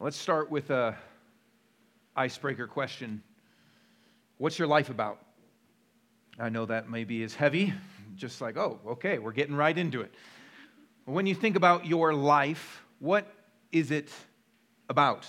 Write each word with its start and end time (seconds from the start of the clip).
Let's 0.00 0.16
start 0.16 0.48
with 0.48 0.70
a 0.70 0.96
icebreaker 2.14 2.68
question. 2.68 3.20
What's 4.36 4.56
your 4.56 4.68
life 4.68 4.90
about? 4.90 5.18
I 6.38 6.50
know 6.50 6.66
that 6.66 6.88
maybe 6.88 7.20
is 7.20 7.34
heavy, 7.34 7.74
just 8.14 8.40
like, 8.40 8.56
oh, 8.56 8.78
okay, 8.86 9.18
we're 9.18 9.32
getting 9.32 9.56
right 9.56 9.76
into 9.76 10.02
it. 10.02 10.14
When 11.04 11.26
you 11.26 11.34
think 11.34 11.56
about 11.56 11.84
your 11.84 12.14
life, 12.14 12.84
what 13.00 13.26
is 13.72 13.90
it 13.90 14.08
about? 14.88 15.26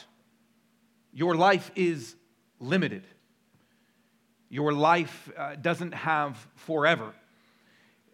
Your 1.13 1.36
life 1.36 1.72
is 1.76 2.15
limited. 2.60 3.08
Your 4.49 4.72
life 4.72 5.31
uh, 5.36 5.56
doesn't 5.56 5.96
have 5.96 6.38
forever 6.54 7.12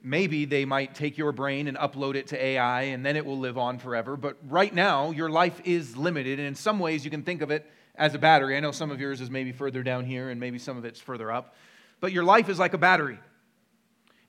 maybe 0.05 0.45
they 0.45 0.65
might 0.65 0.93
take 0.93 1.17
your 1.17 1.31
brain 1.31 1.67
and 1.67 1.75
upload 1.77 2.13
it 2.15 2.27
to 2.27 2.41
AI 2.41 2.83
and 2.83 3.03
then 3.03 3.17
it 3.17 3.25
will 3.25 3.39
live 3.39 3.57
on 3.57 3.79
forever. 3.79 4.15
But 4.15 4.37
right 4.47 4.73
now, 4.73 5.09
your 5.09 5.29
life 5.29 5.59
is 5.65 5.97
limited. 5.97 6.37
And 6.37 6.47
in 6.47 6.53
some 6.53 6.77
ways, 6.77 7.03
you 7.03 7.09
can 7.09 7.23
think 7.23 7.41
of 7.41 7.49
it 7.49 7.69
as 7.95 8.13
a 8.13 8.19
battery. 8.19 8.55
I 8.55 8.59
know 8.59 8.71
some 8.71 8.91
of 8.91 8.99
yours 8.99 9.19
is 9.19 9.31
maybe 9.31 9.51
further 9.51 9.81
down 9.81 10.05
here 10.05 10.29
and 10.29 10.39
maybe 10.39 10.59
some 10.59 10.77
of 10.77 10.85
it's 10.85 10.99
further 10.99 11.31
up. 11.31 11.55
But 12.01 12.11
your 12.11 12.23
life 12.23 12.49
is 12.49 12.59
like 12.59 12.73
a 12.73 12.77
battery. 12.77 13.17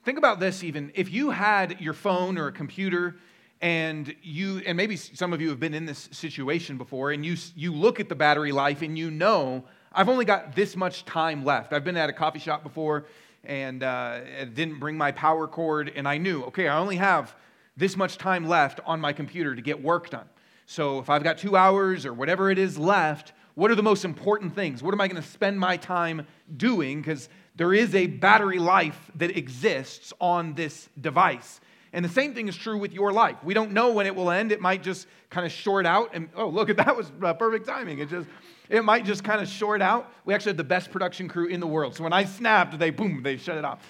Think 0.03 0.17
about 0.17 0.41
this 0.41 0.65
even. 0.65 0.93
If 0.95 1.13
you 1.13 1.31
had 1.31 1.81
your 1.81 1.93
phone 1.93 2.39
or 2.39 2.47
a 2.47 2.53
computer 2.53 3.17
and 3.61 4.15
you 4.23 4.63
and 4.67 4.77
maybe 4.77 4.97
some 4.97 5.33
of 5.33 5.41
you 5.41 5.51
have 5.51 5.61
been 5.61 5.75
in 5.75 5.85
this 5.85 6.09
situation 6.13 6.79
before 6.79 7.11
and 7.11 7.25
you 7.25 7.37
you 7.55 7.73
look 7.73 8.01
at 8.01 8.09
the 8.09 8.15
battery 8.15 8.53
life 8.53 8.83
and 8.83 8.99
you 8.99 9.11
know 9.11 9.65
I've 9.93 10.11
only 10.11 10.27
got 10.27 10.55
this 10.55 10.77
much 10.77 11.07
time 11.07 11.45
left. 11.45 11.73
I've 11.73 11.85
been 11.85 11.97
at 11.97 12.11
a 12.11 12.13
coffee 12.13 12.39
shop 12.39 12.63
before 12.63 13.07
and 13.47 13.83
uh, 13.83 14.45
didn't 14.47 14.79
bring 14.79 14.97
my 14.97 15.13
power 15.13 15.47
cord, 15.47 15.93
and 15.95 16.07
I 16.07 16.19
knew, 16.19 16.43
okay, 16.45 16.69
I 16.69 16.79
only 16.79 16.97
have 16.97 17.35
this 17.77 17.97
much 17.97 18.19
time 18.19 18.47
left 18.47 18.81
on 18.85 19.01
my 19.01 19.13
computer 19.13 19.55
to 19.55 19.63
get 19.63 19.83
work 19.83 20.11
done. 20.11 20.29
So 20.67 20.99
if 20.99 21.09
I've 21.09 21.23
got 21.23 21.39
two 21.39 21.57
hours 21.57 22.05
or 22.05 22.13
whatever 22.13 22.51
it 22.51 22.59
is 22.59 22.79
left, 22.79 23.33
what 23.55 23.71
are 23.71 23.75
the 23.75 23.83
most 23.83 24.05
important 24.05 24.55
things? 24.55 24.83
What 24.83 24.93
am 24.93 25.01
I 25.01 25.09
going 25.09 25.23
to 25.23 25.29
spend 25.29 25.59
my 25.59 25.77
time 25.77 26.27
doing? 26.55 27.01
Because 27.01 27.29
there 27.55 27.73
is 27.73 27.95
a 27.95 28.07
battery 28.07 28.59
life 28.59 29.11
that 29.15 29.37
exists 29.37 30.13
on 30.21 30.55
this 30.55 30.89
device. 31.01 31.61
And 31.93 32.05
the 32.05 32.11
same 32.11 32.35
thing 32.35 32.49
is 32.49 32.57
true 32.57 32.77
with 32.77 32.93
your 32.93 33.13
life. 33.13 33.37
We 33.43 33.55
don't 33.55 33.73
know 33.73 33.93
when 33.93 34.07
it 34.07 34.15
will 34.15 34.31
end. 34.31 34.53
It 34.53 34.61
might 34.61 34.83
just 34.83 35.07
kind 35.31 35.47
of 35.47 35.53
short 35.53 35.87
out. 35.87 36.11
And 36.13 36.29
oh, 36.37 36.49
look, 36.49 36.69
that 36.77 36.97
was 36.97 37.11
uh, 37.23 37.33
perfect 37.35 37.67
timing. 37.67 38.01
It 38.01 38.11
just 38.11 38.29
it 38.69 38.85
might 38.85 39.05
just 39.05 39.25
kind 39.25 39.41
of 39.41 39.49
short 39.49 39.83
out. 39.83 40.13
We 40.25 40.35
actually 40.35 40.51
had 40.51 40.57
the 40.57 40.65
best 40.65 40.91
production 40.91 41.29
crew 41.29 41.47
in 41.47 41.61
the 41.61 41.67
world. 41.67 41.95
So 41.95 42.05
when 42.05 42.13
I 42.13 42.25
snapped, 42.25 42.79
they 42.79 42.91
boom, 42.91 43.23
they 43.23 43.37
shut 43.37 43.59
it 43.59 43.65
off. 43.65 43.81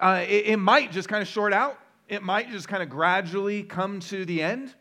Uh, 0.00 0.24
it, 0.28 0.46
it 0.46 0.56
might 0.56 0.92
just 0.92 1.08
kind 1.08 1.22
of 1.22 1.28
short 1.28 1.52
out. 1.52 1.78
It 2.08 2.22
might 2.22 2.50
just 2.50 2.68
kind 2.68 2.82
of 2.82 2.88
gradually 2.88 3.62
come 3.62 4.00
to 4.00 4.24
the 4.24 4.42
end. 4.42 4.74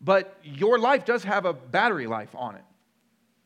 But 0.00 0.38
your 0.44 0.78
life 0.78 1.04
does 1.04 1.24
have 1.24 1.44
a 1.44 1.52
battery 1.52 2.06
life 2.06 2.34
on 2.36 2.54
it. 2.54 2.64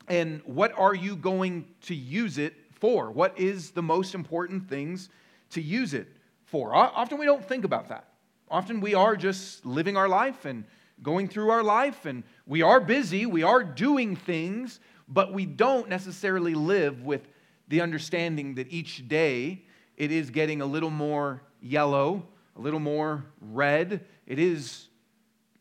And 0.07 0.41
what 0.45 0.77
are 0.77 0.93
you 0.93 1.15
going 1.15 1.65
to 1.81 1.95
use 1.95 2.37
it 2.37 2.53
for? 2.79 3.11
What 3.11 3.39
is 3.39 3.71
the 3.71 3.81
most 3.81 4.13
important 4.13 4.67
things 4.69 5.09
to 5.51 5.61
use 5.61 5.93
it 5.93 6.07
for? 6.45 6.75
Often 6.75 7.17
we 7.19 7.25
don't 7.25 7.43
think 7.43 7.63
about 7.63 7.89
that. 7.89 8.09
Often 8.51 8.81
we 8.81 8.93
are 8.93 9.15
just 9.15 9.65
living 9.65 9.97
our 9.97 10.09
life 10.09 10.45
and 10.45 10.65
going 11.01 11.27
through 11.27 11.49
our 11.49 11.63
life, 11.63 12.05
and 12.05 12.23
we 12.45 12.61
are 12.61 12.79
busy, 12.79 13.25
we 13.25 13.43
are 13.43 13.63
doing 13.63 14.15
things, 14.15 14.79
but 15.07 15.33
we 15.33 15.45
don't 15.45 15.89
necessarily 15.89 16.53
live 16.53 17.03
with 17.03 17.27
the 17.67 17.81
understanding 17.81 18.55
that 18.55 18.71
each 18.71 19.07
day 19.07 19.65
it 19.97 20.11
is 20.11 20.29
getting 20.29 20.61
a 20.61 20.65
little 20.65 20.89
more 20.89 21.41
yellow, 21.61 22.23
a 22.55 22.61
little 22.61 22.79
more 22.79 23.25
red. 23.39 24.05
It 24.25 24.39
is 24.39 24.87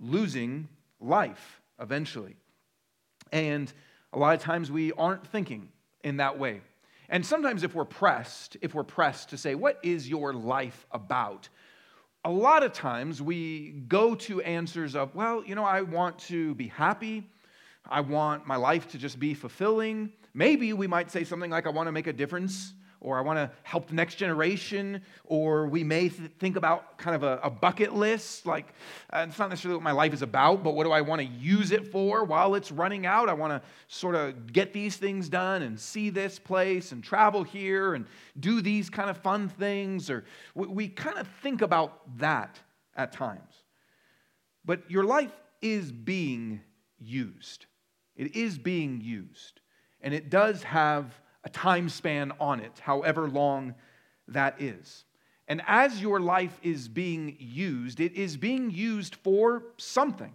losing 0.00 0.68
life 1.00 1.60
eventually. 1.80 2.36
And 3.30 3.72
a 4.12 4.18
lot 4.18 4.34
of 4.34 4.40
times 4.40 4.70
we 4.70 4.92
aren't 4.92 5.26
thinking 5.26 5.68
in 6.04 6.18
that 6.18 6.38
way. 6.38 6.60
And 7.08 7.24
sometimes 7.24 7.62
if 7.62 7.74
we're 7.74 7.84
pressed, 7.84 8.56
if 8.62 8.74
we're 8.74 8.84
pressed 8.84 9.30
to 9.30 9.38
say, 9.38 9.54
What 9.54 9.78
is 9.82 10.08
your 10.08 10.32
life 10.32 10.86
about? 10.90 11.48
A 12.24 12.30
lot 12.30 12.62
of 12.62 12.72
times 12.72 13.20
we 13.20 13.70
go 13.88 14.14
to 14.14 14.40
answers 14.42 14.94
of, 14.94 15.14
Well, 15.14 15.44
you 15.44 15.54
know, 15.54 15.64
I 15.64 15.82
want 15.82 16.18
to 16.20 16.54
be 16.54 16.68
happy. 16.68 17.28
I 17.88 18.00
want 18.00 18.46
my 18.46 18.56
life 18.56 18.88
to 18.88 18.98
just 18.98 19.18
be 19.18 19.34
fulfilling. 19.34 20.12
Maybe 20.34 20.72
we 20.72 20.86
might 20.86 21.10
say 21.10 21.24
something 21.24 21.50
like, 21.50 21.66
I 21.66 21.70
want 21.70 21.88
to 21.88 21.92
make 21.92 22.06
a 22.06 22.12
difference, 22.12 22.74
or 23.00 23.18
I 23.18 23.20
want 23.22 23.36
to 23.38 23.50
help 23.64 23.88
the 23.88 23.94
next 23.94 24.14
generation, 24.14 25.02
or 25.24 25.66
we 25.66 25.82
may 25.82 26.08
th- 26.08 26.30
think 26.38 26.56
about 26.56 26.96
kind 26.98 27.16
of 27.16 27.24
a, 27.24 27.40
a 27.42 27.50
bucket 27.50 27.92
list, 27.92 28.46
like 28.46 28.72
uh, 29.12 29.26
it's 29.28 29.38
not 29.38 29.50
necessarily 29.50 29.76
what 29.76 29.82
my 29.82 29.92
life 29.92 30.14
is 30.14 30.22
about, 30.22 30.62
but 30.62 30.74
what 30.74 30.84
do 30.84 30.92
I 30.92 31.00
want 31.00 31.20
to 31.20 31.26
use 31.26 31.72
it 31.72 31.88
for 31.88 32.22
while 32.24 32.54
it's 32.54 32.70
running 32.70 33.04
out? 33.04 33.28
I 33.28 33.32
want 33.32 33.52
to 33.52 33.68
sort 33.88 34.14
of 34.14 34.52
get 34.52 34.72
these 34.72 34.96
things 34.96 35.28
done 35.28 35.62
and 35.62 35.78
see 35.78 36.10
this 36.10 36.38
place 36.38 36.92
and 36.92 37.02
travel 37.02 37.42
here 37.42 37.94
and 37.94 38.06
do 38.38 38.62
these 38.62 38.88
kind 38.88 39.10
of 39.10 39.18
fun 39.18 39.48
things, 39.48 40.08
or 40.08 40.24
we, 40.54 40.68
we 40.68 40.88
kind 40.88 41.18
of 41.18 41.26
think 41.42 41.60
about 41.60 42.18
that 42.18 42.60
at 42.94 43.12
times. 43.12 43.64
But 44.64 44.88
your 44.88 45.02
life 45.02 45.32
is 45.60 45.90
being 45.90 46.60
used. 47.00 47.66
It 48.16 48.36
is 48.36 48.58
being 48.58 49.00
used, 49.00 49.60
and 50.00 50.12
it 50.12 50.30
does 50.30 50.62
have 50.64 51.20
a 51.44 51.48
time 51.48 51.88
span 51.88 52.32
on 52.38 52.60
it, 52.60 52.78
however 52.80 53.28
long 53.28 53.74
that 54.28 54.60
is. 54.60 55.04
And 55.48 55.62
as 55.66 56.00
your 56.00 56.20
life 56.20 56.58
is 56.62 56.88
being 56.88 57.36
used, 57.38 58.00
it 58.00 58.12
is 58.12 58.36
being 58.36 58.70
used 58.70 59.16
for 59.16 59.64
something. 59.76 60.34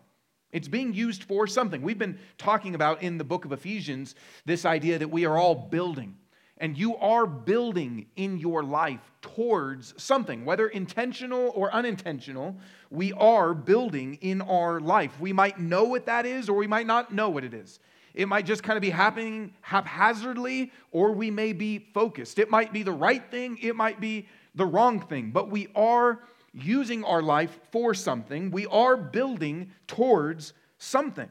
It's 0.51 0.67
being 0.67 0.93
used 0.93 1.23
for 1.23 1.47
something. 1.47 1.81
We've 1.81 1.97
been 1.97 2.19
talking 2.37 2.75
about 2.75 3.01
in 3.03 3.17
the 3.17 3.23
book 3.23 3.45
of 3.45 3.51
Ephesians 3.51 4.15
this 4.45 4.65
idea 4.65 4.99
that 4.99 5.09
we 5.09 5.25
are 5.25 5.37
all 5.37 5.55
building. 5.55 6.15
And 6.59 6.77
you 6.77 6.95
are 6.97 7.27
building 7.27 8.07
in 8.15 8.39
your 8.39 8.63
life 8.63 9.11
towards 9.21 9.93
something, 10.01 10.43
whether 10.43 10.67
intentional 10.67 11.51
or 11.53 11.71
unintentional, 11.71 12.57
we 12.89 13.13
are 13.13 13.53
building 13.53 14.17
in 14.21 14.41
our 14.41 14.79
life. 14.79 15.19
We 15.19 15.33
might 15.33 15.59
know 15.59 15.83
what 15.83 16.07
that 16.07 16.25
is, 16.25 16.49
or 16.49 16.57
we 16.57 16.67
might 16.67 16.87
not 16.87 17.13
know 17.13 17.29
what 17.29 17.43
it 17.43 17.53
is. 17.53 17.79
It 18.15 18.27
might 18.27 18.47
just 18.47 18.63
kind 18.63 18.75
of 18.75 18.81
be 18.81 18.89
happening 18.89 19.53
haphazardly, 19.61 20.71
or 20.91 21.11
we 21.11 21.29
may 21.29 21.53
be 21.53 21.77
focused. 21.77 22.39
It 22.39 22.49
might 22.49 22.73
be 22.73 22.81
the 22.81 22.91
right 22.91 23.23
thing, 23.29 23.59
it 23.61 23.75
might 23.75 23.99
be 23.99 24.27
the 24.55 24.65
wrong 24.65 24.99
thing, 24.99 25.29
but 25.29 25.51
we 25.51 25.67
are 25.75 26.21
using 26.51 27.03
our 27.03 27.21
life 27.21 27.59
for 27.71 27.93
something. 27.93 28.49
We 28.49 28.65
are 28.65 28.97
building 28.97 29.71
towards 29.85 30.53
something. 30.79 31.29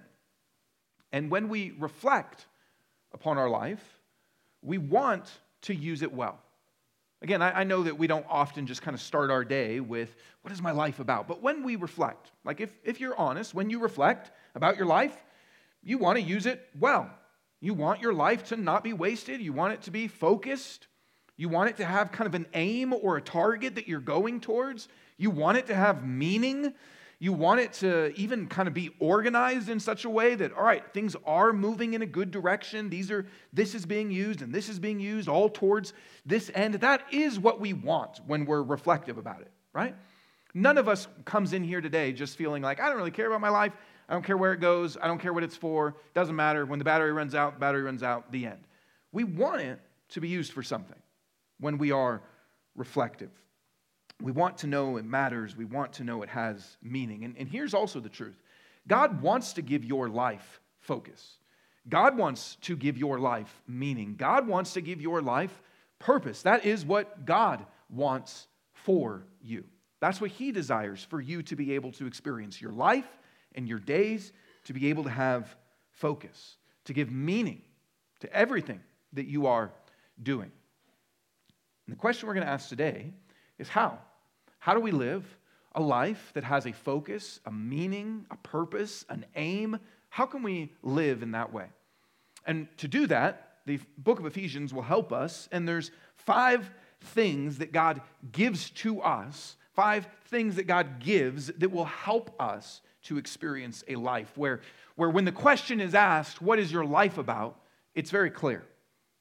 And 1.11 1.31
when 1.31 1.49
we 1.49 1.73
reflect 1.79 2.47
upon 3.13 3.39
our 3.39 3.51
life, 3.51 3.96
we 4.67 4.79
want 4.79 5.31
to 5.63 5.75
use 5.75 6.03
it 6.03 6.13
well. 6.13 6.39
Again, 7.23 7.41
I, 7.41 7.61
I, 7.61 7.65
know 7.65 7.85
that 7.85 7.97
we 7.97 8.07
don't 8.07 8.27
often 8.29 8.67
just 8.67 8.83
kind 8.83 8.95
of 8.95 9.01
start 9.01 9.31
our 9.31 9.45
day 9.45 9.81
with, 9.81 10.17
what 10.43 10.53
is 10.53 10.61
my 10.61 10.73
life 10.73 11.01
about? 11.01 11.27
But 11.27 11.41
when 11.41 11.63
we 11.63 11.77
reflect, 11.77 12.33
like 12.45 12.61
if, 12.61 12.71
if 12.85 13.01
you're 13.01 13.17
honest, 13.17 13.55
when 13.55 13.71
you 13.71 13.79
reflect 13.79 14.33
about 14.55 14.77
your 14.77 14.85
life, 14.85 15.25
you 15.83 15.97
want 15.97 16.19
to 16.19 16.23
use 16.23 16.45
it 16.45 16.69
well. 16.79 17.11
You 17.61 17.73
want 17.73 18.03
your 18.03 18.13
life 18.13 18.45
to 18.49 18.57
not 18.57 18.85
be 18.85 18.93
wasted. 18.93 19.41
You 19.41 19.53
want 19.53 19.73
it 19.73 19.83
to 19.83 19.91
be 19.91 20.09
focused. 20.09 20.89
You 21.37 21.49
want 21.49 21.71
it 21.71 21.77
to 21.79 21.85
have 21.85 22.13
kind 22.13 22.27
of 22.27 22.35
an 22.35 22.47
aim 22.53 22.93
or 22.93 23.17
a 23.17 23.23
target 23.23 23.77
that 23.77 23.89
you're 23.89 24.01
going 24.01 24.41
towards. 24.41 24.89
You 25.17 25.31
want 25.31 25.59
it 25.59 25.67
to 25.69 25.75
have 25.75 26.07
meaning. 26.07 26.75
You 27.19 27.33
want 27.33 27.61
it 27.61 27.73
to 27.75 28.13
even 28.15 28.47
kind 28.47 28.69
of 28.69 28.75
be 28.75 28.91
organized 28.99 29.71
in 29.71 29.81
such 29.81 30.05
a 30.05 30.11
way 30.11 30.35
that, 30.35 30.53
all 30.53 30.63
right, 30.63 30.85
things 30.93 31.17
are 31.25 31.53
moving 31.53 31.95
in 31.95 32.03
a 32.03 32.07
good 32.07 32.31
direction. 32.31 32.91
These 32.91 33.11
are, 33.11 33.27
this 33.55 33.75
is 33.75 33.87
being 33.87 34.11
used 34.11 34.43
and 34.43 34.55
this 34.55 34.69
is 34.69 34.79
being 34.79 35.01
used 35.01 35.27
all 35.27 35.49
towards 35.49 35.95
this 36.27 36.51
end. 36.55 36.75
That 36.75 37.03
is 37.11 37.39
what 37.41 37.59
we 37.59 37.73
want 37.73 38.21
when 38.27 38.45
we're 38.45 38.63
reflective 38.63 39.17
about 39.17 39.41
it, 39.41 39.51
right? 39.73 39.95
None 40.53 40.77
of 40.77 40.89
us 40.89 41.09
comes 41.25 41.55
in 41.55 41.65
here 41.65 41.81
today 41.81 42.13
just 42.13 42.37
feeling 42.37 42.63
like, 42.63 42.81
I 42.81 42.89
don't 42.89 42.97
really 42.97 43.11
care 43.11 43.29
about 43.29 43.41
my 43.41 43.49
life. 43.49 43.73
I 44.09 44.13
don't 44.13 44.25
care 44.25 44.37
where 44.37 44.53
it 44.53 44.61
goes. 44.61 44.99
I 45.01 45.07
don't 45.07 45.19
care 45.19 45.33
what 45.33 45.43
it's 45.43 45.57
for. 45.57 45.97
Doesn't 46.15 46.37
matter. 46.37 46.67
When 46.67 46.79
the 46.79 46.85
battery 46.85 47.13
runs 47.13 47.35
out, 47.35 47.55
the 47.55 47.61
battery 47.61 47.83
runs 47.83 48.03
out, 48.03 48.31
the 48.31 48.47
end. 48.47 48.61
We 49.13 49.25
want 49.25 49.63
it 49.63 49.81
to 50.11 50.21
be 50.21 50.29
used 50.29 50.53
for 50.53 50.63
something 50.63 50.99
when 51.61 51.79
we 51.79 51.93
are 51.93 52.23
reflective. 52.75 53.31
We 54.23 54.33
want 54.33 54.59
to 54.59 54.67
know 54.67 54.97
it 54.97 55.05
matters. 55.05 55.57
We 55.57 55.65
want 55.65 55.95
to 55.95 56.05
know 56.05 56.23
it 56.23 56.29
has 56.31 56.79
meaning. 56.83 57.25
And, 57.25 57.37
and 57.37 57.49
here's 57.49 57.75
also 57.75 58.01
the 58.01 58.09
truth 58.09 58.37
God 58.87 59.21
wants 59.21 59.55
to 59.55 59.63
give 59.63 59.85
your 59.85 60.09
life 60.09 60.61
focus. 60.81 61.37
God 61.89 62.17
wants 62.17 62.57
to 62.63 62.77
give 62.77 62.99
your 62.99 63.19
life 63.21 63.63
meaning. 63.69 64.17
God 64.17 64.49
wants 64.49 64.73
to 64.73 64.81
give 64.81 65.01
your 65.01 65.23
life 65.23 65.63
purpose. 65.99 66.43
That 66.43 66.65
is 66.65 66.85
what 66.85 67.25
God 67.25 67.65
wants 67.91 68.49
for 68.73 69.25
you. 69.41 69.65
That's 70.01 70.21
what 70.21 70.31
He 70.31 70.53
desires 70.53 71.05
for 71.05 71.21
you 71.21 71.43
to 71.45 71.57
be 71.57 71.73
able 71.75 71.93
to 71.93 72.07
experience 72.07 72.61
your 72.61 72.73
life 72.73 73.07
and 73.55 73.69
your 73.69 73.79
days, 73.79 74.33
to 74.65 74.73
be 74.73 74.89
able 74.89 75.05
to 75.05 75.11
have 75.11 75.57
focus, 75.91 76.57
to 76.85 76.93
give 76.93 77.11
meaning 77.11 77.63
to 78.21 78.33
everything 78.33 78.81
that 79.13 79.27
you 79.27 79.47
are 79.47 79.73
doing. 80.23 80.51
And 81.87 81.95
the 81.95 81.99
question 81.99 82.27
we're 82.27 82.35
going 82.35 82.47
to 82.47 82.53
ask 82.53 82.69
today 82.69 83.13
is 83.59 83.69
how? 83.69 83.99
How 84.67 84.75
do 84.75 84.81
we 84.81 84.91
live 84.91 85.25
a 85.77 85.81
life 85.81 86.33
that 86.35 86.43
has 86.43 86.67
a 86.67 86.73
focus, 86.73 87.39
a 87.47 87.53
meaning, 87.53 88.27
a 88.33 88.37
purpose, 88.39 89.05
an 89.09 89.25
aim? 89.37 89.79
How 90.09 90.27
can 90.27 90.43
we 90.43 90.73
live 90.83 91.23
in 91.23 91.31
that 91.31 91.53
way? 91.53 91.67
And 92.45 92.67
to 92.79 92.89
do 92.89 93.07
that, 93.07 93.59
the 93.65 93.79
book 93.97 94.19
of 94.19 94.27
Ephesians 94.27 94.75
will 94.75 94.83
help 94.83 95.13
us, 95.13 95.49
and 95.53 95.69
there's 95.69 95.93
five 96.17 96.69
things 97.01 97.59
that 97.59 97.71
God 97.71 98.01
gives 98.33 98.71
to 98.71 99.01
us, 99.03 99.55
five 99.73 100.09
things 100.25 100.57
that 100.57 100.67
God 100.67 100.99
gives 100.99 101.47
that 101.47 101.71
will 101.71 101.85
help 101.85 102.35
us 102.41 102.81
to 103.03 103.19
experience 103.19 103.85
a 103.87 103.95
life 103.95 104.33
where, 104.35 104.63
where 104.97 105.11
when 105.11 105.25
the 105.25 105.31
question 105.31 105.81
is 105.81 105.95
asked, 105.95 106.43
What 106.43 106.59
is 106.59 106.73
your 106.73 106.85
life 106.85 107.19
about? 107.19 107.61
it's 107.95 108.11
very 108.11 108.31
clear, 108.31 108.65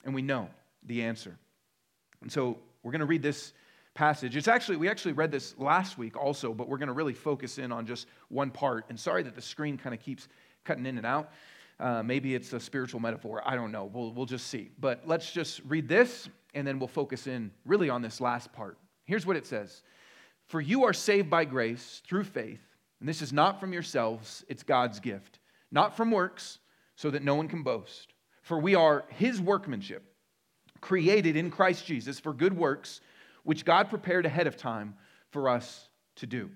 and 0.03 0.15
we 0.15 0.23
know 0.23 0.49
the 0.81 1.03
answer. 1.03 1.37
And 2.23 2.31
so 2.31 2.57
we're 2.81 2.91
going 2.91 3.01
to 3.01 3.05
read 3.05 3.21
this 3.21 3.53
passage. 3.95 4.35
It's 4.35 4.47
actually, 4.47 4.75
we 4.75 4.87
actually 4.89 5.13
read 5.13 5.31
this 5.31 5.57
last 5.57 5.97
week 5.97 6.15
also, 6.17 6.53
but 6.53 6.69
we're 6.69 6.77
going 6.77 6.87
to 6.87 6.93
really 6.93 7.13
focus 7.13 7.57
in 7.57 7.71
on 7.71 7.87
just 7.87 8.07
one 8.27 8.51
part. 8.51 8.85
And 8.89 8.99
sorry 8.99 9.23
that 9.23 9.35
the 9.35 9.41
screen 9.41 9.77
kind 9.77 9.95
of 9.95 10.01
keeps 10.01 10.27
cutting 10.65 10.85
in 10.85 10.97
and 10.97 11.05
out. 11.05 11.31
Uh, 11.79 12.03
maybe 12.03 12.35
it's 12.35 12.53
a 12.53 12.59
spiritual 12.59 12.99
metaphor. 12.99 13.41
I 13.45 13.55
don't 13.55 13.71
know. 13.71 13.85
We'll, 13.85 14.13
we'll 14.13 14.25
just 14.25 14.47
see. 14.47 14.69
But 14.79 15.03
let's 15.05 15.31
just 15.31 15.61
read 15.65 15.87
this, 15.87 16.29
and 16.53 16.67
then 16.67 16.77
we'll 16.77 16.87
focus 16.87 17.25
in 17.25 17.51
really 17.65 17.89
on 17.89 18.01
this 18.01 18.21
last 18.21 18.53
part. 18.53 18.77
Here's 19.05 19.25
what 19.25 19.37
it 19.37 19.47
says 19.47 19.81
For 20.47 20.61
you 20.61 20.83
are 20.83 20.93
saved 20.93 21.29
by 21.29 21.45
grace 21.45 22.01
through 22.07 22.25
faith, 22.25 22.61
and 22.99 23.09
this 23.09 23.21
is 23.21 23.33
not 23.33 23.59
from 23.59 23.73
yourselves, 23.73 24.45
it's 24.47 24.63
God's 24.63 24.99
gift, 24.99 25.39
not 25.71 25.97
from 25.97 26.11
works, 26.11 26.59
so 26.95 27.09
that 27.11 27.23
no 27.23 27.35
one 27.35 27.47
can 27.47 27.63
boast. 27.63 28.13
For 28.41 28.59
we 28.59 28.75
are 28.75 29.05
his 29.09 29.41
workmanship, 29.41 30.03
created 30.79 31.35
in 31.35 31.49
Christ 31.49 31.85
Jesus 31.85 32.19
for 32.19 32.33
good 32.33 32.55
works, 32.55 33.01
which 33.45 33.63
God 33.63 33.89
prepared 33.89 34.25
ahead 34.25 34.47
of 34.47 34.57
time 34.57 34.95
for 35.29 35.47
us 35.47 35.87
to 36.17 36.27
do. 36.27 36.49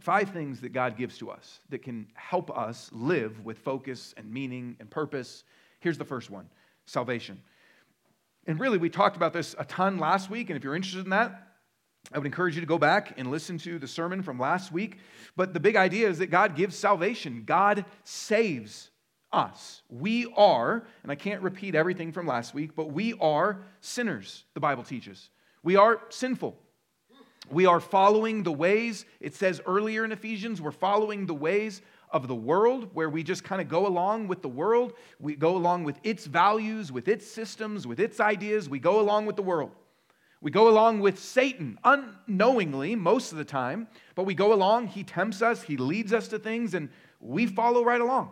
Five 0.00 0.30
things 0.30 0.60
that 0.62 0.72
God 0.72 0.96
gives 0.96 1.18
to 1.18 1.30
us 1.30 1.60
that 1.68 1.82
can 1.82 2.08
help 2.14 2.56
us 2.56 2.90
live 2.92 3.44
with 3.44 3.58
focus 3.58 4.14
and 4.16 4.32
meaning 4.32 4.76
and 4.80 4.90
purpose. 4.90 5.44
Here's 5.78 5.98
the 5.98 6.04
first 6.04 6.30
one 6.30 6.48
salvation. 6.86 7.40
And 8.46 8.58
really, 8.58 8.78
we 8.78 8.88
talked 8.88 9.16
about 9.16 9.32
this 9.32 9.54
a 9.58 9.64
ton 9.64 9.98
last 9.98 10.30
week, 10.30 10.50
and 10.50 10.56
if 10.56 10.64
you're 10.64 10.74
interested 10.74 11.04
in 11.04 11.10
that, 11.10 11.46
I 12.12 12.18
would 12.18 12.26
encourage 12.26 12.54
you 12.54 12.60
to 12.62 12.66
go 12.66 12.78
back 12.78 13.14
and 13.18 13.30
listen 13.30 13.58
to 13.58 13.78
the 13.78 13.86
sermon 13.86 14.22
from 14.22 14.38
last 14.38 14.72
week. 14.72 14.98
But 15.36 15.52
the 15.52 15.60
big 15.60 15.76
idea 15.76 16.08
is 16.08 16.18
that 16.18 16.28
God 16.28 16.56
gives 16.56 16.76
salvation, 16.76 17.42
God 17.44 17.84
saves 18.04 18.90
us. 19.32 19.82
We 19.90 20.32
are, 20.36 20.84
and 21.02 21.12
I 21.12 21.14
can't 21.14 21.42
repeat 21.42 21.74
everything 21.74 22.10
from 22.10 22.26
last 22.26 22.54
week, 22.54 22.74
but 22.74 22.92
we 22.92 23.14
are 23.20 23.62
sinners, 23.80 24.44
the 24.54 24.60
Bible 24.60 24.82
teaches. 24.82 25.30
We 25.62 25.76
are 25.76 26.00
sinful. 26.08 26.56
We 27.50 27.66
are 27.66 27.80
following 27.80 28.42
the 28.44 28.52
ways, 28.52 29.04
it 29.18 29.34
says 29.34 29.60
earlier 29.66 30.04
in 30.04 30.12
Ephesians, 30.12 30.62
we're 30.62 30.70
following 30.70 31.26
the 31.26 31.34
ways 31.34 31.82
of 32.12 32.28
the 32.28 32.34
world, 32.34 32.90
where 32.92 33.10
we 33.10 33.22
just 33.22 33.44
kind 33.44 33.60
of 33.60 33.68
go 33.68 33.86
along 33.86 34.28
with 34.28 34.42
the 34.42 34.48
world. 34.48 34.92
We 35.18 35.36
go 35.36 35.56
along 35.56 35.84
with 35.84 35.98
its 36.02 36.26
values, 36.26 36.92
with 36.92 37.08
its 37.08 37.26
systems, 37.26 37.86
with 37.86 38.00
its 38.00 38.20
ideas. 38.20 38.68
We 38.68 38.78
go 38.78 39.00
along 39.00 39.26
with 39.26 39.36
the 39.36 39.42
world. 39.42 39.72
We 40.40 40.50
go 40.50 40.68
along 40.68 41.00
with 41.00 41.18
Satan 41.18 41.78
unknowingly 41.84 42.96
most 42.96 43.32
of 43.32 43.38
the 43.38 43.44
time, 43.44 43.88
but 44.14 44.24
we 44.24 44.34
go 44.34 44.52
along. 44.52 44.88
He 44.88 45.04
tempts 45.04 45.42
us, 45.42 45.62
he 45.62 45.76
leads 45.76 46.12
us 46.12 46.28
to 46.28 46.38
things, 46.38 46.74
and 46.74 46.88
we 47.20 47.46
follow 47.46 47.84
right 47.84 48.00
along. 48.00 48.30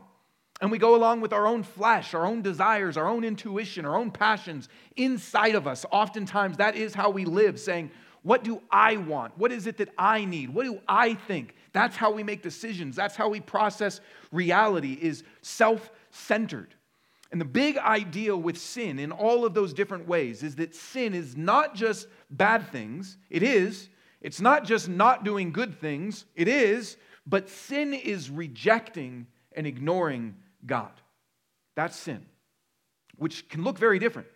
And 0.60 0.70
we 0.72 0.78
go 0.78 0.96
along 0.96 1.20
with 1.20 1.32
our 1.32 1.46
own 1.46 1.62
flesh, 1.62 2.14
our 2.14 2.26
own 2.26 2.43
desires, 2.43 2.96
our 2.96 3.06
own 3.06 3.22
intuition, 3.22 3.84
our 3.84 3.96
own 3.96 4.10
passions 4.10 4.69
inside 4.96 5.55
of 5.55 5.66
us. 5.69 5.87
Oftentimes, 5.93 6.56
that 6.56 6.75
is 6.75 6.94
how 6.94 7.10
we 7.10 7.25
live, 7.25 7.60
saying, 7.60 7.90
What 8.22 8.43
do 8.43 8.60
I 8.70 8.96
want? 8.96 9.38
What 9.38 9.52
is 9.52 9.69
it 9.69 9.78
that 9.78 9.90
I 9.96 10.25
need? 10.25 10.50
What 10.50 10.64
do 10.64 10.81
I 10.88 11.14
think? 11.14 11.55
That's 11.72 11.94
how 11.94 12.10
we 12.10 12.25
make 12.25 12.43
decisions. 12.43 12.96
That's 12.96 13.14
how 13.14 13.28
we 13.28 13.40
process 13.40 14.00
reality, 14.32 14.99
is 15.00 15.22
self 15.43 15.93
centered. 16.10 16.75
And 17.31 17.40
the 17.40 17.44
big 17.44 17.76
idea 17.78 18.37
with 18.37 18.58
sin 18.58 18.99
in 18.99 19.12
all 19.12 19.44
of 19.44 19.55
those 19.55 19.72
different 19.72 20.08
ways 20.08 20.43
is 20.43 20.56
that 20.56 20.75
sin 20.75 21.14
is 21.14 21.37
not 21.37 21.75
just 21.75 22.08
bad 22.31 22.72
things, 22.72 23.19
it 23.31 23.43
is. 23.43 23.90
It's 24.20 24.40
not 24.40 24.64
just 24.64 24.88
not 24.88 25.25
doing 25.25 25.52
good 25.52 25.78
things, 25.81 26.25
it 26.34 26.49
is. 26.49 26.96
But 27.26 27.49
sin 27.49 27.94
is 27.94 28.31
rejecting 28.31 29.26
and 29.55 29.66
ignoring 29.66 30.34
God. 30.69 30.93
That's 31.75 31.97
sin, 31.97 32.25
which 33.17 33.49
can 33.49 33.65
look 33.65 33.79
very 33.79 33.99
different. 33.99 34.29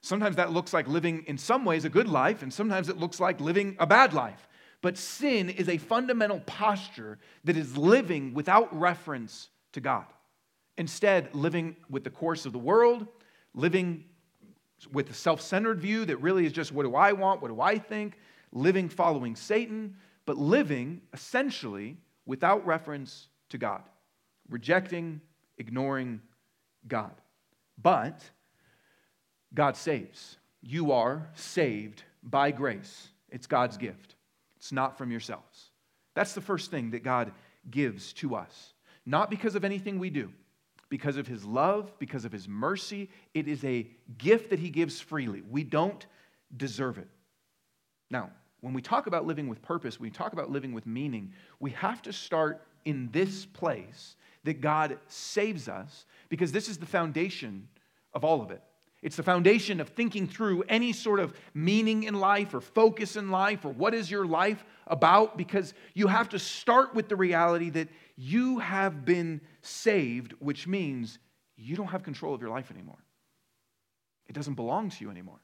Sometimes 0.00 0.36
that 0.36 0.52
looks 0.52 0.72
like 0.72 0.88
living, 0.88 1.24
in 1.26 1.38
some 1.38 1.64
ways, 1.64 1.84
a 1.84 1.90
good 1.90 2.08
life, 2.08 2.42
and 2.42 2.52
sometimes 2.52 2.88
it 2.88 2.96
looks 2.96 3.20
like 3.20 3.40
living 3.40 3.76
a 3.78 3.86
bad 3.86 4.14
life. 4.14 4.48
But 4.80 4.98
sin 4.98 5.48
is 5.48 5.68
a 5.68 5.78
fundamental 5.78 6.40
posture 6.40 7.18
that 7.44 7.56
is 7.56 7.76
living 7.76 8.34
without 8.34 8.76
reference 8.78 9.48
to 9.72 9.80
God. 9.80 10.06
Instead, 10.76 11.34
living 11.34 11.76
with 11.88 12.02
the 12.02 12.10
course 12.10 12.46
of 12.46 12.52
the 12.52 12.58
world, 12.58 13.06
living 13.54 14.04
with 14.92 15.10
a 15.10 15.14
self 15.14 15.40
centered 15.40 15.80
view 15.80 16.04
that 16.06 16.16
really 16.16 16.46
is 16.46 16.52
just 16.52 16.72
what 16.72 16.82
do 16.82 16.96
I 16.96 17.12
want, 17.12 17.40
what 17.40 17.48
do 17.48 17.60
I 17.60 17.78
think, 17.78 18.18
living 18.50 18.88
following 18.88 19.36
Satan, 19.36 19.96
but 20.26 20.36
living 20.36 21.02
essentially 21.12 21.96
without 22.26 22.66
reference 22.66 23.28
to 23.50 23.58
God, 23.58 23.82
rejecting 24.48 25.20
ignoring 25.58 26.20
God. 26.86 27.12
But 27.80 28.22
God 29.54 29.76
saves. 29.76 30.36
You 30.62 30.92
are 30.92 31.28
saved 31.34 32.02
by 32.22 32.50
grace. 32.50 33.08
It's 33.30 33.46
God's 33.46 33.76
gift, 33.76 34.14
it's 34.56 34.72
not 34.72 34.98
from 34.98 35.10
yourselves. 35.10 35.70
That's 36.14 36.34
the 36.34 36.40
first 36.40 36.70
thing 36.70 36.90
that 36.90 37.02
God 37.02 37.32
gives 37.70 38.12
to 38.14 38.34
us. 38.34 38.74
Not 39.06 39.30
because 39.30 39.54
of 39.54 39.64
anything 39.64 39.98
we 39.98 40.10
do, 40.10 40.30
because 40.90 41.16
of 41.16 41.26
His 41.26 41.44
love, 41.44 41.98
because 41.98 42.24
of 42.24 42.32
His 42.32 42.46
mercy. 42.46 43.08
It 43.32 43.48
is 43.48 43.64
a 43.64 43.88
gift 44.18 44.50
that 44.50 44.58
He 44.58 44.68
gives 44.68 45.00
freely. 45.00 45.42
We 45.50 45.64
don't 45.64 46.04
deserve 46.54 46.98
it. 46.98 47.08
Now, 48.10 48.30
when 48.60 48.74
we 48.74 48.82
talk 48.82 49.06
about 49.06 49.26
living 49.26 49.48
with 49.48 49.62
purpose, 49.62 49.98
we 49.98 50.10
talk 50.10 50.34
about 50.34 50.50
living 50.50 50.72
with 50.72 50.86
meaning, 50.86 51.32
we 51.58 51.70
have 51.70 52.02
to 52.02 52.12
start 52.12 52.62
in 52.84 53.08
this 53.10 53.46
place 53.46 54.16
that 54.44 54.60
God 54.60 54.98
saves 55.06 55.68
us 55.68 56.06
because 56.28 56.52
this 56.52 56.68
is 56.68 56.78
the 56.78 56.86
foundation 56.86 57.68
of 58.12 58.24
all 58.24 58.42
of 58.42 58.50
it. 58.50 58.62
It's 59.02 59.16
the 59.16 59.22
foundation 59.24 59.80
of 59.80 59.88
thinking 59.88 60.28
through 60.28 60.62
any 60.68 60.92
sort 60.92 61.18
of 61.18 61.34
meaning 61.54 62.04
in 62.04 62.14
life 62.14 62.54
or 62.54 62.60
focus 62.60 63.16
in 63.16 63.32
life 63.32 63.64
or 63.64 63.72
what 63.72 63.94
is 63.94 64.08
your 64.08 64.24
life 64.24 64.64
about 64.86 65.36
because 65.36 65.74
you 65.92 66.06
have 66.06 66.28
to 66.30 66.38
start 66.38 66.94
with 66.94 67.08
the 67.08 67.16
reality 67.16 67.70
that 67.70 67.88
you 68.16 68.60
have 68.60 69.04
been 69.04 69.40
saved, 69.60 70.34
which 70.38 70.68
means 70.68 71.18
you 71.56 71.74
don't 71.74 71.88
have 71.88 72.04
control 72.04 72.32
of 72.32 72.40
your 72.40 72.50
life 72.50 72.70
anymore. 72.70 72.98
It 74.28 74.34
doesn't 74.34 74.54
belong 74.54 74.90
to 74.90 75.04
you 75.04 75.10
anymore. 75.10 75.40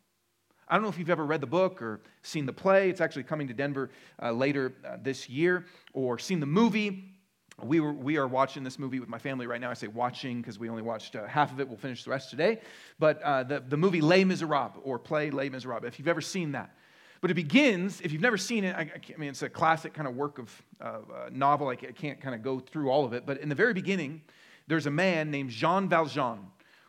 I 0.69 0.75
don't 0.75 0.83
know 0.83 0.89
if 0.89 0.99
you've 0.99 1.11
ever 1.11 1.25
read 1.25 1.41
the 1.41 1.47
book 1.47 1.83
or 1.83 2.03
seen 2.23 2.47
the 2.47 2.53
play. 2.53 2.91
It's 2.91 3.01
actually 3.01 3.25
coming 3.25 3.49
to 3.49 3.55
Denver 3.55 3.91
uh, 4.23 4.33
later 4.33 4.75
uh, 4.87 4.99
this 5.03 5.29
year, 5.29 5.65
or 5.95 6.19
seen 6.19 6.41
the 6.41 6.47
movie 6.47 7.18
we, 7.63 7.81
were, 7.81 7.93
we 7.93 8.17
are 8.17 8.27
watching 8.27 8.63
this 8.63 8.79
movie 8.79 9.01
with 9.01 9.09
my 9.09 9.19
family 9.19 9.47
right 9.47 9.61
now. 9.61 9.71
I 9.71 9.75
say 9.75 9.89
watching 9.89 10.41
because 10.41 10.59
we 10.59 10.69
only 10.69 10.83
watched 10.83 11.17
uh, 11.17 11.27
half 11.27 11.53
of 11.53 11.61
it. 11.61 11.69
We'll 11.69 11.77
finish 11.77 12.05
the 12.05 12.11
rest 12.11 12.31
today. 12.31 12.61
But 12.99 13.21
uh, 13.23 13.43
the, 13.43 13.61
the 13.61 13.77
movie 13.77 14.01
Les 14.01 14.25
Miserables, 14.25 14.81
or 14.85 14.99
Play 14.99 15.31
Les 15.31 15.49
Miserables, 15.49 15.89
if 15.89 15.99
you've 15.99 16.09
ever 16.09 16.21
seen 16.21 16.53
that. 16.53 16.75
But 17.21 17.33
it 17.33 17.35
begins, 17.35 18.01
if 18.01 18.13
you've 18.13 18.23
never 18.23 18.39
seen 18.39 18.63
it, 18.63 18.77
I, 18.77 18.83
I 18.83 19.17
mean, 19.19 19.31
it's 19.31 19.43
a 19.43 19.49
classic 19.49 19.93
kind 19.93 20.07
of 20.07 20.15
work 20.15 20.39
of 20.39 20.63
uh, 20.81 20.99
novel. 21.33 21.69
I 21.69 21.75
can't 21.75 22.21
kind 22.21 22.35
of 22.35 22.43
go 22.43 22.61
through 22.61 22.91
all 22.91 23.05
of 23.05 23.13
it. 23.13 23.27
But 23.27 23.41
in 23.41 23.49
the 23.49 23.57
very 23.57 23.75
beginning, 23.75 24.23
there's 24.69 24.87
a 24.87 24.91
man 24.91 25.31
named 25.31 25.51
Jean 25.51 25.89
Valjean, 25.89 26.39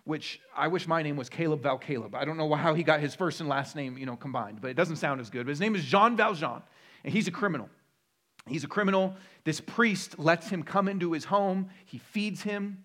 which 0.04 0.40
I 0.56 0.68
wish 0.68 0.88
my 0.88 1.02
name 1.02 1.16
was 1.16 1.30
Caleb 1.30 1.64
Val 1.64 1.80
Caleb. 1.80 2.14
I 2.14 2.26
don't 2.26 2.38
know 2.38 2.54
how 2.54 2.76
he 2.76 2.84
got 2.84 3.00
his 3.00 3.16
first 3.16 3.40
and 3.40 3.50
last 3.50 3.76
name, 3.76 3.98
you 3.98 4.06
know, 4.06 4.16
combined, 4.16 4.62
but 4.62 4.70
it 4.70 4.76
doesn't 4.76 4.98
sound 4.98 5.20
as 5.20 5.32
good. 5.32 5.48
But 5.48 5.52
his 5.52 5.60
name 5.60 5.76
is 5.76 5.84
Jean 5.84 6.16
Valjean, 6.16 6.62
and 7.04 7.12
he's 7.12 7.28
a 7.28 7.32
criminal. 7.32 7.70
He's 8.50 8.64
a 8.64 8.68
criminal. 8.68 9.16
This 9.44 9.62
priest 9.62 10.20
lets 10.20 10.50
him 10.50 10.64
come 10.64 10.88
into 10.88 11.14
his 11.14 11.26
home. 11.26 11.70
He 11.86 11.98
feeds 11.98 12.42
him 12.42 12.84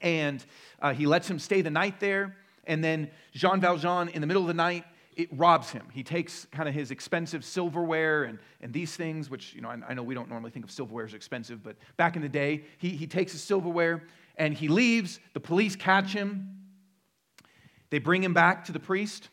and 0.00 0.44
uh, 0.80 0.92
he 0.92 1.06
lets 1.06 1.28
him 1.28 1.38
stay 1.38 1.62
the 1.62 1.70
night 1.70 2.00
there. 2.00 2.36
And 2.64 2.82
then 2.82 3.10
Jean 3.32 3.60
Valjean, 3.60 4.08
in 4.08 4.20
the 4.20 4.26
middle 4.26 4.42
of 4.42 4.48
the 4.48 4.54
night, 4.54 4.84
it 5.16 5.28
robs 5.32 5.70
him. 5.70 5.86
He 5.92 6.02
takes 6.02 6.46
kind 6.46 6.68
of 6.68 6.74
his 6.74 6.90
expensive 6.90 7.44
silverware 7.44 8.24
and, 8.24 8.38
and 8.60 8.72
these 8.72 8.96
things, 8.96 9.28
which, 9.28 9.54
you 9.54 9.60
know, 9.60 9.68
I, 9.68 9.78
I, 9.88 9.94
know 9.94 10.02
we 10.02 10.14
don't 10.14 10.28
normally 10.28 10.50
think 10.50 10.64
of 10.64 10.70
silverware 10.70 11.04
as 11.04 11.12
expensive, 11.12 11.62
but 11.62 11.76
back 11.96 12.16
in 12.16 12.22
the 12.22 12.28
day, 12.28 12.64
he, 12.78 12.90
he 12.90 13.06
takes 13.06 13.32
his 13.32 13.42
silverware 13.42 14.04
and 14.36 14.54
he 14.54 14.68
leaves. 14.68 15.20
The 15.34 15.40
police 15.40 15.76
catch 15.76 16.12
him. 16.12 16.56
They 17.90 17.98
bring 17.98 18.24
him 18.24 18.32
back 18.32 18.64
to 18.66 18.72
the 18.72 18.80
priest 18.80 19.28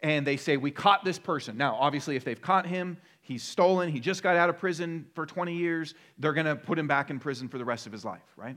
and 0.00 0.26
they 0.26 0.36
say, 0.36 0.56
We 0.56 0.70
caught 0.70 1.04
this 1.04 1.18
person. 1.18 1.56
Now, 1.56 1.76
obviously, 1.78 2.14
if 2.14 2.24
they've 2.24 2.40
caught 2.40 2.66
him, 2.66 2.98
He's 3.28 3.42
stolen. 3.42 3.90
He 3.90 4.00
just 4.00 4.22
got 4.22 4.36
out 4.36 4.48
of 4.48 4.56
prison 4.56 5.04
for 5.14 5.26
20 5.26 5.54
years. 5.54 5.94
They're 6.18 6.32
going 6.32 6.46
to 6.46 6.56
put 6.56 6.78
him 6.78 6.88
back 6.88 7.10
in 7.10 7.18
prison 7.18 7.46
for 7.46 7.58
the 7.58 7.64
rest 7.64 7.84
of 7.86 7.92
his 7.92 8.02
life, 8.02 8.24
right? 8.38 8.56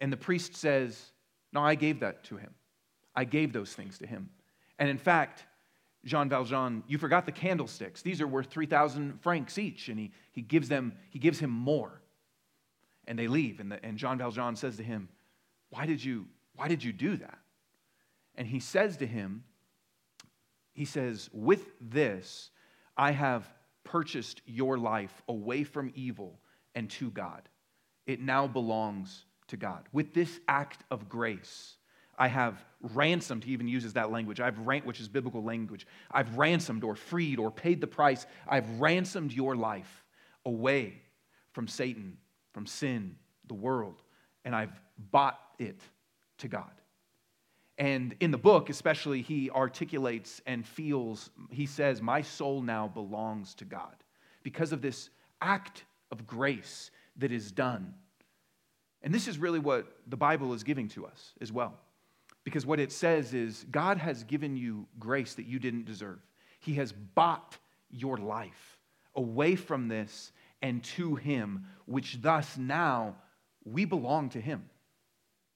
And 0.00 0.12
the 0.12 0.16
priest 0.16 0.56
says, 0.56 1.12
No, 1.52 1.60
I 1.60 1.76
gave 1.76 2.00
that 2.00 2.24
to 2.24 2.36
him. 2.36 2.52
I 3.14 3.22
gave 3.22 3.52
those 3.52 3.72
things 3.72 3.98
to 3.98 4.06
him. 4.08 4.28
And 4.80 4.90
in 4.90 4.98
fact, 4.98 5.44
Jean 6.04 6.28
Valjean, 6.28 6.82
you 6.88 6.98
forgot 6.98 7.26
the 7.26 7.32
candlesticks. 7.32 8.02
These 8.02 8.20
are 8.20 8.26
worth 8.26 8.48
3,000 8.48 9.20
francs 9.20 9.56
each. 9.56 9.88
And 9.88 10.00
he, 10.00 10.10
he, 10.32 10.42
gives 10.42 10.68
them, 10.68 10.94
he 11.10 11.20
gives 11.20 11.38
him 11.38 11.50
more. 11.50 12.02
And 13.06 13.16
they 13.16 13.28
leave. 13.28 13.60
And, 13.60 13.70
the, 13.70 13.84
and 13.84 13.96
Jean 13.96 14.18
Valjean 14.18 14.56
says 14.56 14.78
to 14.78 14.82
him, 14.82 15.08
why 15.70 15.86
did, 15.86 16.02
you, 16.02 16.26
why 16.56 16.66
did 16.66 16.82
you 16.82 16.92
do 16.92 17.18
that? 17.18 17.38
And 18.34 18.48
he 18.48 18.58
says 18.58 18.96
to 18.96 19.06
him, 19.06 19.44
he 20.72 20.86
says, 20.86 21.30
With 21.32 21.66
this, 21.80 22.50
I 22.96 23.12
have 23.12 23.48
purchased 23.92 24.40
your 24.46 24.78
life 24.78 25.22
away 25.28 25.64
from 25.64 25.92
evil 25.94 26.40
and 26.74 26.88
to 26.88 27.10
God. 27.10 27.46
It 28.06 28.22
now 28.22 28.46
belongs 28.46 29.26
to 29.48 29.58
God. 29.58 29.86
With 29.92 30.14
this 30.14 30.40
act 30.48 30.82
of 30.90 31.10
grace, 31.10 31.76
I 32.16 32.28
have 32.28 32.64
ransomed, 32.94 33.44
he 33.44 33.52
even 33.52 33.68
uses 33.68 33.92
that 33.92 34.10
language, 34.10 34.40
I've 34.40 34.58
ran- 34.60 34.84
which 34.84 34.98
is 34.98 35.08
biblical 35.08 35.44
language. 35.44 35.86
I've 36.10 36.38
ransomed 36.38 36.84
or 36.84 36.96
freed 36.96 37.38
or 37.38 37.50
paid 37.50 37.82
the 37.82 37.86
price. 37.86 38.24
I've 38.48 38.80
ransomed 38.80 39.30
your 39.30 39.56
life 39.56 40.04
away 40.46 41.02
from 41.52 41.68
Satan, 41.68 42.16
from 42.54 42.64
sin, 42.64 43.16
the 43.46 43.54
world, 43.54 44.00
and 44.46 44.56
I've 44.56 44.80
bought 45.10 45.38
it 45.58 45.80
to 46.38 46.48
God. 46.48 46.72
And 47.78 48.14
in 48.20 48.30
the 48.30 48.38
book, 48.38 48.70
especially, 48.70 49.22
he 49.22 49.50
articulates 49.50 50.40
and 50.46 50.66
feels, 50.66 51.30
he 51.50 51.66
says, 51.66 52.02
My 52.02 52.22
soul 52.22 52.60
now 52.60 52.88
belongs 52.88 53.54
to 53.56 53.64
God 53.64 53.96
because 54.42 54.72
of 54.72 54.82
this 54.82 55.10
act 55.40 55.84
of 56.10 56.26
grace 56.26 56.90
that 57.16 57.32
is 57.32 57.50
done. 57.50 57.94
And 59.02 59.12
this 59.12 59.26
is 59.26 59.38
really 59.38 59.58
what 59.58 59.86
the 60.06 60.16
Bible 60.16 60.52
is 60.52 60.62
giving 60.62 60.88
to 60.88 61.06
us 61.06 61.32
as 61.40 61.50
well. 61.50 61.74
Because 62.44 62.66
what 62.66 62.80
it 62.80 62.92
says 62.92 63.34
is 63.34 63.64
God 63.70 63.98
has 63.98 64.24
given 64.24 64.56
you 64.56 64.86
grace 64.98 65.34
that 65.34 65.46
you 65.46 65.58
didn't 65.58 65.84
deserve. 65.84 66.18
He 66.60 66.74
has 66.74 66.92
bought 66.92 67.56
your 67.90 68.16
life 68.16 68.78
away 69.14 69.56
from 69.56 69.88
this 69.88 70.32
and 70.60 70.82
to 70.84 71.16
Him, 71.16 71.66
which 71.86 72.20
thus 72.20 72.56
now 72.56 73.16
we 73.64 73.84
belong 73.84 74.30
to 74.30 74.40
Him. 74.40 74.68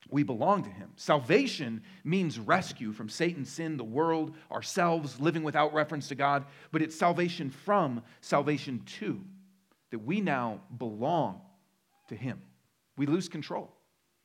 We 0.09 0.23
belong 0.23 0.63
to 0.65 0.71
Him. 0.71 0.91
Salvation 0.97 1.83
means 2.05 2.39
rescue 2.39 2.93
from 2.93 3.09
Satan's 3.09 3.51
sin, 3.51 3.77
the 3.77 3.85
world, 3.85 4.35
ourselves, 4.51 5.21
living 5.21 5.43
without 5.43 5.75
reference 5.75 6.09
to 6.09 6.15
God, 6.15 6.45
but 6.71 6.83
it's 6.83 6.97
salvation 6.97 7.51
from, 7.51 8.03
salvation 8.21 8.83
to, 8.99 9.21
that 9.91 9.99
we 9.99 10.21
now 10.21 10.61
belong 10.79 11.41
to 12.09 12.15
Him. 12.15 12.41
We 12.97 13.07
lose 13.07 13.29
control. 13.29 13.73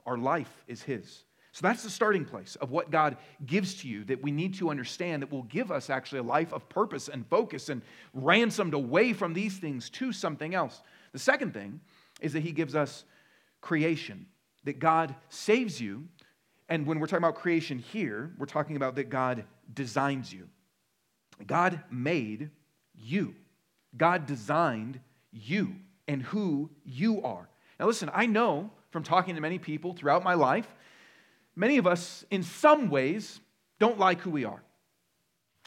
Our 0.06 0.18
life 0.18 0.64
is 0.68 0.82
His. 0.82 1.24
So 1.54 1.68
that's 1.68 1.84
the 1.84 1.90
starting 1.90 2.24
place 2.24 2.56
of 2.62 2.72
what 2.72 2.92
God 2.92 3.18
gives 3.46 3.76
to 3.82 3.88
you 3.88 4.06
that 4.06 4.22
we 4.22 4.32
need 4.32 4.54
to 4.56 4.70
understand 4.70 5.22
that 5.22 5.32
will 5.32 5.44
give 5.44 5.70
us 5.70 5.90
actually 5.90 6.20
a 6.20 6.24
life 6.24 6.54
of 6.54 6.70
purpose 6.70 7.10
and 7.10 7.28
focus 7.28 7.68
and 7.68 7.82
ransomed 8.14 8.74
away 8.74 9.12
from 9.12 9.34
these 9.34 9.58
things 9.58 9.90
to 9.92 10.14
something 10.14 10.56
else. 10.56 10.82
The 11.12 11.20
second 11.20 11.54
thing 11.54 11.82
is 12.22 12.34
that 12.34 12.44
He 12.44 12.54
gives 12.54 12.74
us 12.74 13.04
creation, 13.60 14.28
that 14.64 14.80
God 14.80 15.16
saves 15.30 15.80
you. 15.80 16.08
And 16.70 16.86
when 16.86 17.00
we're 17.00 17.08
talking 17.08 17.24
about 17.24 17.36
creation 17.36 17.80
here, 17.80 18.32
we're 18.38 18.46
talking 18.46 18.76
about 18.76 18.96
that 18.96 19.10
God 19.10 19.46
designs 19.74 20.32
you. 20.32 20.48
God 21.46 21.82
made 21.90 22.50
you, 22.96 23.36
God 23.98 24.26
designed 24.26 25.00
you 25.32 25.76
and 26.08 26.22
who 26.22 26.70
you 26.84 27.22
are. 27.24 27.50
Now, 27.80 27.88
listen, 27.88 28.12
I 28.14 28.26
know 28.26 28.70
from 28.92 29.04
talking 29.04 29.36
to 29.36 29.42
many 29.42 29.58
people 29.58 29.94
throughout 29.94 30.24
my 30.24 30.36
life 30.36 30.68
many 31.56 31.78
of 31.78 31.88
us, 31.88 32.26
in 32.32 32.44
some 32.44 32.90
ways, 32.90 33.40
don't 33.80 34.00
like 34.00 34.22
who 34.22 34.30
we 34.30 34.46
are. 34.46 34.62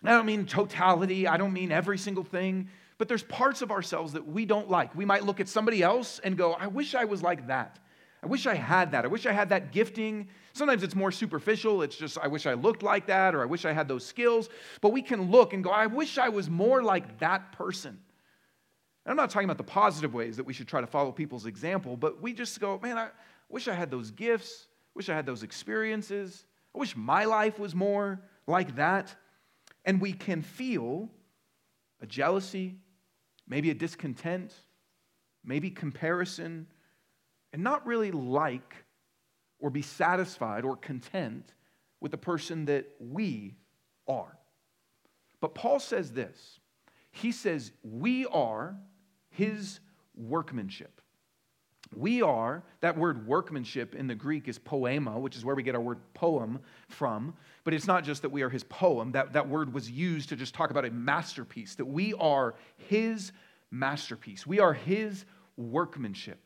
I 0.02 0.10
don't 0.10 0.26
mean 0.26 0.46
totality, 0.46 1.26
I 1.26 1.36
don't 1.36 1.52
mean 1.52 1.72
every 1.72 1.98
single 1.98 2.24
thing, 2.24 2.68
but 2.98 3.08
there's 3.08 3.22
parts 3.22 3.62
of 3.62 3.70
ourselves 3.70 4.12
that 4.12 4.26
we 4.26 4.44
don't 4.44 4.70
like. 4.70 4.94
We 4.94 5.04
might 5.04 5.24
look 5.24 5.40
at 5.40 5.48
somebody 5.48 5.82
else 5.82 6.20
and 6.22 6.36
go, 6.36 6.52
I 6.52 6.66
wish 6.66 6.94
I 6.94 7.04
was 7.04 7.22
like 7.22 7.46
that. 7.48 7.78
I 8.24 8.26
wish 8.26 8.46
I 8.46 8.54
had 8.54 8.92
that. 8.92 9.04
I 9.04 9.08
wish 9.08 9.26
I 9.26 9.32
had 9.32 9.50
that 9.50 9.70
gifting. 9.70 10.28
Sometimes 10.54 10.82
it's 10.82 10.94
more 10.94 11.12
superficial. 11.12 11.82
It's 11.82 11.94
just, 11.94 12.16
I 12.16 12.26
wish 12.26 12.46
I 12.46 12.54
looked 12.54 12.82
like 12.82 13.08
that, 13.08 13.34
or 13.34 13.42
I 13.42 13.44
wish 13.44 13.66
I 13.66 13.72
had 13.72 13.86
those 13.86 14.04
skills. 14.04 14.48
But 14.80 14.94
we 14.94 15.02
can 15.02 15.30
look 15.30 15.52
and 15.52 15.62
go, 15.62 15.68
I 15.68 15.88
wish 15.88 16.16
I 16.16 16.30
was 16.30 16.48
more 16.48 16.82
like 16.82 17.18
that 17.18 17.52
person. 17.52 17.90
And 17.90 19.10
I'm 19.10 19.16
not 19.16 19.28
talking 19.28 19.44
about 19.44 19.58
the 19.58 19.64
positive 19.64 20.14
ways 20.14 20.38
that 20.38 20.44
we 20.44 20.54
should 20.54 20.66
try 20.66 20.80
to 20.80 20.86
follow 20.86 21.12
people's 21.12 21.44
example, 21.44 21.98
but 21.98 22.22
we 22.22 22.32
just 22.32 22.58
go, 22.60 22.80
man, 22.82 22.96
I 22.96 23.08
wish 23.50 23.68
I 23.68 23.74
had 23.74 23.90
those 23.90 24.10
gifts. 24.10 24.68
Wish 24.94 25.10
I 25.10 25.14
had 25.14 25.26
those 25.26 25.42
experiences. 25.42 26.46
I 26.74 26.78
wish 26.78 26.96
my 26.96 27.26
life 27.26 27.58
was 27.58 27.74
more 27.74 28.22
like 28.46 28.76
that. 28.76 29.14
And 29.84 30.00
we 30.00 30.14
can 30.14 30.40
feel 30.40 31.10
a 32.00 32.06
jealousy, 32.06 32.76
maybe 33.46 33.68
a 33.68 33.74
discontent, 33.74 34.54
maybe 35.44 35.70
comparison, 35.70 36.68
and 37.54 37.62
not 37.62 37.86
really 37.86 38.10
like 38.10 38.74
or 39.60 39.70
be 39.70 39.80
satisfied 39.80 40.64
or 40.64 40.76
content 40.76 41.54
with 42.00 42.10
the 42.10 42.18
person 42.18 42.64
that 42.64 42.84
we 42.98 43.54
are. 44.08 44.36
But 45.40 45.54
Paul 45.54 45.78
says 45.78 46.10
this 46.10 46.58
he 47.12 47.30
says, 47.30 47.70
We 47.84 48.26
are 48.26 48.76
his 49.30 49.78
workmanship. 50.16 51.00
We 51.94 52.22
are, 52.22 52.64
that 52.80 52.98
word 52.98 53.24
workmanship 53.24 53.94
in 53.94 54.08
the 54.08 54.16
Greek 54.16 54.48
is 54.48 54.58
poema, 54.58 55.16
which 55.20 55.36
is 55.36 55.44
where 55.44 55.54
we 55.54 55.62
get 55.62 55.76
our 55.76 55.80
word 55.80 56.00
poem 56.12 56.58
from. 56.88 57.34
But 57.62 57.72
it's 57.72 57.86
not 57.86 58.02
just 58.02 58.22
that 58.22 58.30
we 58.30 58.42
are 58.42 58.50
his 58.50 58.64
poem, 58.64 59.12
that, 59.12 59.32
that 59.34 59.48
word 59.48 59.72
was 59.72 59.88
used 59.88 60.30
to 60.30 60.36
just 60.36 60.54
talk 60.54 60.72
about 60.72 60.84
a 60.84 60.90
masterpiece, 60.90 61.76
that 61.76 61.84
we 61.84 62.14
are 62.14 62.56
his 62.88 63.30
masterpiece. 63.70 64.44
We 64.44 64.58
are 64.58 64.72
his 64.72 65.24
workmanship, 65.56 66.40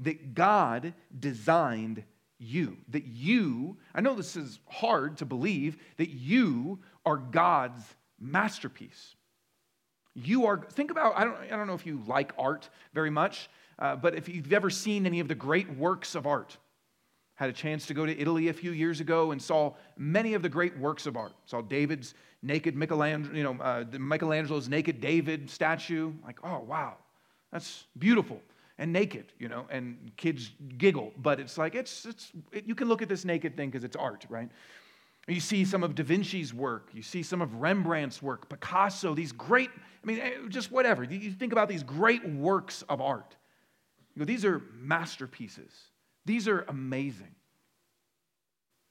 that 0.00 0.34
God 0.34 0.94
designed 1.18 2.04
you, 2.38 2.76
that 2.88 3.06
you, 3.06 3.76
I 3.94 4.00
know 4.00 4.14
this 4.14 4.36
is 4.36 4.58
hard 4.66 5.18
to 5.18 5.24
believe, 5.24 5.76
that 5.96 6.10
you 6.10 6.80
are 7.06 7.16
God's 7.16 7.82
masterpiece. 8.20 9.14
You 10.14 10.46
are, 10.46 10.58
think 10.58 10.90
about, 10.90 11.16
I 11.16 11.24
don't, 11.24 11.36
I 11.36 11.56
don't 11.56 11.66
know 11.66 11.74
if 11.74 11.86
you 11.86 12.02
like 12.06 12.32
art 12.36 12.68
very 12.92 13.10
much. 13.10 13.48
Uh, 13.78 13.96
but 13.96 14.14
if 14.14 14.28
you've 14.28 14.52
ever 14.52 14.70
seen 14.70 15.06
any 15.06 15.20
of 15.20 15.28
the 15.28 15.34
great 15.34 15.70
works 15.76 16.14
of 16.14 16.26
art, 16.26 16.56
had 17.34 17.48
a 17.48 17.52
chance 17.52 17.86
to 17.86 17.94
go 17.94 18.04
to 18.04 18.20
Italy 18.20 18.48
a 18.48 18.52
few 18.52 18.72
years 18.72 19.00
ago 19.00 19.30
and 19.30 19.40
saw 19.40 19.72
many 19.96 20.34
of 20.34 20.42
the 20.42 20.48
great 20.48 20.76
works 20.78 21.06
of 21.06 21.16
art. 21.16 21.32
Saw 21.46 21.62
David's 21.62 22.14
naked 22.42 22.76
Michelangelo, 22.76 23.34
you 23.34 23.42
know, 23.42 23.56
uh, 23.60 23.84
Michelangelo's 23.98 24.68
naked 24.68 25.00
David 25.00 25.48
statue. 25.48 26.12
Like, 26.24 26.38
oh 26.44 26.60
wow, 26.60 26.96
that's 27.50 27.86
beautiful 27.98 28.40
and 28.78 28.92
naked, 28.92 29.32
you 29.38 29.48
know. 29.48 29.66
And 29.70 30.12
kids 30.16 30.52
giggle, 30.78 31.12
but 31.16 31.40
it's 31.40 31.58
like 31.58 31.74
it's 31.74 32.04
it's 32.04 32.32
it, 32.52 32.66
you 32.66 32.74
can 32.74 32.88
look 32.88 33.02
at 33.02 33.08
this 33.08 33.24
naked 33.24 33.56
thing 33.56 33.70
because 33.70 33.84
it's 33.84 33.96
art, 33.96 34.26
right? 34.28 34.48
You 35.28 35.40
see 35.40 35.64
some 35.64 35.84
of 35.84 35.94
Da 35.94 36.02
Vinci's 36.02 36.52
work, 36.52 36.90
you 36.92 37.02
see 37.02 37.22
some 37.22 37.40
of 37.40 37.54
Rembrandt's 37.60 38.20
work, 38.20 38.48
Picasso, 38.48 39.14
these 39.14 39.30
great, 39.30 39.70
I 40.02 40.06
mean, 40.06 40.18
eh, 40.18 40.32
just 40.48 40.72
whatever. 40.72 41.04
You 41.04 41.30
think 41.30 41.52
about 41.52 41.68
these 41.68 41.84
great 41.84 42.28
works 42.28 42.82
of 42.88 43.00
art. 43.00 43.36
You 44.14 44.20
go, 44.20 44.24
these 44.24 44.44
are 44.44 44.62
masterpieces. 44.74 45.72
These 46.24 46.48
are 46.48 46.62
amazing. 46.62 47.34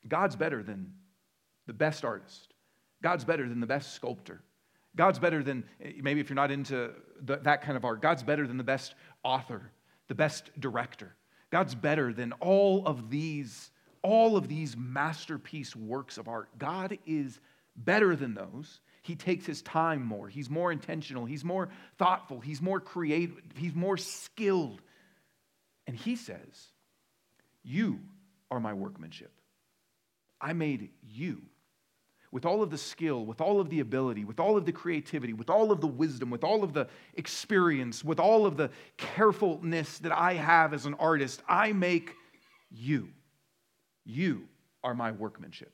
God's 0.08 0.38
better 0.38 0.64
than 0.64 0.94
the 1.68 1.74
best 1.74 2.06
artist. 2.06 2.54
God's 3.04 3.26
better 3.26 3.48
than 3.50 3.60
the 3.60 3.68
best 3.68 3.94
sculptor. 3.94 4.42
God's 4.96 5.20
better 5.20 5.44
than, 5.44 5.64
maybe 6.02 6.20
if 6.20 6.30
you're 6.30 6.36
not 6.36 6.52
into 6.52 6.92
the, 7.22 7.38
that 7.38 7.62
kind 7.62 7.78
of 7.78 7.86
art, 7.86 8.02
God's 8.02 8.24
better 8.24 8.48
than 8.48 8.58
the 8.58 8.64
best 8.64 8.96
author, 9.24 9.72
the 10.08 10.16
best 10.16 10.50
director. 10.60 11.16
God's 11.50 11.76
better 11.76 12.14
than 12.14 12.32
all 12.34 12.86
of 12.86 13.10
these, 13.10 13.72
all 14.02 14.38
of 14.38 14.48
these 14.48 14.76
masterpiece 14.78 15.76
works 15.76 16.18
of 16.18 16.28
art. 16.28 16.50
God 16.58 16.98
is 17.06 17.40
better 17.76 18.16
than 18.16 18.34
those. 18.34 18.80
He 19.04 19.16
takes 19.16 19.46
his 19.46 19.62
time 19.62 20.04
more. 20.04 20.28
He's 20.28 20.50
more 20.50 20.72
intentional. 20.72 21.26
He's 21.26 21.44
more 21.44 21.70
thoughtful. 21.98 22.40
He's 22.40 22.62
more 22.62 22.80
creative. 22.80 23.42
He's 23.56 23.74
more 23.74 23.98
skilled 23.98 24.82
and 25.88 25.96
he 25.96 26.16
says, 26.16 26.72
You 27.64 28.00
are 28.50 28.60
my 28.60 28.74
workmanship. 28.74 29.34
I 30.40 30.54
made 30.54 30.90
you 31.04 31.42
with 32.32 32.46
all 32.46 32.64
of 32.64 32.70
the 32.70 32.78
skill, 32.78 33.26
with 33.26 33.42
all 33.42 33.60
of 33.60 33.70
the 33.70 33.82
ability, 33.82 34.24
with 34.24 34.40
all 34.40 34.58
of 34.58 34.66
the 34.66 34.72
creativity, 34.72 35.34
with 35.34 35.50
all 35.50 35.72
of 35.72 35.82
the 35.82 35.88
wisdom, 35.88 36.30
with 36.30 36.44
all 36.44 36.64
of 36.64 36.74
the 36.74 36.88
experience, 37.16 38.04
with 38.04 38.20
all 38.20 38.46
of 38.46 38.56
the 38.58 38.70
carefulness 38.98 39.98
that 40.00 40.12
I 40.12 40.34
have 40.34 40.74
as 40.74 40.86
an 40.86 40.94
artist. 40.96 41.42
I 41.48 41.74
make 41.74 42.14
you. 42.70 43.10
You 44.06 44.48
are 44.84 44.94
my 44.94 45.12
workmanship. 45.12 45.74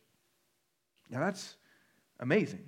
Now 1.10 1.20
that's 1.20 1.56
amazing 2.20 2.68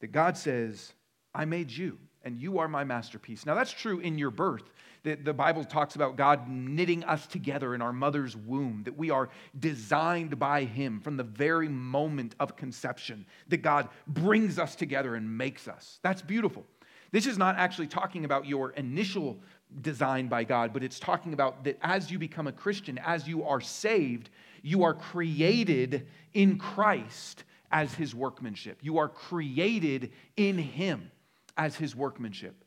that 0.00 0.12
God 0.12 0.36
says, 0.36 0.92
I 1.34 1.44
made 1.44 1.70
you 1.70 1.98
and 2.24 2.38
you 2.38 2.58
are 2.58 2.68
my 2.68 2.84
masterpiece. 2.84 3.46
Now, 3.46 3.54
that's 3.54 3.72
true 3.72 4.00
in 4.00 4.18
your 4.18 4.30
birth. 4.30 4.70
The, 5.04 5.16
the 5.16 5.32
Bible 5.32 5.64
talks 5.64 5.96
about 5.96 6.16
God 6.16 6.48
knitting 6.48 7.02
us 7.04 7.26
together 7.26 7.74
in 7.74 7.82
our 7.82 7.92
mother's 7.92 8.36
womb, 8.36 8.82
that 8.84 8.96
we 8.96 9.10
are 9.10 9.30
designed 9.58 10.38
by 10.38 10.64
Him 10.64 11.00
from 11.00 11.16
the 11.16 11.24
very 11.24 11.68
moment 11.68 12.34
of 12.38 12.56
conception, 12.56 13.26
that 13.48 13.62
God 13.62 13.88
brings 14.06 14.58
us 14.58 14.76
together 14.76 15.14
and 15.16 15.36
makes 15.36 15.66
us. 15.66 15.98
That's 16.02 16.22
beautiful. 16.22 16.64
This 17.10 17.26
is 17.26 17.36
not 17.36 17.56
actually 17.56 17.88
talking 17.88 18.24
about 18.24 18.46
your 18.46 18.70
initial 18.70 19.38
designed 19.80 20.30
by 20.30 20.44
God, 20.44 20.72
but 20.72 20.82
it's 20.82 20.98
talking 20.98 21.32
about 21.32 21.64
that 21.64 21.78
as 21.82 22.10
you 22.10 22.18
become 22.18 22.46
a 22.46 22.52
Christian, 22.52 22.98
as 22.98 23.28
you 23.28 23.44
are 23.44 23.60
saved, 23.60 24.30
you 24.62 24.82
are 24.84 24.94
created 24.94 26.06
in 26.32 26.58
Christ 26.58 27.44
as 27.70 27.94
his 27.94 28.14
workmanship. 28.14 28.78
You 28.82 28.98
are 28.98 29.08
created 29.08 30.12
in 30.36 30.58
him 30.58 31.10
as 31.56 31.76
his 31.76 31.96
workmanship, 31.96 32.64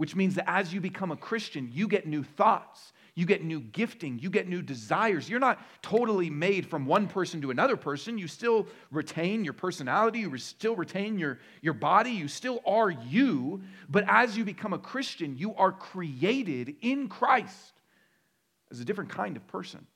which 0.00 0.16
means 0.16 0.34
that 0.36 0.48
as 0.48 0.72
you 0.72 0.80
become 0.80 1.10
a 1.10 1.16
Christian, 1.16 1.68
you 1.70 1.86
get 1.86 2.06
new 2.06 2.24
thoughts, 2.24 2.94
you 3.14 3.26
get 3.26 3.44
new 3.44 3.60
gifting, 3.60 4.18
you 4.18 4.30
get 4.30 4.48
new 4.48 4.62
desires. 4.62 5.28
You're 5.28 5.38
not 5.38 5.60
totally 5.82 6.30
made 6.30 6.64
from 6.64 6.86
one 6.86 7.06
person 7.06 7.42
to 7.42 7.50
another 7.50 7.76
person. 7.76 8.16
You 8.16 8.26
still 8.26 8.66
retain 8.90 9.44
your 9.44 9.52
personality, 9.52 10.20
you 10.20 10.38
still 10.38 10.74
retain 10.74 11.18
your, 11.18 11.38
your 11.60 11.74
body, 11.74 12.12
you 12.12 12.28
still 12.28 12.62
are 12.66 12.90
you. 12.90 13.60
But 13.90 14.04
as 14.08 14.38
you 14.38 14.44
become 14.46 14.72
a 14.72 14.78
Christian, 14.78 15.36
you 15.36 15.54
are 15.56 15.70
created 15.70 16.76
in 16.80 17.10
Christ 17.10 17.74
as 18.70 18.80
a 18.80 18.86
different 18.86 19.10
kind 19.10 19.36
of 19.36 19.46
person. 19.48 19.86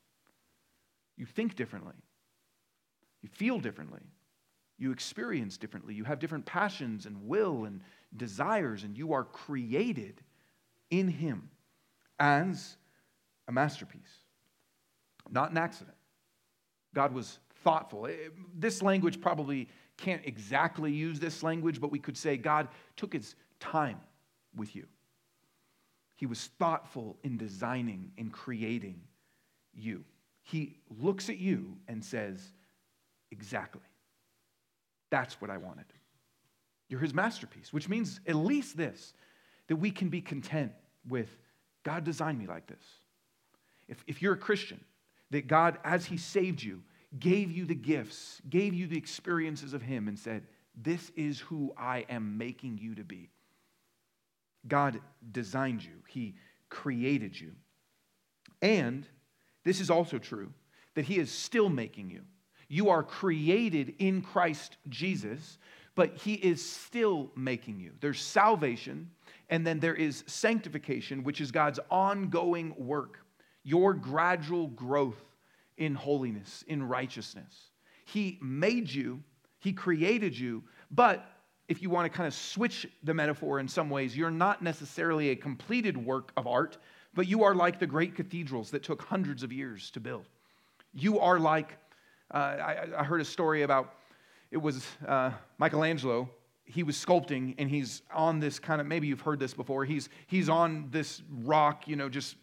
You 1.16 1.24
think 1.24 1.56
differently, 1.56 1.96
you 3.22 3.30
feel 3.30 3.58
differently, 3.58 4.02
you 4.76 4.92
experience 4.92 5.56
differently, 5.56 5.94
you 5.94 6.04
have 6.04 6.18
different 6.18 6.44
passions 6.44 7.06
and 7.06 7.26
will 7.26 7.64
and 7.64 7.80
desires, 8.16 8.84
and 8.84 8.96
you 8.96 9.12
are 9.12 9.24
created 9.24 10.20
in 10.90 11.08
Him 11.08 11.50
as 12.18 12.76
a 13.48 13.52
masterpiece, 13.52 14.00
not 15.30 15.50
an 15.50 15.58
accident. 15.58 15.96
God 16.94 17.12
was 17.12 17.38
thoughtful. 17.62 18.06
Eh, 18.06 18.12
this 18.56 18.82
language 18.82 19.20
probably 19.20 19.68
can't 19.96 20.22
exactly 20.24 20.92
use 20.92 21.18
this 21.18 21.42
language, 21.42 21.80
but 21.80 21.90
we 21.90 21.98
could 21.98 22.16
say 22.16 22.36
God 22.36 22.68
took 22.96 23.12
his 23.12 23.34
time 23.60 24.00
with 24.56 24.74
you. 24.74 24.86
He 26.16 26.26
was 26.26 26.46
thoughtful 26.58 27.16
in 27.24 27.36
designing 27.36 28.12
and 28.16 28.32
creating 28.32 29.00
you. 29.72 30.04
He 30.42 30.76
looks 31.00 31.28
at 31.28 31.38
you 31.38 31.76
and 31.88 32.04
says, 32.04 32.52
Exactly. 33.30 33.82
That's 35.10 35.40
what 35.40 35.50
I 35.50 35.56
wanted. 35.56 35.86
You're 36.94 37.00
his 37.00 37.12
masterpiece, 37.12 37.72
which 37.72 37.88
means 37.88 38.20
at 38.24 38.36
least 38.36 38.76
this 38.76 39.14
that 39.66 39.74
we 39.74 39.90
can 39.90 40.10
be 40.10 40.20
content 40.20 40.70
with 41.08 41.28
God 41.82 42.04
designed 42.04 42.38
me 42.38 42.46
like 42.46 42.68
this. 42.68 42.84
If, 43.88 44.04
if 44.06 44.22
you're 44.22 44.34
a 44.34 44.38
Christian, 44.38 44.78
that 45.32 45.48
God, 45.48 45.78
as 45.82 46.04
He 46.04 46.16
saved 46.16 46.62
you, 46.62 46.84
gave 47.18 47.50
you 47.50 47.64
the 47.64 47.74
gifts, 47.74 48.40
gave 48.48 48.74
you 48.74 48.86
the 48.86 48.96
experiences 48.96 49.74
of 49.74 49.82
Him, 49.82 50.06
and 50.06 50.16
said, 50.16 50.44
This 50.76 51.10
is 51.16 51.40
who 51.40 51.74
I 51.76 52.06
am 52.08 52.38
making 52.38 52.78
you 52.80 52.94
to 52.94 53.02
be. 53.02 53.28
God 54.68 55.00
designed 55.32 55.82
you, 55.82 55.96
He 56.06 56.36
created 56.68 57.38
you. 57.40 57.50
And 58.62 59.04
this 59.64 59.80
is 59.80 59.90
also 59.90 60.18
true 60.18 60.52
that 60.94 61.06
He 61.06 61.18
is 61.18 61.32
still 61.32 61.68
making 61.68 62.10
you. 62.10 62.20
You 62.68 62.90
are 62.90 63.02
created 63.02 63.96
in 63.98 64.22
Christ 64.22 64.76
Jesus, 64.88 65.58
but 65.94 66.16
He 66.16 66.34
is 66.34 66.64
still 66.64 67.30
making 67.36 67.80
you. 67.80 67.92
There's 68.00 68.20
salvation, 68.20 69.10
and 69.50 69.66
then 69.66 69.80
there 69.80 69.94
is 69.94 70.24
sanctification, 70.26 71.24
which 71.24 71.40
is 71.40 71.50
God's 71.50 71.80
ongoing 71.90 72.74
work 72.76 73.18
your 73.64 73.94
gradual 73.94 74.68
growth 74.68 75.24
in 75.78 75.94
holiness, 75.94 76.62
in 76.68 76.82
righteousness. 76.86 77.70
He 78.04 78.38
made 78.40 78.90
you, 78.90 79.22
He 79.58 79.72
created 79.72 80.38
you, 80.38 80.62
but 80.90 81.26
if 81.66 81.80
you 81.80 81.88
want 81.88 82.10
to 82.10 82.14
kind 82.14 82.26
of 82.26 82.34
switch 82.34 82.86
the 83.02 83.14
metaphor 83.14 83.58
in 83.58 83.66
some 83.66 83.88
ways, 83.88 84.16
you're 84.16 84.30
not 84.30 84.62
necessarily 84.62 85.30
a 85.30 85.36
completed 85.36 85.96
work 85.96 86.30
of 86.36 86.46
art, 86.46 86.76
but 87.14 87.26
you 87.26 87.42
are 87.42 87.54
like 87.54 87.78
the 87.78 87.86
great 87.86 88.14
cathedrals 88.14 88.70
that 88.70 88.82
took 88.82 89.02
hundreds 89.02 89.42
of 89.42 89.50
years 89.50 89.90
to 89.92 90.00
build. 90.00 90.28
You 90.92 91.18
are 91.20 91.40
like, 91.40 91.78
uh, 92.32 92.36
I, 92.36 92.86
I, 92.98 93.04
heard 93.04 93.20
a 93.20 93.24
story 93.24 93.62
about 93.62 93.94
it 94.54 94.62
was 94.62 94.86
uh, 95.04 95.32
Michelangelo. 95.58 96.30
He 96.64 96.84
was 96.84 96.96
sculpting 96.96 97.56
and 97.58 97.68
he's 97.68 98.02
on 98.14 98.38
this 98.38 98.60
kind 98.60 98.80
of, 98.80 98.86
maybe 98.86 99.08
you've 99.08 99.20
heard 99.20 99.40
this 99.40 99.52
before. 99.52 99.84
He's, 99.84 100.08
he's 100.28 100.48
on 100.48 100.86
this 100.92 101.22
rock, 101.42 101.88
you 101.88 101.96
know, 101.96 102.08
just 102.08 102.36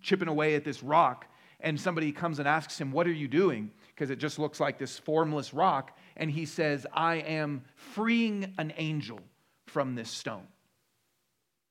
chipping 0.00 0.28
away 0.28 0.54
at 0.54 0.64
this 0.64 0.84
rock, 0.84 1.26
and 1.58 1.78
somebody 1.78 2.12
comes 2.12 2.38
and 2.38 2.46
asks 2.46 2.80
him, 2.80 2.92
What 2.92 3.08
are 3.08 3.12
you 3.12 3.26
doing? 3.26 3.72
Because 3.88 4.10
it 4.10 4.20
just 4.20 4.38
looks 4.38 4.60
like 4.60 4.78
this 4.78 4.98
formless 4.98 5.52
rock. 5.52 5.96
And 6.16 6.30
he 6.30 6.46
says, 6.46 6.86
I 6.92 7.16
am 7.16 7.64
freeing 7.74 8.54
an 8.58 8.72
angel 8.76 9.20
from 9.66 9.96
this 9.96 10.10
stone. 10.10 10.46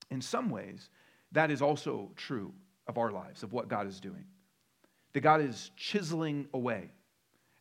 In 0.10 0.22
some 0.22 0.50
ways, 0.50 0.90
that 1.32 1.50
is 1.50 1.62
also 1.62 2.12
true 2.18 2.54
of 2.88 2.98
our 2.98 3.12
lives, 3.12 3.42
of 3.44 3.54
what 3.54 3.70
God 3.70 3.88
is 3.88 4.02
doing. 4.02 4.26
That 5.14 5.22
God 5.22 5.42
is 5.42 5.72
chiseling 5.78 6.48
away 6.54 6.92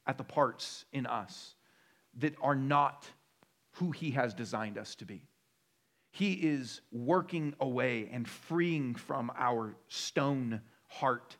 at 0.06 0.18
the 0.18 0.24
parts 0.24 0.84
in 0.92 1.06
us 1.06 1.54
that 2.18 2.34
are 2.40 2.54
not 2.54 3.06
who 3.72 3.90
He 3.90 4.10
has 4.12 4.34
designed 4.34 4.78
us 4.78 4.94
to 4.96 5.04
be. 5.04 5.22
He 6.12 6.32
is 6.32 6.80
working 6.90 7.54
away 7.60 8.08
and 8.12 8.28
freeing 8.28 8.94
from 8.94 9.30
our 9.36 9.76
stone 9.88 10.60
heart, 10.88 11.36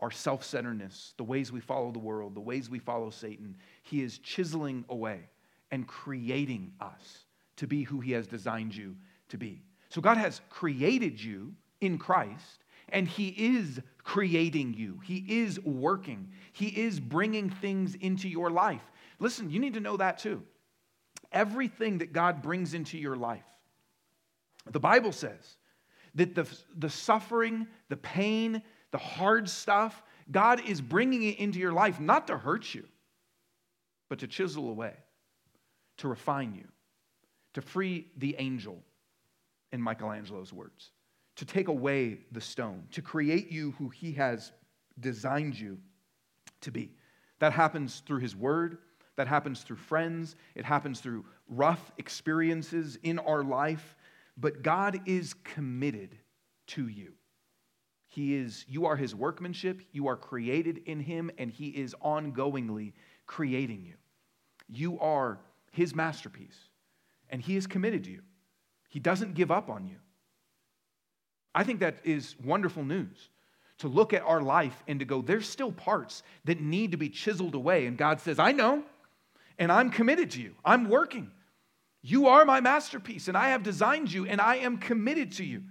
our 0.00 0.10
self 0.10 0.44
centeredness, 0.44 1.14
the 1.16 1.24
ways 1.24 1.50
we 1.50 1.60
follow 1.60 1.90
the 1.90 1.98
world, 1.98 2.34
the 2.34 2.40
ways 2.40 2.68
we 2.68 2.78
follow 2.78 3.10
Satan. 3.10 3.56
He 3.82 4.02
is 4.02 4.18
chiseling 4.18 4.84
away 4.88 5.20
and 5.70 5.86
creating 5.86 6.72
us 6.80 7.24
to 7.56 7.66
be 7.66 7.82
who 7.82 8.00
He 8.00 8.12
has 8.12 8.26
designed 8.26 8.74
you 8.74 8.94
to 9.28 9.38
be. 9.38 9.62
So 9.88 10.00
God 10.00 10.16
has 10.18 10.40
created 10.50 11.22
you 11.22 11.54
in 11.80 11.98
Christ, 11.98 12.64
and 12.90 13.08
He 13.08 13.28
is 13.28 13.80
creating 14.02 14.74
you. 14.74 15.00
He 15.02 15.24
is 15.42 15.58
working, 15.60 16.28
He 16.52 16.66
is 16.66 17.00
bringing 17.00 17.48
things 17.48 17.94
into 17.94 18.28
your 18.28 18.50
life. 18.50 18.82
Listen, 19.18 19.50
you 19.50 19.60
need 19.60 19.74
to 19.74 19.80
know 19.80 19.96
that 19.96 20.18
too. 20.18 20.42
Everything 21.32 21.98
that 21.98 22.12
God 22.12 22.42
brings 22.42 22.74
into 22.74 22.98
your 22.98 23.16
life, 23.16 23.44
the 24.70 24.80
Bible 24.80 25.12
says 25.12 25.56
that 26.14 26.34
the, 26.34 26.46
the 26.76 26.90
suffering, 26.90 27.66
the 27.88 27.96
pain, 27.96 28.62
the 28.92 28.98
hard 28.98 29.48
stuff, 29.48 30.02
God 30.30 30.60
is 30.66 30.80
bringing 30.80 31.22
it 31.24 31.38
into 31.38 31.58
your 31.58 31.72
life 31.72 32.00
not 32.00 32.28
to 32.28 32.38
hurt 32.38 32.74
you, 32.74 32.84
but 34.08 34.20
to 34.20 34.26
chisel 34.26 34.68
away, 34.68 34.94
to 35.98 36.08
refine 36.08 36.54
you, 36.54 36.68
to 37.54 37.60
free 37.60 38.06
the 38.16 38.36
angel, 38.38 38.82
in 39.74 39.82
Michelangelo's 39.82 40.52
words, 40.52 40.92
to 41.34 41.44
take 41.44 41.66
away 41.66 42.20
the 42.30 42.40
stone, 42.40 42.84
to 42.92 43.02
create 43.02 43.50
you 43.50 43.72
who 43.72 43.88
he 43.88 44.12
has 44.12 44.52
designed 45.00 45.58
you 45.58 45.78
to 46.60 46.70
be. 46.70 46.92
That 47.40 47.52
happens 47.52 48.00
through 48.06 48.20
his 48.20 48.36
word. 48.36 48.78
That 49.16 49.28
happens 49.28 49.62
through 49.62 49.76
friends. 49.76 50.36
It 50.54 50.64
happens 50.64 51.00
through 51.00 51.24
rough 51.48 51.92
experiences 51.98 52.98
in 53.02 53.18
our 53.18 53.42
life 53.42 53.96
but 54.36 54.62
God 54.62 55.00
is 55.06 55.34
committed 55.44 56.16
to 56.68 56.88
you. 56.88 57.12
He 58.08 58.34
is, 58.36 58.64
you 58.68 58.86
are 58.86 58.96
his 58.96 59.14
workmanship, 59.14 59.82
you 59.92 60.06
are 60.08 60.16
created 60.16 60.82
in 60.86 61.00
him, 61.00 61.30
and 61.38 61.50
he 61.50 61.68
is 61.68 61.94
ongoingly 62.02 62.92
creating 63.26 63.84
you. 63.84 63.94
You 64.68 65.00
are 65.00 65.40
his 65.72 65.94
masterpiece, 65.94 66.58
and 67.28 67.42
he 67.42 67.56
is 67.56 67.66
committed 67.66 68.04
to 68.04 68.10
you. 68.10 68.22
He 68.88 69.00
doesn't 69.00 69.34
give 69.34 69.50
up 69.50 69.68
on 69.68 69.86
you. 69.86 69.96
I 71.54 71.64
think 71.64 71.80
that 71.80 71.98
is 72.04 72.36
wonderful 72.44 72.84
news 72.84 73.30
to 73.78 73.88
look 73.88 74.12
at 74.12 74.22
our 74.22 74.40
life 74.40 74.82
and 74.86 75.00
to 75.00 75.04
go, 75.04 75.20
there's 75.20 75.48
still 75.48 75.72
parts 75.72 76.22
that 76.44 76.60
need 76.60 76.92
to 76.92 76.96
be 76.96 77.08
chiseled 77.08 77.54
away. 77.54 77.86
And 77.86 77.98
God 77.98 78.20
says, 78.20 78.38
I 78.38 78.52
know, 78.52 78.84
and 79.58 79.70
I'm 79.70 79.90
committed 79.90 80.32
to 80.32 80.40
you. 80.40 80.54
I'm 80.64 80.88
working. 80.88 81.30
You 82.02 82.28
are 82.28 82.44
my 82.44 82.60
masterpiece, 82.60 83.28
and 83.28 83.36
I 83.36 83.50
have 83.50 83.62
designed 83.62 84.12
you, 84.12 84.26
and 84.26 84.40
I 84.40 84.56
am 84.56 84.78
committed 84.78 85.32
to 85.32 85.44
you. 85.44 85.62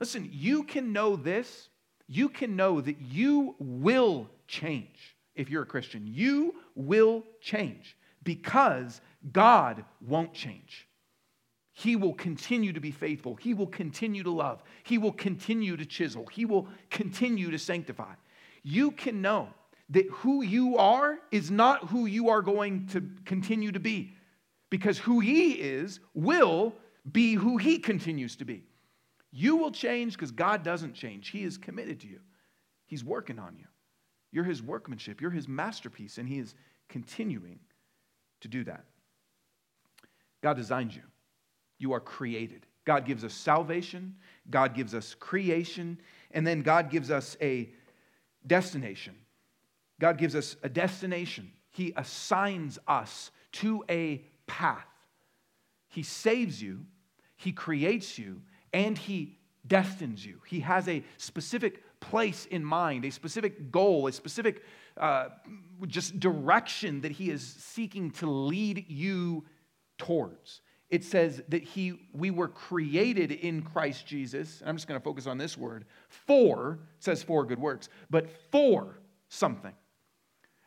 Listen, 0.00 0.28
you 0.32 0.64
can 0.64 0.92
know 0.92 1.16
this. 1.16 1.68
You 2.06 2.28
can 2.28 2.56
know 2.56 2.80
that 2.80 3.00
you 3.00 3.54
will 3.58 4.28
change 4.46 5.16
if 5.34 5.50
you're 5.50 5.62
a 5.62 5.66
Christian. 5.66 6.04
You 6.06 6.54
will 6.74 7.22
change 7.40 7.96
because 8.24 9.00
God 9.32 9.84
won't 10.00 10.32
change. 10.32 10.88
He 11.72 11.94
will 11.94 12.14
continue 12.14 12.72
to 12.72 12.80
be 12.80 12.90
faithful. 12.90 13.36
He 13.36 13.54
will 13.54 13.68
continue 13.68 14.24
to 14.24 14.32
love. 14.32 14.62
He 14.82 14.98
will 14.98 15.12
continue 15.12 15.76
to 15.76 15.86
chisel. 15.86 16.26
He 16.26 16.44
will 16.44 16.66
continue 16.90 17.52
to 17.52 17.58
sanctify. 17.58 18.14
You 18.64 18.90
can 18.90 19.22
know 19.22 19.48
that 19.90 20.06
who 20.10 20.42
you 20.42 20.76
are 20.76 21.18
is 21.30 21.50
not 21.50 21.88
who 21.88 22.06
you 22.06 22.28
are 22.28 22.42
going 22.42 22.86
to 22.88 23.02
continue 23.24 23.72
to 23.72 23.80
be 23.80 24.14
because 24.70 24.98
who 24.98 25.20
he 25.20 25.52
is 25.52 26.00
will 26.14 26.74
be 27.10 27.34
who 27.34 27.56
he 27.56 27.78
continues 27.78 28.36
to 28.36 28.44
be. 28.44 28.64
You 29.30 29.56
will 29.56 29.70
change 29.70 30.14
because 30.14 30.30
God 30.30 30.62
doesn't 30.62 30.94
change. 30.94 31.28
He 31.28 31.44
is 31.44 31.58
committed 31.58 32.00
to 32.00 32.08
you, 32.08 32.20
He's 32.86 33.04
working 33.04 33.38
on 33.38 33.56
you. 33.58 33.66
You're 34.30 34.44
His 34.44 34.62
workmanship, 34.62 35.20
you're 35.20 35.30
His 35.30 35.48
masterpiece, 35.48 36.18
and 36.18 36.28
He 36.28 36.38
is 36.38 36.54
continuing 36.88 37.58
to 38.40 38.48
do 38.48 38.64
that. 38.64 38.84
God 40.42 40.56
designed 40.56 40.94
you, 40.94 41.02
you 41.78 41.92
are 41.92 42.00
created. 42.00 42.66
God 42.84 43.04
gives 43.04 43.22
us 43.22 43.34
salvation, 43.34 44.16
God 44.48 44.72
gives 44.72 44.94
us 44.94 45.14
creation, 45.14 46.00
and 46.30 46.46
then 46.46 46.62
God 46.62 46.88
gives 46.90 47.10
us 47.10 47.36
a 47.42 47.68
destination. 48.46 49.14
God 50.00 50.18
gives 50.18 50.34
us 50.34 50.56
a 50.62 50.68
destination. 50.68 51.50
He 51.70 51.92
assigns 51.96 52.78
us 52.86 53.30
to 53.52 53.84
a 53.88 54.24
path. 54.46 54.86
He 55.88 56.02
saves 56.02 56.62
you, 56.62 56.84
He 57.36 57.52
creates 57.52 58.18
you, 58.18 58.42
and 58.72 58.96
He 58.96 59.38
destines 59.66 60.24
you. 60.24 60.40
He 60.46 60.60
has 60.60 60.88
a 60.88 61.02
specific 61.16 61.82
place 62.00 62.46
in 62.46 62.64
mind, 62.64 63.04
a 63.04 63.10
specific 63.10 63.70
goal, 63.70 64.06
a 64.06 64.12
specific 64.12 64.62
uh, 64.96 65.28
just 65.86 66.18
direction 66.20 67.00
that 67.02 67.12
He 67.12 67.30
is 67.30 67.42
seeking 67.42 68.10
to 68.12 68.30
lead 68.30 68.84
you 68.88 69.44
towards. 69.98 70.62
It 70.90 71.04
says 71.04 71.42
that 71.48 71.62
he, 71.62 72.08
we 72.14 72.30
were 72.30 72.48
created 72.48 73.30
in 73.30 73.60
Christ 73.60 74.06
Jesus. 74.06 74.60
And 74.60 74.70
I'm 74.70 74.76
just 74.76 74.88
going 74.88 74.98
to 74.98 75.04
focus 75.04 75.26
on 75.26 75.36
this 75.36 75.56
word. 75.58 75.84
For, 76.08 76.78
says 76.98 77.22
for 77.22 77.44
good 77.44 77.58
works, 77.58 77.90
but 78.08 78.30
for 78.50 78.98
something. 79.28 79.74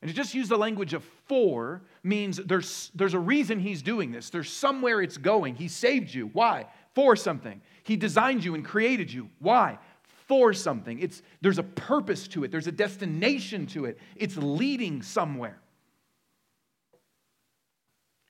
And 0.02 0.10
to 0.10 0.16
just 0.16 0.34
use 0.34 0.50
the 0.50 0.58
language 0.58 0.94
of 0.94 1.04
for 1.28 1.84
means 2.04 2.38
there's, 2.38 2.92
there's 2.96 3.14
a 3.14 3.20
reason 3.20 3.60
he's 3.60 3.84
doing 3.84 4.12
this. 4.12 4.32
There's 4.32 4.52
somewhere 4.52 5.02
it's 5.02 5.18
going. 5.18 5.56
He 5.56 5.68
saved 5.68 6.12
you. 6.14 6.32
Why? 6.34 6.66
For 6.96 7.16
something. 7.16 7.62
He 7.84 7.96
designed 7.96 8.44
you 8.44 8.56
and 8.56 8.66
created 8.66 9.14
you. 9.14 9.30
Why? 9.40 9.78
For 10.28 10.54
something. 10.54 11.00
It's, 11.00 11.22
there's 11.42 11.60
a 11.60 11.64
purpose 11.64 12.28
to 12.30 12.44
it, 12.44 12.52
there's 12.52 12.68
a 12.68 12.72
destination 12.72 13.68
to 13.68 13.86
it. 13.86 14.00
It's 14.16 14.38
leading 14.38 15.04
somewhere. 15.04 15.60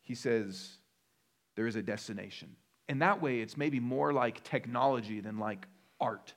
He 0.02 0.16
says, 0.16 0.78
there 1.56 1.68
is 1.68 1.78
a 1.78 1.82
destination. 1.82 2.56
And 2.90 3.02
that 3.02 3.22
way, 3.22 3.40
it's 3.40 3.56
maybe 3.56 3.80
more 3.80 4.12
like 4.12 4.44
technology 4.44 5.22
than 5.22 5.40
like 5.40 5.68
art. 6.02 6.34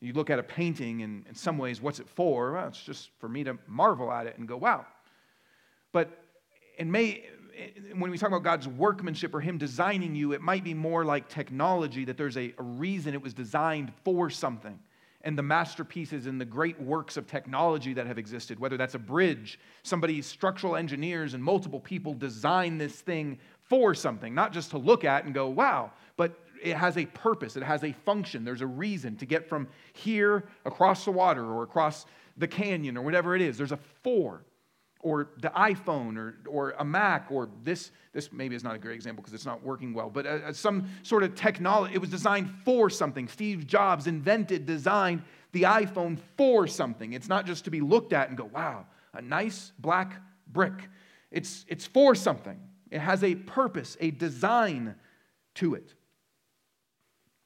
You 0.00 0.12
look 0.12 0.30
at 0.30 0.38
a 0.38 0.42
painting, 0.44 1.02
and 1.02 1.26
in 1.26 1.34
some 1.34 1.58
ways, 1.58 1.80
what's 1.80 1.98
it 1.98 2.08
for? 2.08 2.52
Well, 2.52 2.68
it's 2.68 2.82
just 2.82 3.10
for 3.18 3.28
me 3.28 3.42
to 3.44 3.58
marvel 3.66 4.12
at 4.12 4.26
it 4.26 4.38
and 4.38 4.46
go, 4.46 4.56
wow. 4.56 4.86
But 5.92 6.16
it 6.78 6.86
may, 6.86 7.24
when 7.96 8.10
we 8.10 8.18
talk 8.18 8.28
about 8.28 8.44
God's 8.44 8.68
workmanship 8.68 9.34
or 9.34 9.40
Him 9.40 9.58
designing 9.58 10.14
you, 10.14 10.32
it 10.32 10.40
might 10.40 10.62
be 10.62 10.74
more 10.74 11.04
like 11.04 11.28
technology 11.28 12.04
that 12.04 12.16
there's 12.16 12.36
a, 12.36 12.54
reason 12.58 13.14
it 13.14 13.22
was 13.22 13.34
designed 13.34 13.92
for 14.04 14.30
something. 14.30 14.78
And 15.22 15.36
the 15.36 15.42
masterpieces 15.42 16.26
and 16.26 16.40
the 16.40 16.44
great 16.44 16.80
works 16.80 17.16
of 17.16 17.26
technology 17.26 17.92
that 17.94 18.06
have 18.06 18.18
existed, 18.18 18.60
whether 18.60 18.76
that's 18.76 18.94
a 18.94 19.00
bridge, 19.00 19.58
somebody, 19.82 20.22
structural 20.22 20.76
engineers, 20.76 21.34
and 21.34 21.42
multiple 21.42 21.80
people 21.80 22.14
design 22.14 22.78
this 22.78 23.00
thing 23.00 23.40
for 23.62 23.94
something, 23.94 24.32
not 24.32 24.52
just 24.52 24.70
to 24.70 24.78
look 24.78 25.04
at 25.04 25.24
and 25.24 25.34
go, 25.34 25.48
wow, 25.48 25.90
but 26.16 26.38
it 26.62 26.76
has 26.76 26.96
a 26.96 27.06
purpose, 27.06 27.56
it 27.56 27.62
has 27.62 27.84
a 27.84 27.92
function, 27.92 28.44
there's 28.44 28.60
a 28.60 28.66
reason 28.66 29.16
to 29.16 29.26
get 29.26 29.48
from 29.48 29.68
here 29.92 30.44
across 30.64 31.04
the 31.04 31.10
water 31.10 31.44
or 31.44 31.62
across 31.62 32.06
the 32.36 32.48
canyon 32.48 32.96
or 32.96 33.02
whatever 33.02 33.34
it 33.34 33.42
is. 33.42 33.58
There's 33.58 33.72
a 33.72 33.78
for. 34.02 34.44
Or 35.00 35.28
the 35.40 35.50
iPhone 35.50 36.16
or, 36.16 36.40
or 36.48 36.70
a 36.72 36.84
Mac 36.84 37.30
or 37.30 37.48
this, 37.62 37.92
this 38.12 38.32
maybe 38.32 38.56
is 38.56 38.64
not 38.64 38.74
a 38.74 38.78
great 38.78 38.96
example 38.96 39.22
because 39.22 39.32
it's 39.32 39.46
not 39.46 39.62
working 39.62 39.94
well, 39.94 40.10
but 40.10 40.26
uh, 40.26 40.40
uh, 40.46 40.52
some 40.52 40.88
sort 41.04 41.22
of 41.22 41.36
technology. 41.36 41.94
It 41.94 42.00
was 42.00 42.10
designed 42.10 42.50
for 42.64 42.90
something. 42.90 43.28
Steve 43.28 43.64
Jobs 43.64 44.08
invented, 44.08 44.66
designed 44.66 45.22
the 45.52 45.62
iPhone 45.62 46.18
for 46.36 46.66
something. 46.66 47.12
It's 47.12 47.28
not 47.28 47.46
just 47.46 47.64
to 47.66 47.70
be 47.70 47.80
looked 47.80 48.12
at 48.12 48.28
and 48.28 48.36
go, 48.36 48.50
wow, 48.52 48.86
a 49.14 49.22
nice 49.22 49.70
black 49.78 50.20
brick. 50.48 50.88
It's, 51.30 51.64
it's 51.68 51.86
for 51.86 52.16
something. 52.16 52.58
It 52.90 52.98
has 52.98 53.22
a 53.22 53.36
purpose, 53.36 53.96
a 54.00 54.10
design 54.10 54.96
to 55.56 55.74
it. 55.74 55.94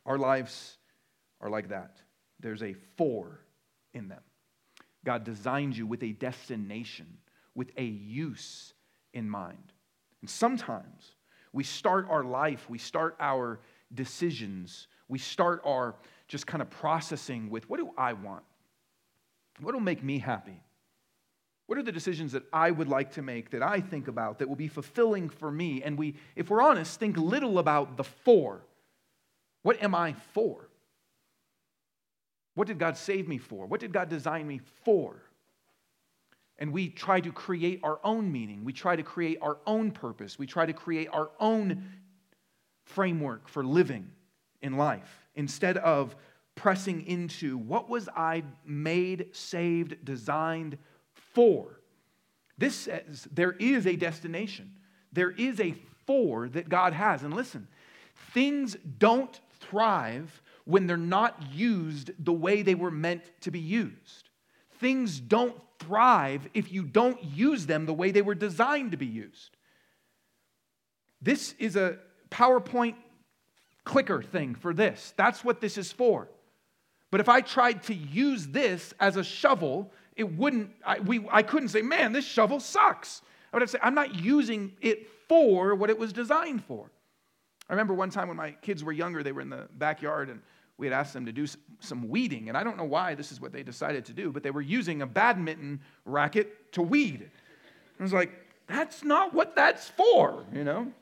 Our 0.06 0.18
lives 0.18 0.78
are 1.40 1.50
like 1.50 1.68
that. 1.68 1.98
There's 2.40 2.62
a 2.62 2.74
for 2.96 3.40
in 3.94 4.08
them. 4.08 4.22
God 5.04 5.24
designed 5.24 5.76
you 5.76 5.86
with 5.86 6.02
a 6.02 6.12
destination, 6.12 7.06
with 7.54 7.70
a 7.76 7.84
use 7.84 8.74
in 9.12 9.28
mind. 9.28 9.72
And 10.20 10.30
sometimes 10.30 11.16
we 11.52 11.64
start 11.64 12.06
our 12.08 12.24
life, 12.24 12.68
we 12.70 12.78
start 12.78 13.16
our 13.20 13.60
decisions, 13.94 14.86
we 15.08 15.18
start 15.18 15.60
our 15.64 15.96
just 16.28 16.46
kind 16.46 16.62
of 16.62 16.70
processing 16.70 17.50
with 17.50 17.68
what 17.68 17.78
do 17.78 17.90
I 17.98 18.14
want? 18.14 18.44
What 19.60 19.74
will 19.74 19.80
make 19.80 20.02
me 20.02 20.18
happy? 20.18 20.60
What 21.66 21.78
are 21.78 21.82
the 21.82 21.92
decisions 21.92 22.32
that 22.32 22.44
I 22.52 22.70
would 22.70 22.88
like 22.88 23.12
to 23.12 23.22
make, 23.22 23.50
that 23.50 23.62
I 23.62 23.80
think 23.80 24.08
about, 24.08 24.38
that 24.38 24.48
will 24.48 24.56
be 24.56 24.68
fulfilling 24.68 25.28
for 25.28 25.50
me? 25.50 25.82
And 25.82 25.98
we, 25.98 26.16
if 26.36 26.50
we're 26.50 26.62
honest, 26.62 26.98
think 26.98 27.16
little 27.16 27.58
about 27.58 27.96
the 27.96 28.04
for. 28.04 28.62
What 29.62 29.82
am 29.82 29.94
I 29.94 30.14
for? 30.32 30.68
What 32.54 32.68
did 32.68 32.78
God 32.78 32.96
save 32.96 33.28
me 33.28 33.38
for? 33.38 33.66
What 33.66 33.80
did 33.80 33.92
God 33.92 34.08
design 34.08 34.46
me 34.46 34.60
for? 34.84 35.22
And 36.58 36.72
we 36.72 36.90
try 36.90 37.20
to 37.20 37.32
create 37.32 37.80
our 37.82 37.98
own 38.04 38.30
meaning. 38.30 38.64
We 38.64 38.72
try 38.72 38.94
to 38.94 39.02
create 39.02 39.38
our 39.40 39.58
own 39.66 39.90
purpose. 39.90 40.38
We 40.38 40.46
try 40.46 40.66
to 40.66 40.72
create 40.72 41.08
our 41.12 41.30
own 41.40 41.84
framework 42.84 43.48
for 43.48 43.64
living 43.64 44.10
in 44.60 44.76
life 44.76 45.26
instead 45.34 45.78
of 45.78 46.14
pressing 46.54 47.06
into 47.06 47.56
what 47.56 47.88
was 47.88 48.08
I 48.14 48.44
made, 48.66 49.28
saved, 49.32 50.04
designed 50.04 50.76
for. 51.14 51.80
This 52.58 52.74
says 52.74 53.26
there 53.32 53.52
is 53.52 53.86
a 53.86 53.96
destination, 53.96 54.76
there 55.12 55.30
is 55.30 55.58
a 55.58 55.74
for 56.06 56.48
that 56.50 56.68
God 56.68 56.92
has. 56.92 57.22
And 57.22 57.32
listen, 57.32 57.66
things 58.32 58.76
don't 58.98 59.40
thrive 59.62 60.42
when 60.64 60.86
they're 60.86 60.96
not 60.96 61.42
used 61.52 62.10
the 62.18 62.32
way 62.32 62.62
they 62.62 62.74
were 62.74 62.90
meant 62.90 63.22
to 63.40 63.50
be 63.50 63.58
used. 63.58 64.30
Things 64.78 65.20
don't 65.20 65.56
thrive 65.78 66.48
if 66.54 66.72
you 66.72 66.84
don't 66.84 67.22
use 67.22 67.66
them 67.66 67.86
the 67.86 67.92
way 67.92 68.10
they 68.10 68.22
were 68.22 68.34
designed 68.34 68.92
to 68.92 68.96
be 68.96 69.06
used. 69.06 69.56
This 71.20 71.54
is 71.58 71.76
a 71.76 71.98
PowerPoint 72.30 72.94
clicker 73.84 74.22
thing 74.22 74.54
for 74.54 74.72
this. 74.72 75.14
That's 75.16 75.44
what 75.44 75.60
this 75.60 75.78
is 75.78 75.90
for. 75.90 76.28
But 77.10 77.20
if 77.20 77.28
I 77.28 77.40
tried 77.40 77.82
to 77.84 77.94
use 77.94 78.46
this 78.46 78.94
as 78.98 79.16
a 79.16 79.24
shovel 79.24 79.92
it 80.16 80.36
wouldn't, 80.36 80.70
I, 80.84 81.00
we, 81.00 81.26
I 81.30 81.42
couldn't 81.42 81.68
say, 81.68 81.82
man, 81.82 82.12
this 82.12 82.24
shovel 82.24 82.60
sucks. 82.60 83.22
I 83.52 83.56
would 83.56 83.62
have 83.62 83.70
to 83.70 83.76
say, 83.78 83.80
I'm 83.82 83.94
not 83.94 84.14
using 84.14 84.72
it 84.80 85.08
for 85.28 85.74
what 85.74 85.90
it 85.90 85.98
was 85.98 86.12
designed 86.12 86.64
for. 86.64 86.90
I 87.72 87.74
remember 87.74 87.94
one 87.94 88.10
time 88.10 88.28
when 88.28 88.36
my 88.36 88.50
kids 88.50 88.84
were 88.84 88.92
younger, 88.92 89.22
they 89.22 89.32
were 89.32 89.40
in 89.40 89.48
the 89.48 89.66
backyard 89.78 90.28
and 90.28 90.42
we 90.76 90.84
had 90.84 90.92
asked 90.92 91.14
them 91.14 91.24
to 91.24 91.32
do 91.32 91.46
some 91.80 92.06
weeding. 92.06 92.50
And 92.50 92.58
I 92.58 92.62
don't 92.62 92.76
know 92.76 92.84
why 92.84 93.14
this 93.14 93.32
is 93.32 93.40
what 93.40 93.50
they 93.50 93.62
decided 93.62 94.04
to 94.04 94.12
do, 94.12 94.30
but 94.30 94.42
they 94.42 94.50
were 94.50 94.60
using 94.60 95.00
a 95.00 95.06
badminton 95.06 95.80
racket 96.04 96.70
to 96.72 96.82
weed. 96.82 97.30
I 97.98 98.02
was 98.02 98.12
like, 98.12 98.30
that's 98.66 99.02
not 99.02 99.32
what 99.32 99.56
that's 99.56 99.88
for, 99.88 100.44
you 100.52 100.64
know? 100.64 100.92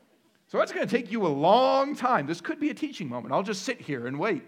So 0.47 0.59
that's 0.59 0.71
going 0.71 0.87
to 0.87 0.97
take 0.97 1.11
you 1.11 1.27
a 1.27 1.29
long 1.29 1.97
time. 1.97 2.29
This 2.29 2.41
could 2.41 2.61
be 2.61 2.71
a 2.71 2.75
teaching 2.75 3.09
moment. 3.09 3.35
I'll 3.35 3.43
just 3.43 3.65
sit 3.65 3.81
here 3.81 4.07
and 4.07 4.17
wait. 4.17 4.45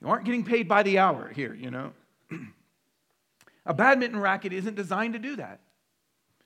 You 0.00 0.06
aren't 0.06 0.24
getting 0.24 0.44
paid 0.44 0.68
by 0.68 0.84
the 0.84 1.00
hour 1.00 1.32
here, 1.34 1.54
you 1.54 1.72
know? 1.72 1.90
A 3.66 3.74
badminton 3.74 4.20
racket 4.20 4.52
isn't 4.52 4.76
designed 4.76 5.14
to 5.14 5.18
do 5.18 5.34
that. 5.36 5.58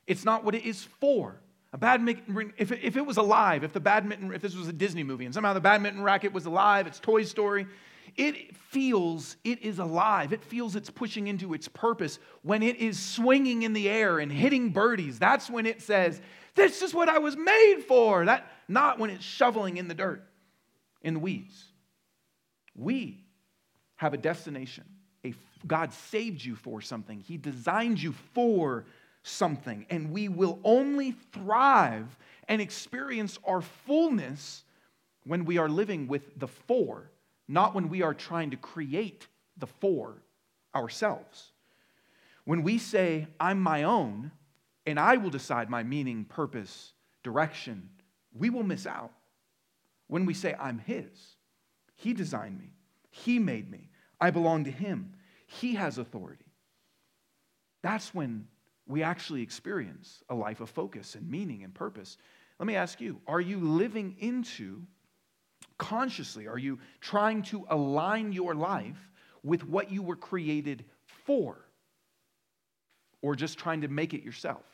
It's 0.07 0.25
not 0.25 0.43
what 0.43 0.55
it 0.55 0.65
is 0.65 0.85
for. 1.01 1.39
A 1.75 1.77
badminton, 1.77 2.53
if 2.57 2.71
if 2.71 2.97
it 2.97 3.05
was 3.05 3.17
alive, 3.17 3.65
if 3.65 3.73
the 3.73 3.81
badminton, 3.81 4.33
if 4.33 4.41
this 4.41 4.55
was 4.55 4.69
a 4.69 4.73
Disney 4.73 5.03
movie 5.03 5.25
and 5.25 5.35
somehow 5.35 5.55
the 5.55 5.61
badminton 5.61 6.05
racket 6.05 6.33
was 6.33 6.47
alive, 6.47 6.87
it's 6.87 7.01
Toy 7.01 7.25
Story, 7.25 7.67
it 8.17 8.55
feels 8.57 9.37
it 9.43 9.61
is 9.61 9.81
alive. 9.81 10.33
It 10.33 10.45
feels 10.45 10.77
it's 10.77 10.89
pushing 10.89 11.27
into 11.27 11.53
its 11.53 11.67
purpose 11.67 12.21
when 12.43 12.63
it 12.63 12.77
is 12.77 12.97
swinging 12.97 13.65
in 13.65 13.73
the 13.73 13.89
air 13.89 14.21
and 14.21 14.31
hitting 14.31 14.71
birdies. 14.71 15.19
That's 15.19 15.51
when 15.51 15.67
it 15.67 15.83
says, 15.83 16.21
This 16.55 16.81
is 16.81 16.95
what 16.95 17.09
I 17.09 17.19
was 17.19 17.37
made 17.37 17.81
for. 17.89 18.25
That, 18.25 18.49
not 18.69 19.01
when 19.01 19.11
it's 19.11 19.25
shoveling 19.25 19.77
in 19.77 19.89
the 19.89 19.95
dirt, 19.95 20.25
in 21.03 21.15
the 21.15 21.21
weeds. 21.21 21.61
We 22.77 23.25
have 23.97 24.15
a 24.15 24.19
destination. 24.19 24.85
A, 25.25 25.35
God 25.67 25.93
saved 25.93 26.45
you 26.45 26.55
for 26.55 26.81
something, 26.81 27.19
He 27.19 27.37
designed 27.37 28.01
you 28.01 28.13
for 28.33 28.85
something, 29.25 29.87
and 29.91 30.13
we 30.13 30.29
will 30.29 30.61
only 30.63 31.13
thrive 31.33 32.17
and 32.47 32.61
experience 32.61 33.39
our 33.45 33.63
fullness 33.63 34.63
when 35.25 35.47
we 35.47 35.59
are 35.59 35.69
living 35.69 36.07
with 36.07 36.39
the 36.39 36.47
for, 36.47 37.11
not 37.49 37.75
when 37.75 37.89
we 37.89 38.03
are 38.03 38.15
trying 38.15 38.51
to 38.51 38.57
create 38.57 39.27
the 39.57 39.67
for 39.67 40.23
ourselves. 40.75 41.53
When 42.45 42.63
we 42.63 42.77
say, 42.77 43.27
I'm 43.41 43.61
my 43.61 43.85
own, 43.85 44.31
and 44.87 45.01
I 45.01 45.17
will 45.17 45.31
decide 45.31 45.71
my 45.71 45.83
meaning, 45.83 46.27
purpose, 46.27 46.93
direction, 47.23 47.89
we 48.35 48.51
will 48.51 48.63
miss 48.63 48.87
out. 48.87 49.13
When 50.07 50.27
we 50.27 50.35
say, 50.35 50.55
I'm 50.61 50.79
His, 50.79 51.37
He 51.95 52.13
designed 52.13 52.59
me, 52.59 52.75
He 53.11 53.39
made 53.39 53.71
me, 53.71 53.89
I 54.21 54.31
belong 54.31 54.65
to 54.65 54.71
Him. 54.71 55.15
He 55.47 55.77
has 55.77 55.97
authority. 55.97 56.45
That's 57.81 58.15
when 58.15 58.49
we 58.87 59.03
actually 59.03 59.43
experience 59.43 60.23
a 60.29 60.35
life 60.35 60.61
of 60.61 60.71
focus 60.71 61.15
and 61.15 61.29
meaning 61.29 61.65
and 61.65 61.75
purpose. 61.75 62.19
Let 62.59 62.67
me 62.67 62.77
ask 62.77 63.01
you 63.01 63.21
are 63.27 63.41
you 63.41 63.59
living 63.59 64.17
into 64.19 64.83
consciously, 65.79 66.47
are 66.47 66.59
you 66.59 66.79
trying 67.01 67.43
to 67.43 67.67
align 67.71 68.33
your 68.33 68.55
life 68.55 69.11
with 69.43 69.67
what 69.67 69.91
you 69.91 70.03
were 70.03 70.17
created 70.17 70.85
for? 71.25 71.65
Or 73.23 73.35
just 73.35 73.59
trying 73.59 73.81
to 73.81 73.89
make 73.89 74.13
it 74.13 74.23
yourself? 74.23 74.65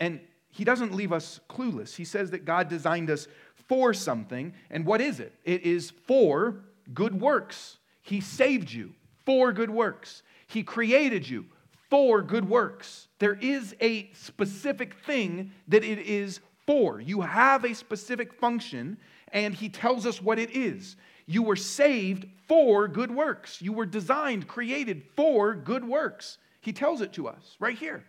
And 0.00 0.20
he 0.48 0.64
doesn't 0.64 0.94
leave 0.94 1.12
us 1.12 1.40
clueless. 1.48 1.94
He 1.94 2.04
says 2.04 2.30
that 2.30 2.44
God 2.44 2.68
designed 2.68 3.10
us 3.10 3.28
for 3.68 3.94
something. 3.94 4.52
And 4.70 4.84
what 4.84 5.00
is 5.00 5.20
it? 5.20 5.32
It 5.44 5.62
is 5.62 5.92
for 6.06 6.64
good 6.92 7.20
works. 7.20 7.78
He 8.00 8.20
saved 8.20 8.70
you 8.70 8.94
for 9.24 9.52
good 9.52 9.70
works. 9.70 10.22
He 10.46 10.62
created 10.62 11.28
you 11.28 11.46
for 11.92 12.22
good 12.22 12.48
works. 12.48 13.08
There 13.18 13.34
is 13.38 13.76
a 13.78 14.10
specific 14.14 14.94
thing 15.04 15.52
that 15.68 15.84
it 15.84 15.98
is 15.98 16.40
for. 16.66 17.02
You 17.02 17.20
have 17.20 17.66
a 17.66 17.74
specific 17.74 18.32
function, 18.32 18.96
and 19.30 19.52
He 19.52 19.68
tells 19.68 20.06
us 20.06 20.22
what 20.22 20.38
it 20.38 20.56
is. 20.56 20.96
You 21.26 21.42
were 21.42 21.54
saved 21.54 22.24
for 22.48 22.88
good 22.88 23.10
works. 23.10 23.60
You 23.60 23.74
were 23.74 23.84
designed, 23.84 24.48
created 24.48 25.02
for 25.14 25.54
good 25.54 25.84
works. 25.84 26.38
He 26.62 26.72
tells 26.72 27.02
it 27.02 27.12
to 27.12 27.28
us 27.28 27.58
right 27.60 27.76
here. 27.76 28.02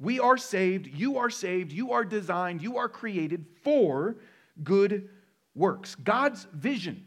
We 0.00 0.18
are 0.18 0.36
saved, 0.36 0.88
you 0.88 1.18
are 1.18 1.30
saved, 1.30 1.70
you 1.70 1.92
are 1.92 2.04
designed, 2.04 2.62
you 2.62 2.78
are 2.78 2.88
created 2.88 3.46
for 3.62 4.16
good 4.64 5.08
works. 5.54 5.94
God's 5.94 6.48
vision 6.52 7.04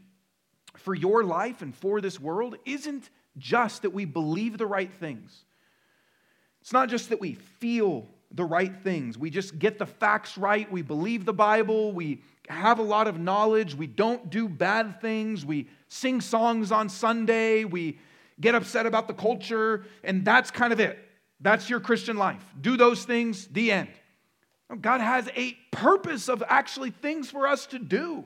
for 0.77 0.95
your 0.95 1.25
life 1.25 1.62
and 1.62 1.75
for 1.75 1.99
this 1.99 2.17
world 2.17 2.56
isn't 2.65 3.10
just 3.38 3.82
that 3.82 3.89
we 3.89 4.06
believe 4.06 4.58
the 4.58 4.65
right 4.65 4.93
things. 4.93 5.43
It's 6.62 6.74
not 6.74 6.89
just 6.89 7.10
that 7.10 7.19
we 7.19 7.34
feel 7.34 8.08
the 8.34 8.45
right 8.45 8.76
things. 8.84 9.17
We 9.17 9.30
just 9.30 9.60
get 9.60 9.78
the 9.78 9.86
facts 9.86 10.38
right. 10.38 10.71
We 10.71 10.82
believe 10.82 11.26
the 11.26 11.34
Bible. 11.34 11.91
We 11.91 12.21
have 12.47 12.80
a 12.80 12.84
lot 12.84 13.08
of 13.08 13.19
knowledge. 13.19 13.76
We 13.76 13.88
don't 13.88 14.30
do 14.30 14.47
bad 14.47 15.02
things. 15.02 15.45
We 15.45 15.67
sing 15.89 16.21
songs 16.21 16.71
on 16.71 16.89
Sunday. 16.89 17.65
We 17.65 18.00
get 18.39 18.56
upset 18.56 18.86
about 18.86 19.08
the 19.08 19.13
culture. 19.13 19.86
And 20.04 20.24
that's 20.24 20.52
kind 20.52 20.71
of 20.71 20.80
it. 20.80 20.97
That's 21.41 21.69
your 21.69 21.80
Christian 21.80 22.17
life. 22.17 22.43
Do 22.60 22.78
those 22.78 23.04
things, 23.04 23.47
the 23.47 23.71
end. 23.71 23.89
God 24.80 25.02
has 25.02 25.28
a 25.36 25.54
purpose 25.71 26.30
of 26.30 26.43
actually 26.47 26.91
things 26.91 27.30
for 27.30 27.47
us 27.47 27.65
to 27.67 27.80
do. 27.80 28.24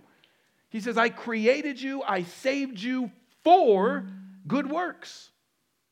He 0.70 0.80
says, 0.80 0.98
I 0.98 1.10
created 1.10 1.82
you, 1.82 2.04
I 2.04 2.24
saved 2.24 2.80
you 2.80 3.12
for 3.44 4.06
good 4.48 4.70
works. 4.70 5.32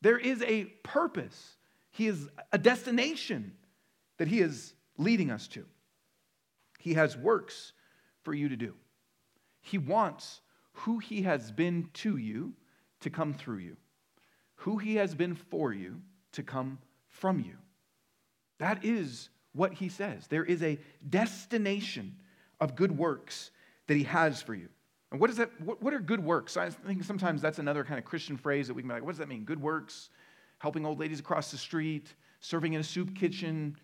There 0.01 0.17
is 0.17 0.43
a 0.43 0.65
purpose, 0.83 1.55
He 1.93 2.07
is 2.07 2.29
a 2.51 2.57
destination 2.57 3.53
that 4.17 4.27
He 4.27 4.41
is 4.41 4.73
leading 4.97 5.31
us 5.31 5.47
to. 5.49 5.65
He 6.79 6.95
has 6.95 7.15
works 7.15 7.71
for 8.23 8.33
you 8.33 8.49
to 8.49 8.57
do. 8.57 8.73
He 9.61 9.77
wants 9.77 10.41
who 10.73 10.99
He 10.99 11.21
has 11.21 11.51
been 11.51 11.89
to 11.93 12.17
you 12.17 12.53
to 12.99 13.09
come 13.09 13.33
through 13.33 13.59
you, 13.59 13.77
who 14.55 14.77
He 14.77 14.95
has 14.95 15.15
been 15.15 15.35
for 15.35 15.73
you 15.73 16.01
to 16.33 16.43
come 16.43 16.79
from 17.07 17.39
you. 17.39 17.55
That 18.59 18.83
is 18.83 19.29
what 19.53 19.73
he 19.73 19.89
says. 19.89 20.27
There 20.27 20.43
is 20.43 20.61
a 20.63 20.79
destination 21.09 22.15
of 22.59 22.75
good 22.75 22.97
works 22.97 23.51
that 23.87 23.97
he 23.97 24.03
has 24.03 24.41
for 24.41 24.55
you. 24.55 24.69
And 25.11 25.19
what 25.19 25.29
is 25.29 25.37
that? 25.37 25.49
What, 25.61 25.81
what 25.81 25.93
are 25.93 25.99
good 25.99 26.23
works? 26.23 26.57
I 26.57 26.69
think 26.69 27.03
sometimes 27.03 27.41
that's 27.41 27.59
another 27.59 27.83
kind 27.83 27.99
of 27.99 28.05
Christian 28.05 28.35
phrase 28.35 28.67
that 28.67 28.73
we 28.73 28.81
can 28.81 28.89
be 28.89 28.95
like, 28.95 29.03
what 29.03 29.11
does 29.11 29.19
that 29.19 29.27
mean? 29.27 29.43
Good 29.43 29.61
works, 29.61 30.09
helping 30.63 30.85
old 30.85 30.97
ladies 30.97 31.19
across 31.19 31.51
the 31.51 31.57
street, 31.57 32.13
serving 32.39 32.71
in 32.71 32.79
a 32.79 32.83
soup 32.85 33.13
kitchen, 33.13 33.75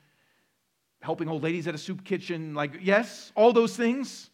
helping 1.01 1.27
old 1.27 1.43
ladies 1.43 1.67
at 1.67 1.75
a 1.75 1.77
soup 1.77 2.05
kitchen. 2.05 2.53
Like, 2.53 2.71
yes, 2.81 3.33
all 3.35 3.51
those 3.51 3.75
things. 3.75 4.29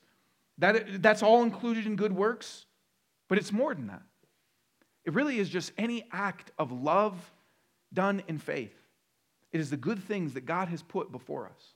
That, 0.60 1.01
that's 1.01 1.23
all 1.23 1.41
included 1.41 1.88
in 1.88 1.95
good 1.95 2.13
works, 2.13 2.67
but 3.29 3.39
it's 3.39 3.51
more 3.51 3.73
than 3.73 3.88
that. 3.88 4.03
It 5.05 5.13
really 5.13 5.39
is 5.39 5.49
just 5.49 5.71
any 5.75 6.05
act 6.12 6.51
of 6.60 6.71
love 6.71 7.15
done 7.91 8.21
in 8.27 8.38
faith. 8.38 8.75
It 9.51 9.60
is 9.60 9.71
the 9.71 9.77
good 9.77 10.03
things 10.03 10.36
that 10.36 10.45
God 10.45 10.67
has 10.67 10.84
put 10.84 11.12
before 11.12 11.47
us. 11.47 11.73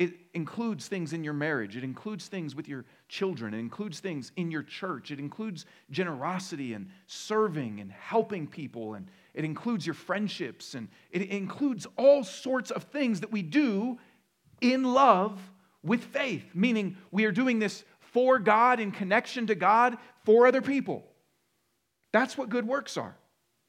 It 0.00 0.14
includes 0.32 0.88
things 0.88 1.12
in 1.12 1.22
your 1.24 1.34
marriage. 1.34 1.76
It 1.76 1.84
includes 1.84 2.26
things 2.26 2.54
with 2.54 2.66
your 2.66 2.86
children. 3.10 3.52
It 3.52 3.58
includes 3.58 4.00
things 4.00 4.32
in 4.34 4.50
your 4.50 4.62
church. 4.62 5.10
It 5.10 5.18
includes 5.18 5.66
generosity 5.90 6.72
and 6.72 6.88
serving 7.06 7.80
and 7.80 7.92
helping 7.92 8.46
people. 8.46 8.94
And 8.94 9.08
it 9.34 9.44
includes 9.44 9.84
your 9.84 9.92
friendships. 9.92 10.74
And 10.74 10.88
it 11.10 11.28
includes 11.28 11.86
all 11.98 12.24
sorts 12.24 12.70
of 12.70 12.84
things 12.84 13.20
that 13.20 13.30
we 13.30 13.42
do 13.42 13.98
in 14.62 14.84
love 14.84 15.38
with 15.82 16.02
faith, 16.02 16.46
meaning 16.54 16.96
we 17.10 17.26
are 17.26 17.32
doing 17.32 17.58
this 17.58 17.84
for 17.98 18.38
God, 18.38 18.80
in 18.80 18.92
connection 18.92 19.48
to 19.48 19.54
God, 19.54 19.98
for 20.24 20.46
other 20.46 20.62
people. 20.62 21.04
That's 22.10 22.38
what 22.38 22.48
good 22.48 22.66
works 22.66 22.96
are. 22.96 23.18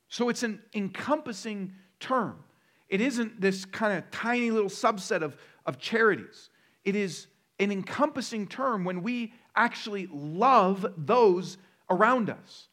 So 0.08 0.30
it's 0.30 0.44
an 0.44 0.62
encompassing 0.74 1.74
term. 2.00 2.42
It 2.88 3.00
isn't 3.00 3.40
this 3.40 3.64
kind 3.64 3.98
of 3.98 4.12
tiny 4.12 4.52
little 4.52 4.70
subset 4.70 5.22
of, 5.22 5.38
of 5.66 5.80
charities. 5.80 6.50
It 6.84 6.96
is 6.96 7.28
an 7.60 7.72
encompassing 7.72 8.48
term 8.48 8.84
when 8.84 9.04
we 9.04 9.34
actually 9.56 10.08
love 10.12 10.86
those 10.98 11.58
around 11.90 12.30
us. 12.30 12.68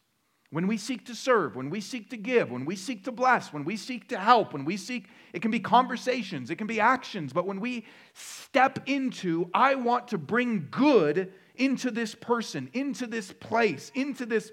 When 0.51 0.65
we 0.65 0.77
seek 0.77 1.05
to 1.05 1.15
serve, 1.15 1.55
when 1.55 1.69
we 1.69 1.79
seek 1.79 2.09
to 2.09 2.17
give, 2.17 2.49
when 2.49 2.65
we 2.65 2.75
seek 2.75 3.03
to 3.03 3.11
bless, 3.11 3.53
when 3.53 3.65
we 3.65 3.77
seek 3.77 4.09
to 4.09 4.17
help, 4.17 4.51
when 4.51 4.65
we 4.65 4.77
seek, 4.77 5.07
it 5.31 5.43
can 5.43 5.51
be 5.51 5.59
conversations, 5.59 6.49
it 6.49 6.55
can 6.55 6.65
be 6.65 6.79
actions, 6.79 7.33
but 7.33 7.45
when 7.45 7.59
we 7.59 7.85
step 8.15 8.79
into, 8.87 9.47
I 9.53 9.75
want 9.75 10.07
to 10.07 10.17
bring 10.17 10.67
good 10.71 11.31
into 11.53 11.91
this 11.91 12.15
person, 12.15 12.69
into 12.73 13.05
this 13.05 13.31
place, 13.31 13.91
into 13.93 14.25
this 14.25 14.51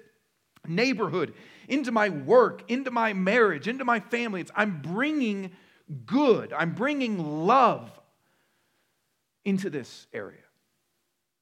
neighborhood, 0.67 1.33
into 1.67 1.91
my 1.91 2.09
work, 2.09 2.63
into 2.67 2.91
my 2.91 3.13
marriage, 3.13 3.67
into 3.67 3.83
my 3.85 3.99
family. 3.99 4.41
It's, 4.41 4.51
I'm 4.55 4.81
bringing 4.83 5.51
good, 6.05 6.53
I'm 6.53 6.75
bringing 6.75 7.47
love 7.47 7.89
into 9.47 9.69
this 9.69 10.07
area. 10.13 10.43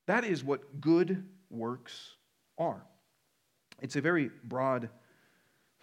That 0.06 0.24
is 0.26 0.44
what 0.44 0.80
good 0.80 1.26
works 1.50 2.12
are. 2.60 2.86
It's 3.82 3.96
a 3.96 4.02
very 4.02 4.30
broad 4.44 4.90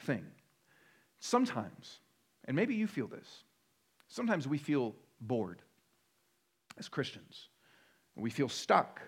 thing. 0.02 0.24
Sometimes, 1.18 1.98
and 2.44 2.54
maybe 2.54 2.76
you 2.76 2.86
feel 2.86 3.08
this, 3.08 3.42
sometimes 4.06 4.46
we 4.46 4.56
feel 4.56 4.94
bored 5.20 5.62
as 6.78 6.88
Christians. 6.88 7.48
We 8.14 8.30
feel 8.30 8.48
stuck 8.48 9.00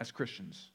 as 0.00 0.10
Christians. 0.10 0.72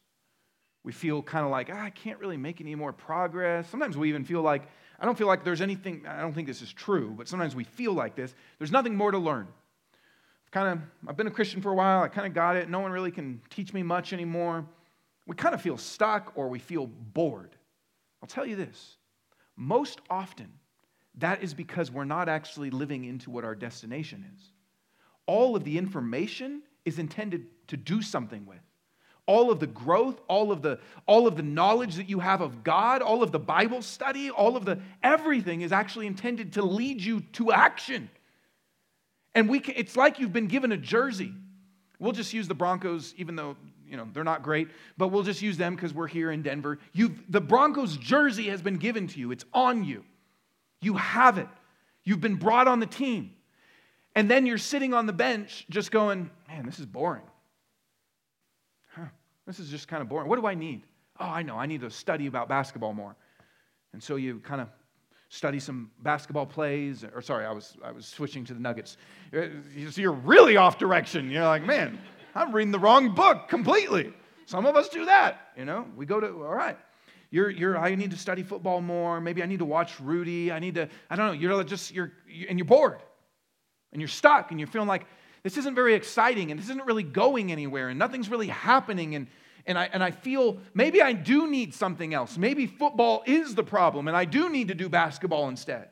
We 0.85 0.93
feel 0.93 1.21
kind 1.21 1.43
of 1.43 1.51
like, 1.51 1.69
ah, 1.69 1.83
I 1.83 1.89
can't 1.89 2.19
really 2.19 2.37
make 2.37 2.61
any 2.61 2.75
more 2.75 2.93
progress. 2.93 3.69
Sometimes 3.69 3.97
we 3.97 4.07
even 4.07 4.23
feel 4.23 4.41
like, 4.41 4.69
I 5.01 5.05
don't 5.05 5.17
feel 5.17 5.27
like 5.27 5.43
there's 5.43 5.61
anything, 5.61 6.05
I 6.07 6.21
don't 6.21 6.33
think 6.33 6.47
this 6.47 6.61
is 6.61 6.71
true, 6.71 7.13
but 7.17 7.27
sometimes 7.27 7.57
we 7.57 7.65
feel 7.65 7.91
like 7.91 8.15
this. 8.15 8.33
There's 8.57 8.71
nothing 8.71 8.95
more 8.95 9.11
to 9.11 9.17
learn. 9.17 9.49
Kind 10.53 10.67
of, 10.67 11.09
I've 11.09 11.17
been 11.17 11.25
a 11.25 11.31
Christian 11.31 11.63
for 11.63 11.71
a 11.71 11.73
while. 11.73 12.03
I 12.03 12.07
kind 12.09 12.27
of 12.27 12.33
got 12.35 12.55
it. 12.55 12.69
No 12.69 12.79
one 12.79 12.91
really 12.91 13.09
can 13.09 13.41
teach 13.49 13.73
me 13.73 13.81
much 13.81 14.13
anymore. 14.13 14.63
We 15.25 15.35
kind 15.35 15.55
of 15.55 15.61
feel 15.63 15.79
stuck 15.79 16.31
or 16.35 16.47
we 16.47 16.59
feel 16.59 16.85
bored. 16.85 17.55
I'll 18.21 18.27
tell 18.27 18.45
you 18.45 18.55
this 18.55 18.97
most 19.57 19.99
often, 20.11 20.51
that 21.15 21.41
is 21.41 21.55
because 21.55 21.89
we're 21.89 22.03
not 22.03 22.29
actually 22.29 22.69
living 22.69 23.05
into 23.05 23.31
what 23.31 23.43
our 23.43 23.55
destination 23.55 24.25
is. 24.37 24.51
All 25.25 25.55
of 25.55 25.63
the 25.63 25.75
information 25.75 26.61
is 26.85 26.99
intended 26.99 27.47
to 27.69 27.75
do 27.75 28.03
something 28.03 28.45
with 28.45 28.59
all 29.25 29.49
of 29.49 29.61
the 29.61 29.67
growth 29.67 30.19
all 30.27 30.51
of 30.51 30.61
the 30.61 30.77
all 31.05 31.27
of 31.27 31.37
the 31.37 31.43
knowledge 31.43 31.95
that 31.95 32.09
you 32.09 32.19
have 32.19 32.41
of 32.41 32.61
god 32.61 33.01
all 33.01 33.23
of 33.23 33.31
the 33.31 33.39
bible 33.39 33.81
study 33.81 34.29
all 34.29 34.57
of 34.57 34.65
the 34.65 34.77
everything 35.01 35.61
is 35.61 35.71
actually 35.71 36.07
intended 36.07 36.51
to 36.51 36.61
lead 36.61 37.01
you 37.01 37.21
to 37.31 37.49
action 37.49 38.09
and 39.35 39.49
we 39.49 39.59
can, 39.59 39.75
it's 39.77 39.95
like 39.95 40.19
you've 40.19 40.33
been 40.33 40.47
given 40.47 40.71
a 40.71 40.77
jersey 40.77 41.33
we'll 41.99 42.11
just 42.11 42.33
use 42.33 42.47
the 42.47 42.55
broncos 42.55 43.13
even 43.17 43.35
though 43.35 43.55
you 43.87 43.97
know 43.97 44.07
they're 44.13 44.23
not 44.23 44.43
great 44.43 44.69
but 44.97 45.09
we'll 45.09 45.23
just 45.23 45.41
use 45.41 45.57
them 45.57 45.75
because 45.75 45.93
we're 45.93 46.07
here 46.07 46.31
in 46.31 46.41
denver 46.41 46.79
You've, 46.93 47.31
the 47.31 47.41
broncos 47.41 47.97
jersey 47.97 48.49
has 48.49 48.61
been 48.61 48.77
given 48.77 49.07
to 49.07 49.19
you 49.19 49.31
it's 49.31 49.45
on 49.53 49.83
you 49.83 50.03
you 50.81 50.95
have 50.95 51.37
it 51.37 51.47
you've 52.03 52.21
been 52.21 52.35
brought 52.35 52.67
on 52.67 52.79
the 52.79 52.85
team 52.85 53.31
and 54.15 54.29
then 54.29 54.45
you're 54.45 54.57
sitting 54.57 54.93
on 54.93 55.05
the 55.05 55.13
bench 55.13 55.65
just 55.69 55.91
going 55.91 56.29
man 56.47 56.65
this 56.65 56.79
is 56.79 56.85
boring 56.85 57.23
this 59.45 59.59
is 59.59 59.69
just 59.69 59.87
kind 59.87 60.01
of 60.01 60.09
boring. 60.09 60.29
What 60.29 60.39
do 60.39 60.47
I 60.47 60.53
need? 60.53 60.83
Oh, 61.19 61.25
I 61.25 61.43
know. 61.43 61.57
I 61.57 61.65
need 61.65 61.81
to 61.81 61.89
study 61.89 62.27
about 62.27 62.47
basketball 62.47 62.93
more. 62.93 63.15
And 63.91 64.01
so 64.01 64.15
you 64.15 64.39
kind 64.39 64.61
of 64.61 64.69
study 65.33 65.59
some 65.59 65.89
basketball 66.03 66.45
plays. 66.45 67.03
Or 67.03 67.21
sorry, 67.21 67.45
I 67.45 67.51
was 67.51 67.75
I 67.83 67.91
was 67.91 68.05
switching 68.05 68.45
to 68.45 68.53
the 68.53 68.59
Nuggets. 68.59 68.97
Uh, 69.35 69.47
so 69.89 69.99
you're 69.99 70.11
really 70.11 70.57
off 70.57 70.77
direction. 70.77 71.31
You're 71.31 71.43
like, 71.43 71.65
man, 71.65 71.99
I'm 72.35 72.53
reading 72.53 72.71
the 72.71 72.79
wrong 72.79 73.15
book 73.15 73.49
completely. 73.49 74.13
Some 74.45 74.65
of 74.65 74.75
us 74.75 74.89
do 74.89 75.05
that. 75.05 75.51
You 75.57 75.65
know, 75.65 75.87
we 75.95 76.05
go 76.05 76.19
to 76.19 76.27
all 76.27 76.53
right. 76.53 76.77
You're, 77.31 77.49
you're, 77.49 77.75
I 77.75 77.95
need 77.95 78.11
to 78.11 78.17
study 78.17 78.43
football 78.43 78.79
more. 78.79 79.19
Maybe 79.19 79.41
I 79.41 79.47
need 79.47 79.57
to 79.57 79.65
watch 79.65 79.99
Rudy. 79.99 80.51
I 80.51 80.59
need 80.59 80.75
to, 80.75 80.87
I 81.09 81.15
don't 81.15 81.25
know. 81.25 81.31
You're 81.33 81.63
just, 81.63 81.91
you're, 81.91 82.11
and 82.47 82.59
you're 82.59 82.65
bored 82.67 82.99
and 83.91 83.99
you're 83.99 84.07
stuck 84.07 84.51
and 84.51 84.59
you're 84.59 84.67
feeling 84.67 84.87
like, 84.87 85.07
this 85.41 85.57
isn't 85.57 85.73
very 85.73 85.95
exciting 85.95 86.51
and 86.51 86.59
this 86.59 86.69
isn't 86.69 86.85
really 86.85 87.01
going 87.01 87.51
anywhere 87.51 87.89
and 87.89 87.97
nothing's 87.97 88.29
really 88.29 88.49
happening 88.49 89.15
and, 89.15 89.25
And 89.65 89.77
I, 89.77 89.89
and 89.93 90.03
I 90.03 90.11
feel 90.11 90.57
maybe 90.73 91.01
I 91.01 91.13
do 91.13 91.49
need 91.49 91.73
something 91.73 92.13
else. 92.13 92.37
Maybe 92.37 92.67
football 92.67 93.23
is 93.25 93.55
the 93.55 93.63
problem, 93.63 94.07
and 94.07 94.17
I 94.17 94.25
do 94.25 94.49
need 94.49 94.67
to 94.67 94.75
do 94.75 94.89
basketball 94.89 95.47
instead. 95.47 95.89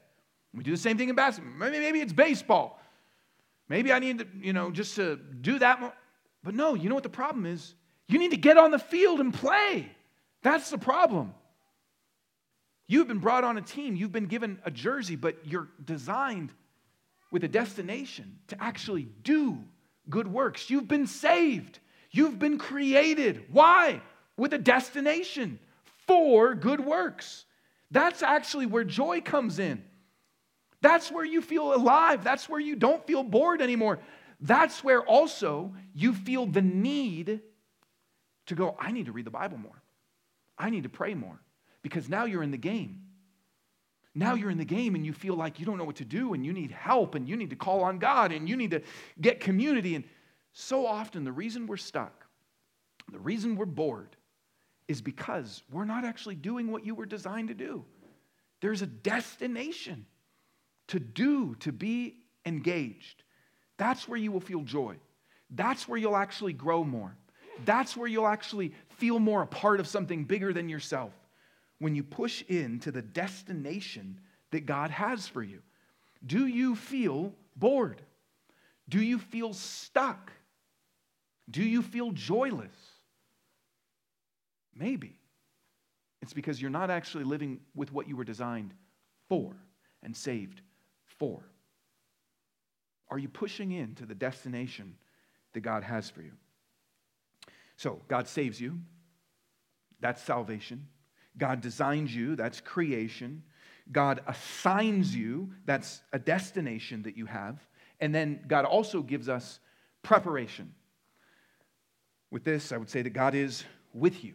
We 0.53 0.63
do 0.63 0.71
the 0.71 0.77
same 0.77 0.97
thing 0.97 1.10
in 1.10 1.15
basketball. 1.15 1.53
Maybe, 1.53 1.79
maybe 1.79 2.01
it's 2.01 2.12
baseball. 2.12 2.81
Maybe 3.69 3.93
I 3.93 3.99
need 3.99 4.19
to, 4.19 4.27
you 4.41 4.51
know, 4.51 4.69
just 4.71 4.95
to 4.95 5.15
do 5.15 5.60
that 5.60 5.79
more. 5.79 5.93
But 6.43 6.55
no, 6.55 6.73
you 6.73 6.89
know 6.89 6.95
what 6.95 7.03
the 7.03 7.10
problem 7.10 7.45
is? 7.45 7.73
You 8.07 8.19
need 8.19 8.31
to 8.31 8.38
get 8.38 8.57
on 8.57 8.71
the 8.71 8.79
field 8.79 9.21
and 9.21 9.34
play. 9.34 9.89
That's 10.41 10.69
the 10.69 10.77
problem. 10.77 11.34
You've 12.88 13.07
been 13.07 13.19
brought 13.19 13.45
on 13.45 13.57
a 13.57 13.62
team, 13.62 13.95
you've 13.95 14.12
been 14.12 14.25
given 14.25 14.60
a 14.65 14.71
jersey, 14.71 15.15
but 15.15 15.38
you're 15.45 15.69
designed 15.86 16.51
with 17.31 17.45
a 17.45 17.47
destination 17.47 18.39
to 18.49 18.62
actually 18.62 19.07
do 19.23 19.63
good 20.10 20.27
works. 20.27 20.69
You've 20.69 20.89
been 20.89 21.07
saved, 21.07 21.79
you've 22.12 22.39
been 22.39 22.58
created. 22.58 23.45
Why? 23.52 24.02
With 24.38 24.54
a 24.54 24.58
destination 24.58 25.60
for 26.08 26.56
good 26.56 26.80
works. 26.80 27.45
That's 27.89 28.24
actually 28.24 28.65
where 28.65 28.84
joy 28.84 29.21
comes 29.21 29.60
in. 29.60 29.84
That's 30.82 31.12
where 31.12 31.26
you 31.26 31.41
feel 31.41 31.74
alive. 31.74 32.24
That's 32.24 32.50
where 32.50 32.60
you 32.60 32.76
don't 32.76 33.06
feel 33.06 33.24
bored 33.24 33.62
anymore. 33.62 34.00
That's 34.39 34.84
where 34.84 35.02
also 35.02 35.74
you 35.93 36.13
feel 36.13 36.47
the 36.47 36.62
need 36.62 37.41
to 38.47 38.56
go, 38.56 38.76
I 38.80 38.91
need 38.91 39.06
to 39.06 39.12
read 39.12 39.26
the 39.26 39.32
Bible 39.32 39.58
more. 39.58 39.82
I 40.58 40.69
need 40.69 40.84
to 40.84 40.89
pray 40.89 41.13
more 41.13 41.39
because 41.84 42.10
now 42.10 42.26
you're 42.26 42.43
in 42.43 42.52
the 42.52 42.58
game. 42.58 43.04
Now 44.13 44.34
you're 44.34 44.50
in 44.50 44.58
the 44.58 44.65
game 44.65 44.95
and 44.95 45.06
you 45.06 45.13
feel 45.13 45.36
like 45.36 45.60
you 45.60 45.65
don't 45.65 45.78
know 45.78 45.86
what 45.86 45.95
to 45.97 46.06
do 46.06 46.34
and 46.34 46.45
you 46.45 46.52
need 46.52 46.71
help 46.71 47.15
and 47.15 47.30
you 47.30 47.38
need 47.38 47.52
to 47.52 47.56
call 47.56 47.84
on 47.84 47.97
God 47.97 48.32
and 48.32 48.50
you 48.50 48.58
need 48.58 48.71
to 48.71 48.82
get 49.19 49.39
community. 49.39 49.95
And 49.95 50.04
so 50.54 50.86
often, 50.86 51.24
the 51.24 51.32
reason 51.32 51.68
we're 51.68 51.78
stuck, 51.78 52.26
the 53.12 53.20
reason 53.20 53.56
we're 53.56 53.66
bored, 53.66 54.16
is 54.88 55.02
because 55.02 55.64
we're 55.72 55.86
not 55.86 56.04
actually 56.04 56.36
doing 56.36 56.72
what 56.72 56.86
you 56.86 56.94
were 56.94 57.06
designed 57.06 57.48
to 57.48 57.54
do. 57.54 57.86
There's 58.60 58.82
a 58.82 58.88
destination 58.88 60.06
to 60.88 61.00
do, 61.00 61.56
to 61.56 61.72
be 61.72 62.16
engaged. 62.46 63.24
That's 63.78 64.08
where 64.08 64.20
you 64.20 64.32
will 64.32 64.42
feel 64.42 64.62
joy. 64.62 64.98
That's 65.50 65.88
where 65.88 65.98
you'll 65.98 66.16
actually 66.16 66.54
grow 66.54 66.84
more. 66.84 67.16
That's 67.66 67.96
where 67.96 68.08
you'll 68.08 68.28
actually 68.28 68.74
feel 68.90 69.20
more 69.20 69.42
a 69.42 69.48
part 69.48 69.80
of 69.80 69.88
something 69.88 70.26
bigger 70.26 70.54
than 70.54 70.70
yourself 70.70 71.14
when 71.80 71.96
you 71.96 72.04
push 72.04 72.44
into 72.44 72.92
the 72.92 73.02
destination 73.02 74.20
that 74.52 74.66
God 74.66 74.92
has 74.92 75.28
for 75.28 75.42
you. 75.42 75.62
Do 76.26 76.46
you 76.46 76.76
feel 76.76 77.34
bored? 77.56 78.02
Do 78.90 79.02
you 79.02 79.18
feel 79.18 79.54
stuck? 79.54 80.32
Do 81.49 81.63
you 81.63 81.82
feel 81.82 82.12
joyless? 82.12 82.75
Maybe. 84.75 85.17
It's 86.21 86.34
because 86.34 86.62
you're 86.62 86.71
not 86.71 86.89
actually 86.89 87.23
living 87.23 87.60
with 87.75 87.91
what 87.91 88.08
you 88.08 88.15
were 88.15 88.23
designed 88.23 88.73
for 89.27 89.56
and 90.04 90.15
saved 90.15 90.62
for. 91.06 91.41
Are 93.10 93.17
you 93.17 93.27
pushing 93.27 93.71
into 93.71 94.06
the 94.06 94.15
destination 94.15 94.95
that 95.54 95.62
God 95.62 95.84
has 95.84 96.10
for 96.10 96.21
you? 96.21 96.32
So, 97.75 97.99
God 98.08 98.27
saves 98.27 98.62
you. 98.62 98.80
That's 99.99 100.21
salvation. 100.21 100.88
God 101.38 101.62
designs 101.62 102.15
you. 102.15 102.36
That's 102.36 102.62
creation. 102.62 103.43
God 103.91 104.21
assigns 104.27 105.15
you. 105.15 105.51
That's 105.65 106.01
a 106.13 106.19
destination 106.19 107.04
that 107.04 107.17
you 107.17 107.25
have. 107.25 107.60
And 107.99 108.13
then 108.13 108.41
God 108.47 108.65
also 108.65 109.01
gives 109.01 109.27
us 109.30 109.60
preparation. 110.04 110.73
With 112.32 112.44
this, 112.44 112.72
I 112.72 112.78
would 112.78 112.89
say 112.89 113.02
that 113.02 113.12
God 113.12 113.36
is 113.36 113.63
with 113.94 114.24
you. 114.24 114.34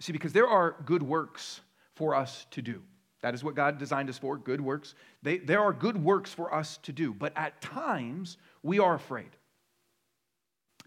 See, 0.00 0.12
because 0.12 0.32
there 0.32 0.48
are 0.48 0.76
good 0.84 1.02
works 1.02 1.60
for 1.94 2.14
us 2.14 2.46
to 2.50 2.60
do. 2.60 2.82
That 3.22 3.34
is 3.34 3.42
what 3.42 3.54
God 3.54 3.78
designed 3.78 4.10
us 4.10 4.18
for, 4.18 4.36
good 4.36 4.60
works. 4.60 4.94
They, 5.22 5.38
there 5.38 5.60
are 5.60 5.72
good 5.72 5.96
works 5.96 6.34
for 6.34 6.52
us 6.52 6.78
to 6.82 6.92
do, 6.92 7.14
but 7.14 7.32
at 7.34 7.60
times 7.62 8.36
we 8.62 8.78
are 8.78 8.94
afraid. 8.94 9.30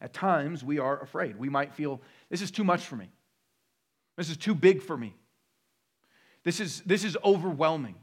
At 0.02 0.14
times, 0.14 0.64
we 0.64 0.80
are 0.80 1.02
afraid. 1.02 1.38
We 1.38 1.50
might 1.50 1.74
feel, 1.74 2.02
this 2.30 2.42
is 2.42 2.52
too 2.52 2.64
much 2.64 2.86
for 2.86 2.96
me. 2.96 3.10
This 4.16 4.30
is 4.30 4.38
too 4.38 4.56
big 4.56 4.82
for 4.82 4.98
me. 4.98 5.14
This 6.44 6.60
is, 6.60 6.82
this 6.86 7.04
is 7.04 7.18
overwhelming. 7.24 7.96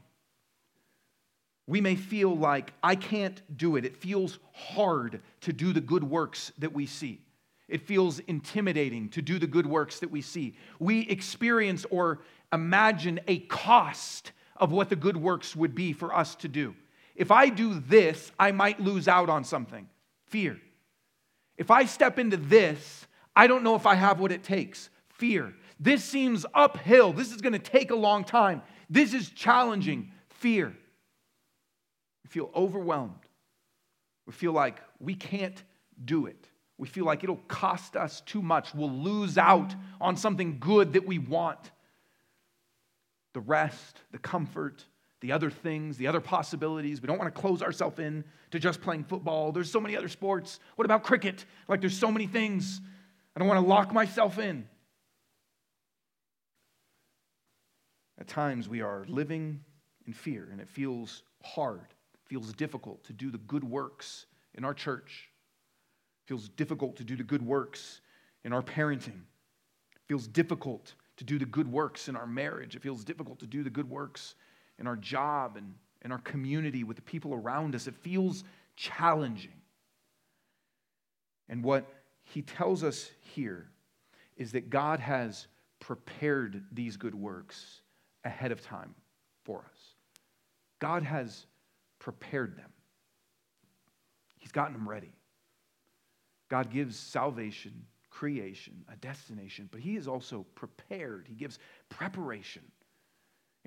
We 1.65 1.81
may 1.81 1.95
feel 1.95 2.37
like, 2.37 2.71
I 2.83 2.95
can't 2.95 3.41
do 3.57 3.75
it. 3.75 3.85
It 3.85 3.97
feels 3.97 4.37
hard 4.53 5.21
to 5.41 5.53
do 5.53 5.73
the 5.73 5.81
good 5.81 6.03
works 6.03 6.51
that 6.59 6.71
we 6.71 6.85
see. 6.85 7.21
It 7.67 7.81
feels 7.81 8.19
intimidating 8.19 9.09
to 9.09 9.21
do 9.21 9.39
the 9.39 9.47
good 9.47 9.65
works 9.65 9.99
that 9.99 10.11
we 10.11 10.21
see. 10.21 10.55
We 10.79 11.01
experience 11.01 11.85
or 11.89 12.19
imagine 12.53 13.19
a 13.27 13.39
cost 13.39 14.31
of 14.55 14.71
what 14.71 14.89
the 14.89 14.95
good 14.95 15.17
works 15.17 15.55
would 15.55 15.75
be 15.75 15.93
for 15.93 16.15
us 16.15 16.35
to 16.35 16.47
do. 16.47 16.75
If 17.15 17.31
I 17.31 17.49
do 17.49 17.79
this, 17.79 18.31
I 18.39 18.51
might 18.51 18.79
lose 18.79 19.07
out 19.07 19.29
on 19.29 19.43
something. 19.43 19.89
Fear. 20.27 20.59
If 21.57 21.71
I 21.71 21.85
step 21.85 22.19
into 22.19 22.37
this, 22.37 23.07
I 23.35 23.47
don't 23.47 23.63
know 23.63 23.75
if 23.75 23.85
I 23.85 23.95
have 23.95 24.19
what 24.19 24.31
it 24.31 24.43
takes. 24.43 24.89
Fear. 25.09 25.53
This 25.79 26.03
seems 26.03 26.45
uphill. 26.53 27.11
This 27.13 27.33
is 27.33 27.41
going 27.41 27.53
to 27.53 27.59
take 27.59 27.91
a 27.91 27.95
long 27.95 28.23
time. 28.23 28.61
This 28.89 29.13
is 29.13 29.29
challenging. 29.29 30.11
Fear. 30.29 30.75
We 32.23 32.29
feel 32.29 32.51
overwhelmed. 32.55 33.13
We 34.25 34.33
feel 34.33 34.51
like 34.53 34.81
we 34.99 35.15
can't 35.15 35.61
do 36.03 36.27
it. 36.27 36.46
We 36.77 36.87
feel 36.87 37.05
like 37.05 37.23
it'll 37.23 37.37
cost 37.47 37.95
us 37.95 38.21
too 38.21 38.41
much. 38.41 38.73
We'll 38.73 38.91
lose 38.91 39.37
out 39.37 39.73
on 39.99 40.15
something 40.15 40.59
good 40.59 40.93
that 40.93 41.07
we 41.07 41.17
want. 41.17 41.71
The 43.33 43.39
rest, 43.39 44.01
the 44.11 44.19
comfort, 44.19 44.85
the 45.21 45.31
other 45.31 45.49
things, 45.49 45.97
the 45.97 46.07
other 46.07 46.21
possibilities. 46.21 47.01
We 47.01 47.07
don't 47.07 47.17
want 47.17 47.33
to 47.33 47.41
close 47.41 47.61
ourselves 47.61 47.99
in 47.99 48.23
to 48.51 48.59
just 48.59 48.81
playing 48.81 49.05
football. 49.05 49.51
There's 49.51 49.71
so 49.71 49.79
many 49.79 49.97
other 49.97 50.07
sports. 50.07 50.59
What 50.75 50.85
about 50.85 51.03
cricket? 51.03 51.45
Like, 51.67 51.81
there's 51.81 51.97
so 51.97 52.11
many 52.11 52.27
things. 52.27 52.79
I 53.35 53.39
don't 53.39 53.47
want 53.47 53.59
to 53.59 53.67
lock 53.67 53.93
myself 53.93 54.37
in. 54.37 54.67
At 58.19 58.27
times, 58.27 58.67
we 58.67 58.81
are 58.81 59.05
living 59.07 59.61
in 60.05 60.13
fear, 60.13 60.47
and 60.51 60.59
it 60.59 60.69
feels 60.69 61.23
hard, 61.43 61.81
it 62.13 62.19
feels 62.25 62.51
difficult 62.53 63.03
to 63.05 63.13
do 63.13 63.29
the 63.29 63.37
good 63.37 63.63
works 63.63 64.25
in 64.55 64.63
our 64.63 64.73
church. 64.73 65.26
Feels 66.27 66.49
difficult 66.49 66.97
to 66.97 67.03
do 67.03 67.15
the 67.15 67.23
good 67.23 67.41
works 67.41 68.01
in 68.43 68.53
our 68.53 68.61
parenting. 68.61 69.21
It 69.95 70.01
feels 70.07 70.27
difficult 70.27 70.93
to 71.17 71.23
do 71.23 71.39
the 71.39 71.45
good 71.45 71.71
works 71.71 72.09
in 72.09 72.15
our 72.15 72.27
marriage. 72.27 72.75
It 72.75 72.81
feels 72.81 73.03
difficult 73.03 73.39
to 73.39 73.47
do 73.47 73.63
the 73.63 73.69
good 73.69 73.89
works 73.89 74.35
in 74.77 74.87
our 74.87 74.97
job 74.97 75.57
and 75.57 75.73
in 76.03 76.11
our 76.11 76.19
community 76.19 76.83
with 76.83 76.97
the 76.97 77.01
people 77.01 77.33
around 77.33 77.75
us. 77.75 77.87
It 77.87 77.95
feels 77.95 78.43
challenging. 78.75 79.53
And 81.49 81.63
what 81.63 81.87
he 82.23 82.41
tells 82.41 82.83
us 82.83 83.09
here 83.21 83.69
is 84.35 84.51
that 84.51 84.69
God 84.69 84.99
has 84.99 85.47
prepared 85.79 86.63
these 86.71 86.97
good 86.97 87.15
works 87.15 87.81
ahead 88.23 88.51
of 88.51 88.61
time 88.61 88.93
for 89.43 89.59
us. 89.59 89.95
God 90.79 91.03
has 91.03 91.45
prepared 91.99 92.57
them, 92.57 92.69
He's 94.37 94.51
gotten 94.51 94.73
them 94.73 94.87
ready. 94.87 95.11
God 96.49 96.69
gives 96.69 96.97
salvation, 96.97 97.85
creation, 98.09 98.85
a 98.91 98.95
destination, 98.97 99.69
but 99.71 99.81
He 99.81 99.95
is 99.95 100.07
also 100.07 100.45
prepared. 100.55 101.25
He 101.27 101.35
gives 101.35 101.59
preparation 101.89 102.63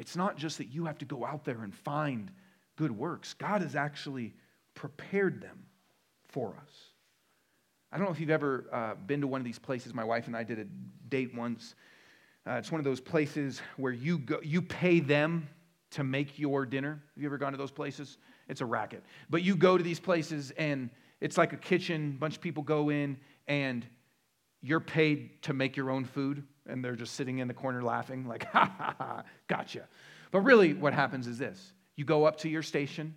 it's 0.00 0.16
not 0.16 0.38
just 0.38 0.56
that 0.56 0.68
you 0.68 0.86
have 0.86 0.96
to 0.98 1.04
go 1.04 1.26
out 1.26 1.44
there 1.44 1.62
and 1.62 1.74
find 1.74 2.30
good 2.76 2.90
works, 2.90 3.34
God 3.34 3.60
has 3.60 3.76
actually 3.76 4.32
prepared 4.72 5.42
them 5.42 5.66
for 6.24 6.56
us. 6.56 6.72
I 7.92 7.98
don't 7.98 8.06
know 8.06 8.12
if 8.12 8.18
you've 8.18 8.30
ever 8.30 8.64
uh, 8.72 8.94
been 8.94 9.20
to 9.20 9.26
one 9.26 9.42
of 9.42 9.44
these 9.44 9.58
places. 9.58 9.92
My 9.92 10.04
wife 10.04 10.26
and 10.26 10.34
I 10.34 10.42
did 10.42 10.58
a 10.58 10.64
date 11.10 11.34
once. 11.34 11.74
Uh, 12.46 12.52
it's 12.52 12.72
one 12.72 12.78
of 12.78 12.86
those 12.86 13.00
places 13.00 13.60
where 13.76 13.92
you, 13.92 14.20
go, 14.20 14.40
you 14.42 14.62
pay 14.62 15.00
them 15.00 15.46
to 15.90 16.02
make 16.02 16.38
your 16.38 16.64
dinner. 16.64 17.02
Have 17.14 17.22
you 17.22 17.28
ever 17.28 17.36
gone 17.36 17.52
to 17.52 17.58
those 17.58 17.70
places? 17.70 18.16
It's 18.48 18.62
a 18.62 18.66
racket. 18.66 19.04
But 19.28 19.42
you 19.42 19.54
go 19.54 19.76
to 19.76 19.84
these 19.84 20.00
places 20.00 20.50
and 20.52 20.88
it's 21.20 21.36
like 21.38 21.52
a 21.52 21.56
kitchen, 21.56 22.16
bunch 22.18 22.36
of 22.36 22.42
people 22.42 22.62
go 22.62 22.90
in, 22.90 23.18
and 23.46 23.86
you're 24.62 24.80
paid 24.80 25.42
to 25.42 25.52
make 25.52 25.76
your 25.76 25.90
own 25.90 26.04
food 26.04 26.44
and 26.70 26.84
they're 26.84 26.96
just 26.96 27.14
sitting 27.14 27.38
in 27.38 27.48
the 27.48 27.54
corner 27.54 27.82
laughing, 27.82 28.26
like, 28.26 28.44
ha 28.52 28.72
ha 28.78 28.94
ha, 28.96 29.22
gotcha. 29.48 29.88
But 30.30 30.40
really, 30.40 30.74
what 30.74 30.94
happens 30.94 31.26
is 31.26 31.38
this 31.38 31.72
you 31.96 32.04
go 32.04 32.24
up 32.24 32.38
to 32.38 32.48
your 32.48 32.62
station, 32.62 33.14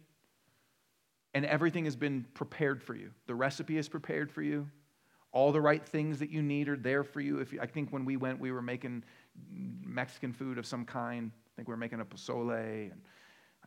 and 1.34 1.46
everything 1.46 1.86
has 1.86 1.96
been 1.96 2.26
prepared 2.34 2.84
for 2.84 2.96
you. 2.96 3.12
The 3.28 3.36
recipe 3.36 3.78
is 3.78 3.88
prepared 3.88 4.32
for 4.32 4.42
you. 4.42 4.68
All 5.32 5.52
the 5.52 5.62
right 5.62 5.84
things 5.84 6.20
that 6.20 6.30
you 6.30 6.44
need 6.44 6.70
are 6.70 6.78
there 6.78 7.04
for 7.04 7.20
you. 7.20 7.40
If 7.40 7.54
you, 7.54 7.60
I 7.60 7.66
think 7.66 7.92
when 7.92 8.06
we 8.06 8.18
went, 8.18 8.40
we 8.40 8.52
were 8.52 8.62
making 8.62 9.04
Mexican 9.50 10.32
food 10.32 10.60
of 10.60 10.66
some 10.66 10.86
kind. 10.86 11.32
I 11.34 11.52
think 11.56 11.68
we 11.68 11.74
were 11.74 11.78
making 11.78 12.02
a 12.02 12.06
pozole, 12.06 12.92
and 12.92 13.02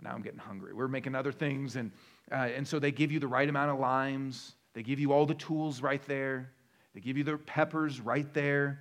now 0.02 0.12
I'm 0.12 0.22
getting 0.22 0.38
hungry. 0.38 0.72
We 0.72 0.82
are 0.82 0.88
making 0.88 1.14
other 1.14 1.32
things, 1.32 1.76
and, 1.76 1.90
uh, 2.30 2.48
and 2.54 2.66
so 2.66 2.78
they 2.78 2.92
give 2.92 3.10
you 3.10 3.18
the 3.18 3.28
right 3.28 3.48
amount 3.48 3.70
of 3.70 3.78
limes. 3.78 4.54
They 4.74 4.82
give 4.82 5.00
you 5.00 5.12
all 5.12 5.26
the 5.26 5.34
tools 5.34 5.80
right 5.80 6.02
there. 6.06 6.50
They 6.94 7.00
give 7.00 7.16
you 7.16 7.24
the 7.24 7.36
peppers 7.36 8.00
right 8.00 8.32
there. 8.34 8.80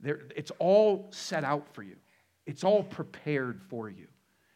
They're, 0.00 0.22
it's 0.36 0.52
all 0.58 1.08
set 1.10 1.44
out 1.44 1.74
for 1.74 1.82
you, 1.82 1.96
it's 2.46 2.64
all 2.64 2.82
prepared 2.82 3.62
for 3.68 3.88
you. 3.88 4.06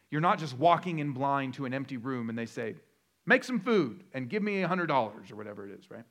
You're 0.09 0.21
not 0.21 0.37
just 0.37 0.55
walking 0.57 0.99
in 0.99 1.11
blind 1.11 1.55
to 1.55 1.65
an 1.65 1.73
empty 1.73 1.97
room 1.97 2.29
and 2.29 2.37
they 2.37 2.45
say, 2.45 2.75
make 3.25 3.43
some 3.43 3.59
food 3.59 4.03
and 4.13 4.29
give 4.29 4.43
me 4.43 4.61
$100 4.61 4.89
or 4.91 5.35
whatever 5.35 5.67
it 5.67 5.79
is, 5.79 5.89
right? 5.89 6.03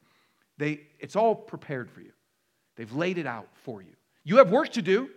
They, 0.59 0.80
it's 0.99 1.14
all 1.14 1.37
prepared 1.37 1.89
for 1.89 2.01
you. 2.01 2.11
They've 2.74 2.93
laid 2.93 3.16
it 3.18 3.26
out 3.26 3.47
for 3.55 3.80
you. 3.80 3.93
You 4.24 4.39
have 4.39 4.51
work 4.51 4.70
to 4.70 4.83
do. 4.83 5.09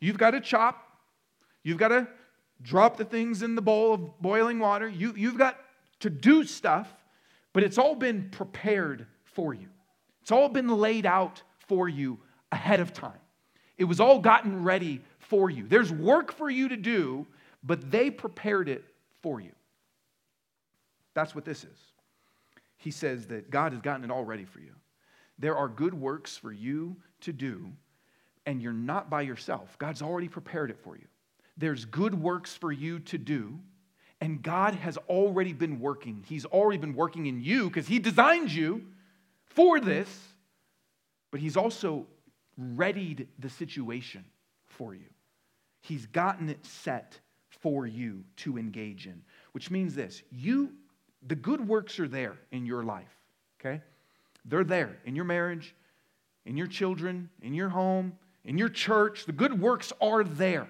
You've 0.00 0.18
got 0.18 0.32
to 0.32 0.40
chop. 0.40 0.84
You've 1.62 1.78
got 1.78 1.88
to 1.88 2.08
drop 2.62 2.96
the 2.96 3.04
things 3.04 3.42
in 3.42 3.54
the 3.54 3.62
bowl 3.62 3.94
of 3.94 4.20
boiling 4.20 4.58
water. 4.58 4.88
You, 4.88 5.14
you've 5.16 5.38
got 5.38 5.58
to 6.00 6.10
do 6.10 6.44
stuff, 6.44 6.92
but 7.52 7.62
it's 7.62 7.78
all 7.78 7.94
been 7.94 8.28
prepared 8.30 9.06
for 9.24 9.54
you. 9.54 9.68
It's 10.22 10.32
all 10.32 10.48
been 10.48 10.68
laid 10.68 11.06
out 11.06 11.42
for 11.68 11.88
you 11.88 12.18
ahead 12.50 12.80
of 12.80 12.92
time. 12.92 13.18
It 13.78 13.84
was 13.84 14.00
all 14.00 14.18
gotten 14.18 14.62
ready 14.62 15.00
for 15.18 15.50
you. 15.50 15.66
There's 15.66 15.92
work 15.92 16.32
for 16.32 16.50
you 16.50 16.68
to 16.68 16.76
do, 16.76 17.26
but 17.64 17.90
they 17.90 18.10
prepared 18.10 18.68
it 18.68 18.84
for 19.22 19.40
you. 19.40 19.52
That's 21.14 21.34
what 21.34 21.44
this 21.44 21.64
is. 21.64 21.78
He 22.76 22.90
says 22.90 23.26
that 23.26 23.50
God 23.50 23.72
has 23.72 23.80
gotten 23.80 24.04
it 24.04 24.10
all 24.10 24.24
ready 24.24 24.44
for 24.44 24.60
you. 24.60 24.72
There 25.38 25.56
are 25.56 25.68
good 25.68 25.94
works 25.94 26.36
for 26.36 26.52
you 26.52 26.96
to 27.22 27.32
do, 27.32 27.72
and 28.46 28.60
you're 28.60 28.72
not 28.72 29.08
by 29.10 29.22
yourself. 29.22 29.76
God's 29.78 30.02
already 30.02 30.28
prepared 30.28 30.70
it 30.70 30.78
for 30.78 30.96
you. 30.96 31.06
There's 31.56 31.84
good 31.84 32.14
works 32.14 32.54
for 32.54 32.72
you 32.72 32.98
to 33.00 33.18
do, 33.18 33.58
and 34.20 34.42
God 34.42 34.74
has 34.74 34.96
already 35.08 35.52
been 35.52 35.80
working. 35.80 36.24
He's 36.26 36.44
already 36.44 36.78
been 36.78 36.94
working 36.94 37.26
in 37.26 37.42
you 37.42 37.68
because 37.68 37.86
He 37.86 37.98
designed 37.98 38.50
you 38.50 38.82
for 39.44 39.80
this, 39.80 40.08
but 41.30 41.40
He's 41.40 41.56
also 41.56 42.06
readied 42.56 43.28
the 43.38 43.48
situation 43.48 44.24
for 44.66 44.94
you. 44.94 45.06
He's 45.80 46.06
gotten 46.06 46.48
it 46.48 46.64
set 46.64 47.18
for 47.60 47.86
you 47.86 48.24
to 48.36 48.58
engage 48.58 49.06
in, 49.06 49.22
which 49.52 49.70
means 49.70 49.94
this 49.94 50.22
you, 50.30 50.72
the 51.26 51.34
good 51.34 51.66
works 51.66 52.00
are 52.00 52.08
there 52.08 52.36
in 52.50 52.66
your 52.66 52.82
life, 52.82 53.14
okay? 53.60 53.80
They're 54.44 54.64
there 54.64 54.98
in 55.04 55.14
your 55.14 55.24
marriage, 55.24 55.74
in 56.44 56.56
your 56.56 56.66
children, 56.66 57.30
in 57.42 57.54
your 57.54 57.68
home, 57.68 58.14
in 58.44 58.58
your 58.58 58.68
church. 58.68 59.26
The 59.26 59.32
good 59.32 59.60
works 59.60 59.92
are 60.00 60.24
there. 60.24 60.68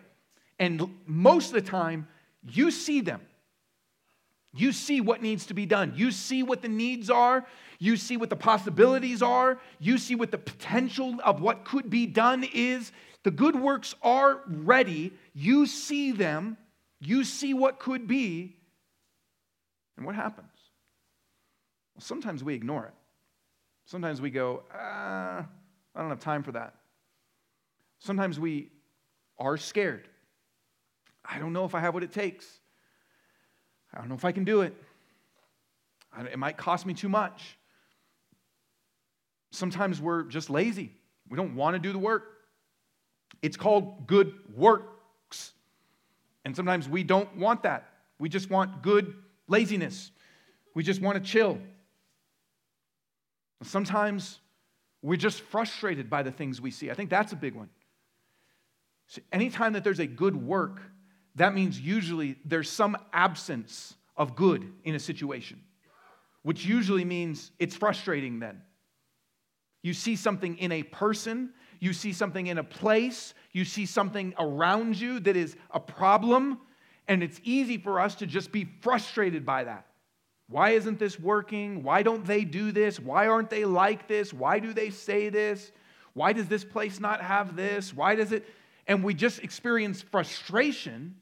And 0.63 0.95
most 1.07 1.49
of 1.49 1.55
the 1.55 1.69
time, 1.69 2.07
you 2.49 2.71
see 2.71 3.01
them. 3.01 3.21
You 4.55 4.71
see 4.71 5.01
what 5.01 5.21
needs 5.21 5.47
to 5.47 5.55
be 5.55 5.67
done. 5.67 5.95
You 5.97 6.13
see 6.13 6.45
what 6.45 6.63
the 6.63 6.69
needs 6.69 7.11
are. 7.11 7.45
You 7.81 7.97
see 7.97 8.17
what 8.17 8.31
the 8.31 8.37
possibilities 8.37 9.23
are. 9.23 9.59
You 9.81 9.99
see 9.99 10.15
what 10.15 10.31
the 10.31 10.39
potential 10.39 11.17
of 11.25 11.41
what 11.41 11.65
could 11.65 11.91
be 11.91 12.07
done 12.07 12.45
is. 12.55 12.93
The 13.25 13.33
good 13.33 13.57
works 13.57 13.97
are 14.03 14.43
ready. 14.47 15.13
You 15.35 15.67
see 15.67 16.13
them. 16.13 16.57
You 17.01 17.25
see 17.25 17.55
what 17.55 17.81
could 17.81 18.07
be. 18.07 18.55
And 19.97 20.07
what 20.07 20.15
happens? 20.15 20.47
Well, 21.97 22.03
sometimes 22.03 22.45
we 22.45 22.55
ignore 22.55 22.85
it. 22.87 22.95
Sometimes 23.87 24.21
we 24.21 24.31
go, 24.31 24.63
ah, 24.73 25.45
I 25.93 26.01
don't 26.01 26.11
have 26.11 26.21
time 26.21 26.45
for 26.45 26.53
that. 26.53 26.77
Sometimes 27.99 28.39
we 28.39 28.71
are 29.41 29.57
scared. 29.57 30.07
I 31.25 31.39
don't 31.39 31.53
know 31.53 31.65
if 31.65 31.75
I 31.75 31.81
have 31.81 31.95
what 31.95 32.03
it 32.03 32.13
takes. 32.13 32.47
I 33.95 33.99
don't 33.99 34.09
know 34.09 34.15
if 34.15 34.25
I 34.25 34.33
can 34.33 34.45
do 34.45 34.63
it. 34.63 34.75
It 36.31 36.39
might 36.39 36.57
cost 36.57 36.85
me 36.85 36.95
too 36.95 37.09
much. 37.09 37.57
Sometimes 39.51 40.01
we're 40.01 40.25
just 40.25 40.51
lazy. 40.51 40.93
We 41.29 41.37
don't 41.37 41.55
want 41.55 41.75
to 41.75 41.79
do 41.79 41.93
the 41.93 41.99
work. 41.99 42.25
It's 43.41 43.57
called 43.57 44.07
good 44.07 44.35
works. 44.55 45.53
And 46.45 46.55
sometimes 46.57 46.89
we 46.89 47.03
don't 47.03 47.37
want 47.37 47.63
that. 47.63 47.89
We 48.19 48.29
just 48.29 48.51
want 48.51 48.83
good 48.83 49.15
laziness. 49.49 50.11
We 50.75 50.83
just 50.83 51.01
want 51.01 51.23
to 51.23 51.31
chill. 51.31 51.59
Sometimes 53.63 54.41
we're 55.03 55.17
just 55.17 55.41
frustrated 55.41 56.11
by 56.11 56.23
the 56.23 56.33
things 56.33 56.61
we 56.61 56.71
see. 56.71 56.91
I 56.91 56.95
think 56.95 57.11
that's 57.11 57.33
a 57.33 57.37
big 57.37 57.55
one. 57.55 57.69
So 59.07 59.21
anytime 59.33 59.75
that 59.75 59.85
there's 59.85 60.01
a 60.01 60.07
good 60.07 60.37
work, 60.37 60.81
that 61.37 61.55
means 61.55 61.81
usually 61.81 62.37
there's 62.45 62.71
some 62.71 62.97
absence 63.13 63.95
of 64.17 64.37
good 64.37 64.71
in 64.85 64.95
a 64.95 64.99
situation, 64.99 65.61
which 66.43 66.65
usually 66.65 67.05
means 67.05 67.53
it's 67.59 67.75
frustrating 67.75 68.39
then. 68.39 68.61
You 69.83 69.95
see 69.95 70.17
something 70.17 70.59
in 70.59 70.73
a 70.73 70.83
person, 70.83 71.51
you 71.81 71.93
see 71.93 72.13
something 72.13 72.47
in 72.47 72.59
a 72.59 72.65
place, 72.65 73.35
you 73.53 73.65
see 73.65 73.87
something 73.87 74.35
around 74.39 75.01
you 75.01 75.19
that 75.21 75.37
is 75.37 75.57
a 75.71 75.81
problem, 75.81 76.61
and 77.09 77.23
it's 77.23 77.41
easy 77.43 77.79
for 77.79 77.99
us 77.99 78.15
to 78.17 78.27
just 78.27 78.53
be 78.53 78.69
frustrated 78.81 79.45
by 79.45 79.65
that. 79.65 79.87
Why 80.49 80.71
isn't 80.71 80.99
this 80.99 81.19
working? 81.19 81.83
Why 81.83 82.03
don't 82.03 82.27
they 82.27 82.45
do 82.45 82.73
this? 82.73 83.01
Why 83.01 83.27
aren't 83.27 83.49
they 83.49 83.65
like 83.65 84.07
this? 84.07 84.33
Why 84.33 84.59
do 84.59 84.75
they 84.75 84.91
say 84.91 85.31
this? 85.31 85.73
Why 86.13 86.35
does 86.35 86.47
this 86.47 86.63
place 86.63 87.01
not 87.01 87.23
have 87.23 87.57
this? 87.57 87.95
Why 87.95 88.15
does 88.15 88.33
it? 88.33 88.47
And 88.87 89.03
we 89.03 89.15
just 89.15 89.43
experience 89.43 90.03
frustration 90.03 91.17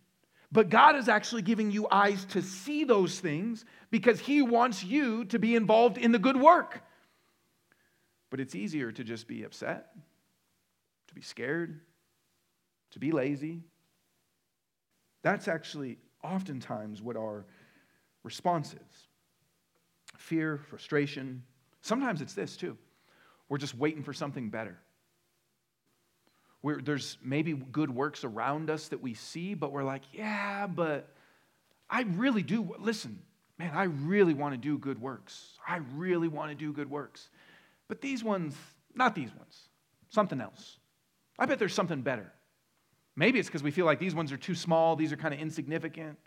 but 0.53 0.69
God 0.69 0.97
is 0.97 1.09
actually 1.09 1.43
giving 1.43 1.71
you 1.71 1.87
eyes 1.91 2.25
to 2.27 2.43
see 2.43 2.85
those 2.85 3.21
things 3.21 3.65
because 3.91 4.21
He 4.21 4.43
wants 4.43 4.83
you 4.83 5.25
to 5.27 5.39
be 5.39 5.55
involved 5.55 5.97
in 5.97 6.13
the 6.13 6.19
good 6.19 6.37
work. 6.37 6.83
But 8.31 8.41
it's 8.41 8.55
easier 8.55 8.93
to 8.93 9.05
just 9.05 9.27
be 9.27 9.45
upset, 9.45 9.89
to 11.09 11.15
be 11.15 11.21
scared, 11.21 11.81
to 12.93 12.99
be 12.99 13.13
lazy. 13.13 13.63
That's 15.23 15.49
actually 15.49 15.99
oftentimes 16.23 17.03
what 17.03 17.17
our 17.17 17.45
response 18.23 18.75
is 18.75 19.07
fear, 20.17 20.59
frustration. 20.69 21.43
Sometimes 21.81 22.21
it's 22.21 22.35
this 22.35 22.57
too. 22.57 22.77
We're 23.49 23.59
just 23.59 23.75
waiting 23.75 24.03
for 24.03 24.13
something 24.13 24.51
better. 24.51 24.79
We're, 26.63 26.81
there's 26.81 27.17
maybe 27.23 27.55
good 27.55 27.91
works 27.91 28.25
around 28.25 28.69
us 28.71 28.89
that 28.89 29.01
we 29.01 29.15
see, 29.15 29.55
but 29.55 29.73
we're 29.73 29.85
like, 29.85 30.03
yeah, 30.13 30.67
but 30.67 31.09
I 31.89 32.03
really 32.03 32.43
do. 32.43 32.75
Listen, 32.79 33.21
man, 33.59 33.73
I 33.75 33.85
really 33.85 34.35
want 34.35 34.55
to 34.55 34.59
do 34.59 34.77
good 34.77 35.01
works. 35.01 35.59
I 35.67 35.81
really 35.95 36.29
want 36.29 36.51
to 36.51 36.55
do 36.55 36.73
good 36.73 36.91
works. 36.91 37.31
But 37.89 38.01
these 38.01 38.23
ones, 38.23 38.55
not 38.95 39.15
these 39.15 39.35
ones, 39.35 39.69
something 40.11 40.41
else. 40.41 40.77
I 41.39 41.47
bet 41.47 41.59
there's 41.59 41.75
something 41.75 42.03
better. 42.03 42.31
Maybe 43.17 43.39
it's 43.39 43.49
because 43.49 43.63
we 43.63 43.71
feel 43.71 43.87
like 43.87 43.99
these 43.99 44.15
ones 44.15 44.31
are 44.31 44.37
too 44.37 44.55
small, 44.55 44.97
these 44.97 45.13
are 45.13 45.17
kind 45.17 45.35
of 45.35 45.41
insignificant. 45.41 46.19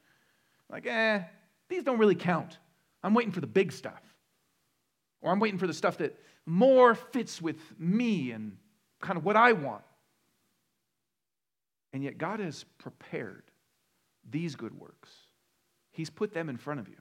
Like, 0.70 0.88
eh, 0.88 1.22
these 1.70 1.84
don't 1.84 2.00
really 2.00 2.16
count. 2.16 2.58
I'm 3.04 3.14
waiting 3.14 3.32
for 3.32 3.42
the 3.42 3.48
big 3.48 3.72
stuff. 3.72 4.02
Or 5.22 5.32
I'm 5.32 5.40
waiting 5.40 5.60
for 5.60 5.68
the 5.68 5.74
stuff 5.74 5.98
that 6.00 6.18
more 6.46 6.96
fits 6.96 7.42
with 7.42 7.58
me 7.80 8.32
and 8.32 8.58
kind 9.02 9.18
of 9.18 9.24
what 9.24 9.38
I 9.38 9.54
want. 9.54 9.84
And 11.94 12.04
yet, 12.04 12.18
God 12.18 12.40
has 12.40 12.66
prepared 12.80 13.44
these 14.30 14.56
good 14.56 14.78
works. 14.78 15.12
He's 15.92 16.10
put 16.10 16.34
them 16.34 16.50
in 16.50 16.58
front 16.58 16.80
of 16.80 16.90
you. 16.90 16.98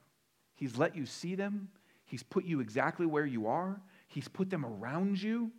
He's 0.54 0.76
let 0.76 0.94
you 0.94 1.06
see 1.06 1.34
them. 1.34 1.68
He's 2.04 2.22
put 2.22 2.44
you 2.44 2.60
exactly 2.60 3.06
where 3.06 3.24
you 3.24 3.46
are. 3.46 3.80
He's 4.06 4.28
put 4.28 4.50
them 4.50 4.66
around 4.66 5.20
you. 5.20 5.50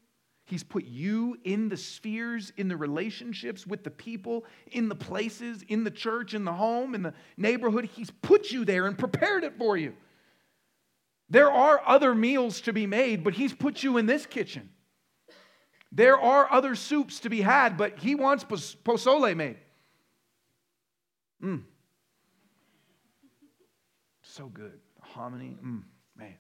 He's 0.45 0.63
put 0.63 0.84
you 0.86 1.38
in 1.45 1.69
the 1.69 1.77
spheres, 1.77 2.51
in 2.57 2.67
the 2.67 2.75
relationships 2.75 3.65
with 3.65 3.84
the 3.84 3.89
people, 3.89 4.45
in 4.71 4.89
the 4.89 4.95
places, 4.95 5.63
in 5.69 5.84
the 5.84 5.91
church, 5.91 6.34
in 6.34 6.43
the 6.43 6.53
home, 6.53 6.95
in 6.95 7.01
the 7.01 7.13
neighborhood. 7.38 7.86
He's 7.86 8.11
put 8.11 8.51
you 8.51 8.65
there 8.65 8.86
and 8.86 8.97
prepared 8.97 9.43
it 9.45 9.57
for 9.57 9.77
you. 9.77 9.93
There 11.29 11.49
are 11.49 11.81
other 11.88 12.13
meals 12.13 12.61
to 12.61 12.73
be 12.73 12.86
made, 12.86 13.23
but 13.23 13.34
He's 13.34 13.53
put 13.53 13.84
you 13.84 13.97
in 13.97 14.05
this 14.05 14.25
kitchen. 14.25 14.69
There 15.96 16.20
are 16.20 16.52
other 16.52 16.74
soups 16.74 17.20
to 17.20 17.30
be 17.30 17.41
had, 17.41 17.78
but 17.78 18.00
he 18.00 18.16
wants 18.16 18.44
pozole 18.44 19.36
made. 19.36 19.58
Mm. 21.44 21.62
So 24.24 24.48
good. 24.48 24.80
Hominy, 25.02 25.56
mm, 25.64 25.84
man. 26.18 26.34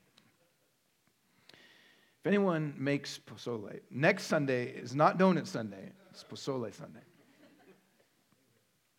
If 1.51 2.25
anyone 2.25 2.73
makes 2.79 3.19
pozole, 3.19 3.79
next 3.91 4.23
Sunday 4.23 4.69
is 4.69 4.95
not 4.95 5.19
Donut 5.19 5.45
Sunday, 5.45 5.91
it's 6.09 6.23
pozole 6.23 6.73
Sunday. 6.73 7.01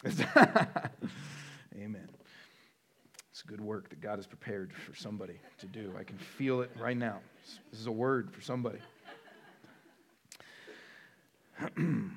Amen. 1.76 2.08
It's 3.30 3.42
good 3.42 3.60
work 3.60 3.88
that 3.88 4.00
God 4.00 4.16
has 4.16 4.28
prepared 4.28 4.72
for 4.72 4.94
somebody 4.94 5.40
to 5.58 5.66
do. 5.66 5.92
I 5.98 6.04
can 6.04 6.18
feel 6.18 6.60
it 6.60 6.70
right 6.78 6.96
now. 6.96 7.18
This 7.72 7.80
is 7.80 7.86
a 7.88 7.92
word 7.92 8.30
for 8.32 8.40
somebody. 8.40 8.78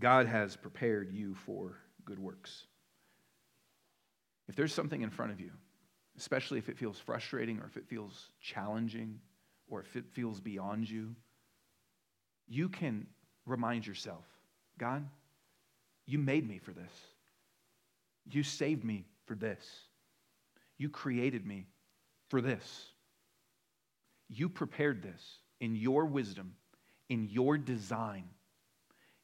God 0.00 0.26
has 0.26 0.56
prepared 0.56 1.12
you 1.12 1.34
for 1.34 1.76
good 2.04 2.18
works. 2.18 2.66
If 4.48 4.56
there's 4.56 4.72
something 4.72 5.02
in 5.02 5.10
front 5.10 5.32
of 5.32 5.40
you, 5.40 5.50
especially 6.16 6.58
if 6.58 6.68
it 6.68 6.78
feels 6.78 6.98
frustrating 6.98 7.58
or 7.60 7.66
if 7.66 7.76
it 7.76 7.86
feels 7.86 8.30
challenging 8.40 9.20
or 9.68 9.80
if 9.80 9.96
it 9.96 10.06
feels 10.10 10.40
beyond 10.40 10.88
you, 10.88 11.14
you 12.48 12.68
can 12.68 13.06
remind 13.46 13.86
yourself 13.86 14.24
God, 14.78 15.06
you 16.06 16.18
made 16.18 16.48
me 16.48 16.58
for 16.58 16.72
this. 16.72 16.92
You 18.30 18.42
saved 18.42 18.84
me 18.84 19.04
for 19.26 19.34
this. 19.34 19.64
You 20.78 20.88
created 20.88 21.44
me 21.46 21.66
for 22.28 22.40
this. 22.40 22.86
You 24.28 24.48
prepared 24.48 25.02
this 25.02 25.22
in 25.60 25.74
your 25.74 26.04
wisdom, 26.04 26.54
in 27.08 27.28
your 27.30 27.58
design, 27.58 28.24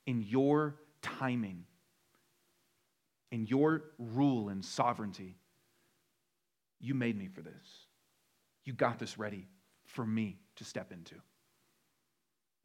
in 0.07 0.23
your 0.23 0.77
timing, 1.03 1.65
in 3.31 3.47
your 3.47 3.85
rule 3.99 4.49
and 4.49 4.65
sovereignty. 4.65 5.37
You 6.81 6.95
made 6.95 7.19
me 7.19 7.29
for 7.29 7.43
this. 7.43 7.67
You 8.65 8.73
got 8.73 8.99
this 8.99 9.19
ready 9.19 9.47
for 9.87 10.05
me 10.07 10.39
to 10.57 10.65
step 10.65 10.93
into. 10.93 11.17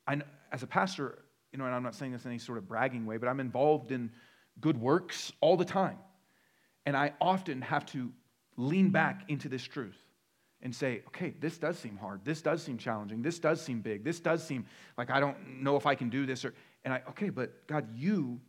I, 0.08 0.22
as 0.52 0.64
a 0.64 0.68
pastor, 0.68 1.20
you 1.52 1.60
know, 1.60 1.66
and 1.66 1.74
I'm 1.74 1.84
not 1.84 1.96
saying 1.96 2.12
this 2.12 2.26
in 2.26 2.32
any 2.32 2.40
sort 2.40 2.58
of 2.58 2.68
bragging 2.68 3.06
way, 3.06 3.18
but 3.18 3.28
I'm 3.28 3.40
involved 3.40 3.92
in 3.92 4.12
good 4.60 4.80
works 4.80 5.32
all 5.42 5.58
the 5.58 5.66
time. 5.66 5.98
And 6.86 6.96
I 6.96 7.14
often 7.22 7.62
have 7.62 7.86
to 7.88 8.12
lean 8.58 8.90
back 8.90 9.24
into 9.28 9.50
this 9.50 9.64
truth 9.64 9.98
and 10.62 10.76
say, 10.76 11.02
okay, 11.08 11.34
this 11.40 11.58
does 11.58 11.80
seem 11.80 11.98
hard. 11.98 12.22
This 12.24 12.42
does 12.42 12.62
seem 12.62 12.78
challenging. 12.78 13.22
This 13.22 13.40
does 13.40 13.62
seem 13.62 13.82
big. 13.82 14.04
This 14.04 14.20
does 14.20 14.44
seem 14.44 14.66
like 14.98 15.10
I 15.10 15.20
don't 15.20 15.62
know 15.62 15.78
if 15.78 15.86
I 15.86 15.96
can 15.96 16.10
do 16.10 16.26
this. 16.26 16.44
Or, 16.44 16.54
and 16.84 16.94
I, 16.94 17.02
okay, 17.10 17.30
but 17.30 17.68
God, 17.68 17.88
you 17.96 18.42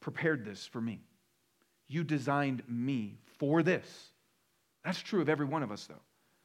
prepared 0.00 0.44
this 0.44 0.66
for 0.66 0.80
me. 0.80 1.00
You 1.88 2.04
designed 2.04 2.62
me 2.68 3.18
for 3.38 3.62
this. 3.62 4.10
That's 4.84 5.00
true 5.00 5.22
of 5.22 5.28
every 5.28 5.46
one 5.46 5.62
of 5.62 5.72
us, 5.72 5.86
though. 5.86 6.02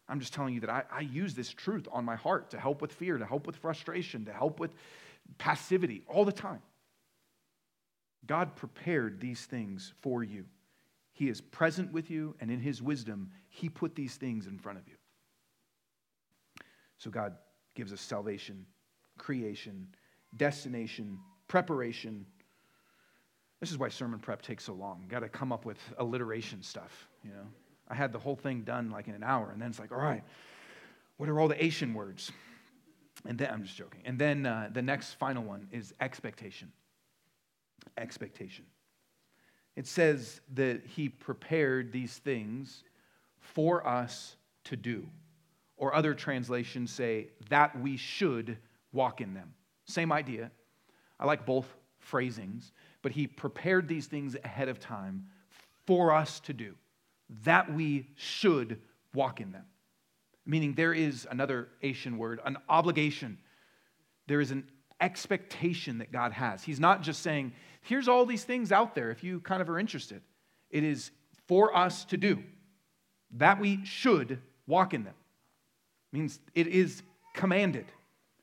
I'm 0.08 0.20
just 0.20 0.34
telling 0.34 0.54
you 0.54 0.62
that 0.62 0.70
I, 0.70 0.84
I 0.92 1.02
use 1.02 1.36
this 1.36 1.50
truth 1.50 1.88
on 1.92 2.04
my 2.04 2.16
heart 2.16 2.50
to 2.52 2.60
help 2.60 2.82
with 2.82 2.92
fear, 2.92 3.18
to 3.18 3.26
help 3.26 3.46
with 3.46 3.58
frustration, 3.58 4.26
to 4.26 4.34
help 4.34 4.60
with 4.60 4.72
passivity 5.38 6.04
all 6.08 6.26
the 6.26 6.32
time. 6.32 6.62
God 8.26 8.56
prepared 8.56 9.20
these 9.20 9.46
things 9.46 9.94
for 10.02 10.24
you. 10.24 10.46
He 11.12 11.30
is 11.30 11.42
present 11.42 11.92
with 11.92 12.10
you, 12.10 12.36
and 12.40 12.50
in 12.50 12.60
His 12.60 12.82
wisdom, 12.82 13.32
He 13.50 13.70
put 13.70 13.96
these 13.96 14.16
things 14.16 14.48
in 14.48 14.58
front 14.58 14.80
of 14.80 14.88
you. 14.88 14.96
So 17.00 17.10
God 17.10 17.34
gives 17.76 17.92
us 17.92 18.02
salvation, 18.02 18.66
creation, 19.18 19.88
destination, 20.38 21.18
preparation. 21.48 22.26
This 23.60 23.72
is 23.72 23.78
why 23.78 23.90
sermon 23.90 24.20
prep 24.20 24.42
takes 24.42 24.66
so 24.66 24.74
long. 24.74 25.06
Got 25.10 25.22
to 25.22 25.30
come 25.30 25.52
up 25.52 25.66
with 25.66 25.80
alliteration 25.98 26.62
stuff, 26.62 27.08
you 27.24 27.32
know. 27.32 27.48
I 27.88 27.96
had 27.96 28.12
the 28.12 28.20
whole 28.20 28.36
thing 28.36 28.62
done 28.62 28.92
like 28.92 29.08
in 29.08 29.16
an 29.16 29.24
hour, 29.24 29.50
and 29.52 29.60
then 29.60 29.70
it's 29.70 29.80
like, 29.80 29.92
all 29.92 29.98
right, 29.98 30.24
what 31.18 31.28
are 31.28 31.40
all 31.40 31.48
the 31.48 31.64
Asian 31.64 31.94
words? 31.94 32.32
And 33.26 33.38
then, 33.38 33.50
I'm 33.52 33.64
just 33.64 33.76
joking. 33.76 34.02
And 34.06 34.20
then 34.20 34.46
uh, 34.46 34.70
the 34.72 34.82
next 34.82 35.16
final 35.16 35.44
one 35.44 35.68
is 35.72 35.94
expectation. 36.00 36.72
Expectation. 37.98 38.66
It 39.76 39.88
says 39.88 40.40
that 40.54 40.86
he 40.86 41.10
prepared 41.10 41.92
these 41.92 42.18
things 42.18 42.84
for 43.40 43.86
us 43.86 44.36
to 44.66 44.78
do. 44.78 45.08
Or 45.80 45.96
other 45.96 46.14
translations 46.14 46.92
say 46.92 47.30
that 47.50 47.82
we 47.82 47.98
should 47.98 48.58
walk 48.94 49.22
in 49.22 49.34
them. 49.34 49.56
Same 49.86 50.12
idea. 50.12 50.52
I 51.20 51.26
like 51.26 51.46
both 51.46 51.66
phrasings, 51.98 52.72
but 53.02 53.12
he 53.12 53.26
prepared 53.26 53.88
these 53.88 54.06
things 54.06 54.36
ahead 54.44 54.70
of 54.70 54.80
time 54.80 55.26
for 55.88 56.14
us 56.14 56.40
to 56.42 56.54
do, 56.54 56.76
that 57.44 57.74
we 57.74 58.08
should 58.16 58.80
walk 59.16 59.42
in 59.42 59.52
them 59.52 59.66
meaning 60.50 60.74
there 60.74 60.94
is 60.94 61.28
another 61.30 61.70
Asian 61.84 62.18
word, 62.18 62.40
an 62.44 62.58
obligation. 62.68 63.38
There 64.28 64.42
is 64.42 64.50
an 64.50 64.68
expectation 65.00 66.00
that 66.00 66.12
God 66.12 66.32
has. 66.34 66.64
He's 66.64 66.80
not 66.80 67.04
just 67.04 67.22
saying, 67.22 67.54
here's 67.82 68.08
all 68.08 68.26
these 68.26 68.44
things 68.44 68.72
out 68.72 68.96
there 68.96 69.12
if 69.12 69.24
you 69.24 69.42
kind 69.42 69.62
of 69.62 69.70
are 69.70 69.78
interested. 69.78 70.22
It 70.72 70.84
is 70.84 71.12
for 71.48 71.76
us 71.78 72.04
to 72.06 72.18
do, 72.18 72.44
that 73.38 73.60
we 73.60 73.86
should 73.86 74.40
walk 74.66 74.96
in 74.96 75.04
them. 75.04 75.14
It 76.12 76.18
means 76.18 76.40
it 76.56 76.68
is 76.68 77.04
commanded. 77.34 77.86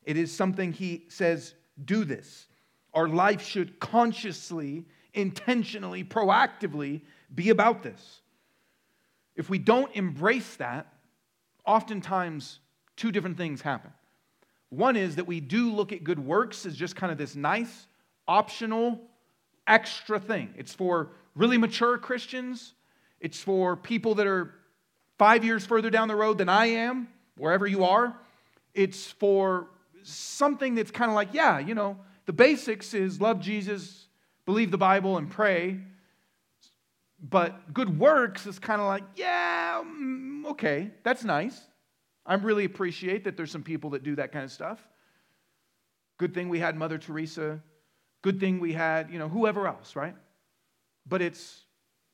It 0.05 0.17
is 0.17 0.33
something 0.33 0.73
he 0.73 1.05
says, 1.09 1.55
do 1.85 2.05
this. 2.05 2.47
Our 2.95 3.09
life 3.09 3.43
should 3.43 3.79
consciously, 3.81 4.85
intentionally, 5.15 6.05
proactively 6.05 7.03
be 7.35 7.51
about 7.51 7.83
this. 7.83 8.21
If 9.35 9.51
we 9.51 9.59
don't 9.59 9.95
embrace 9.95 10.57
that, 10.57 10.87
oftentimes 11.67 12.61
two 12.97 13.13
different 13.13 13.37
things 13.37 13.61
happen. 13.61 13.91
One 14.71 14.97
is 14.97 15.17
that 15.17 15.27
we 15.27 15.41
do 15.41 15.73
look 15.73 15.93
at 15.93 16.05
good 16.05 16.19
works 16.19 16.67
as 16.67 16.77
just 16.77 16.97
kind 16.97 17.13
of 17.13 17.19
this 17.19 17.37
nice, 17.37 17.87
optional, 18.27 19.01
extra 19.67 20.19
thing. 20.19 20.55
It's 20.57 20.73
for 20.73 21.11
really 21.35 21.59
mature 21.59 21.99
Christians, 21.99 22.75
it's 23.21 23.41
for 23.41 23.77
people 23.77 24.15
that 24.17 24.27
are 24.27 24.55
five 25.19 25.45
years 25.45 25.67
further 25.67 25.91
down 25.91 26.09
the 26.09 26.17
road 26.17 26.39
than 26.39 26.49
I 26.49 26.67
am, 26.67 27.09
wherever 27.37 27.67
you 27.67 27.85
are. 27.85 28.17
It's 28.75 29.11
for 29.11 29.69
something 30.03 30.75
that's 30.75 30.91
kind 30.91 31.11
of 31.11 31.15
like, 31.15 31.33
yeah, 31.33 31.59
you 31.59 31.75
know, 31.75 31.99
the 32.27 32.33
basics 32.33 32.95
is 32.95 33.21
love 33.21 33.41
Jesus, 33.41 34.07
believe 34.45 34.71
the 34.71 34.79
Bible, 34.79 35.17
and 35.19 35.31
pray. 35.31 35.79
But 37.21 37.73
good 37.73 37.99
works 37.99 38.47
is 38.47 38.59
kind 38.59 38.81
of 38.81 38.87
like, 38.87 39.05
yeah, 39.17 39.83
mm, 39.85 40.45
okay, 40.47 40.91
that's 41.03 41.25
nice. 41.25 41.61
I 42.25 42.35
really 42.35 42.65
appreciate 42.65 43.25
that 43.25 43.37
there's 43.37 43.51
some 43.51 43.63
people 43.63 43.91
that 43.91 44.03
do 44.03 44.17
that 44.17 44.33
kind 44.33 44.45
of 44.45 44.51
stuff. 44.51 44.87
Good 46.19 46.35
thing 46.35 46.49
we 46.49 46.59
had 46.59 46.77
Mother 46.77 46.99
Teresa. 46.99 47.61
Good 48.23 48.41
thing 48.41 48.59
we 48.59 48.73
had, 48.73 49.11
you 49.11 49.19
know, 49.19 49.29
whoever 49.29 49.67
else, 49.67 49.95
right? 49.95 50.15
But 51.07 51.23
it's 51.23 51.65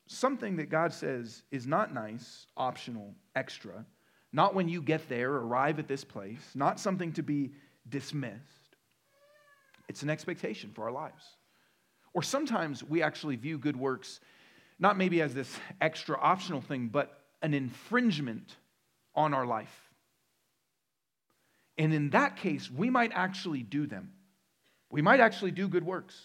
something 0.07 0.57
that 0.57 0.69
God 0.69 0.93
says 0.93 1.41
is 1.51 1.65
not 1.65 1.93
nice, 1.93 2.45
optional, 2.55 3.15
extra, 3.35 3.85
not 4.33 4.55
when 4.55 4.67
you 4.67 4.81
get 4.81 5.07
there, 5.07 5.31
arrive 5.31 5.79
at 5.79 5.87
this 5.87 6.03
place, 6.03 6.41
not 6.55 6.79
something 6.79 7.13
to 7.13 7.23
be 7.23 7.51
dismissed. 7.87 8.77
It's 9.87 10.03
an 10.03 10.09
expectation 10.09 10.71
for 10.73 10.85
our 10.85 10.91
lives. 10.91 11.23
Or 12.13 12.23
sometimes 12.23 12.83
we 12.83 13.01
actually 13.01 13.35
view 13.35 13.57
good 13.57 13.77
works 13.77 14.19
not 14.79 14.97
maybe 14.97 15.21
as 15.21 15.33
this 15.33 15.57
extra 15.79 16.19
optional 16.19 16.59
thing, 16.59 16.87
but 16.87 17.21
an 17.41 17.53
infringement 17.53 18.55
on 19.15 19.33
our 19.33 19.45
life. 19.45 19.91
And 21.77 21.93
in 21.93 22.09
that 22.11 22.37
case, 22.37 22.69
we 22.69 22.89
might 22.89 23.11
actually 23.13 23.63
do 23.63 23.87
them. 23.87 24.11
We 24.89 25.01
might 25.01 25.19
actually 25.19 25.51
do 25.51 25.67
good 25.67 25.85
works. 25.85 26.19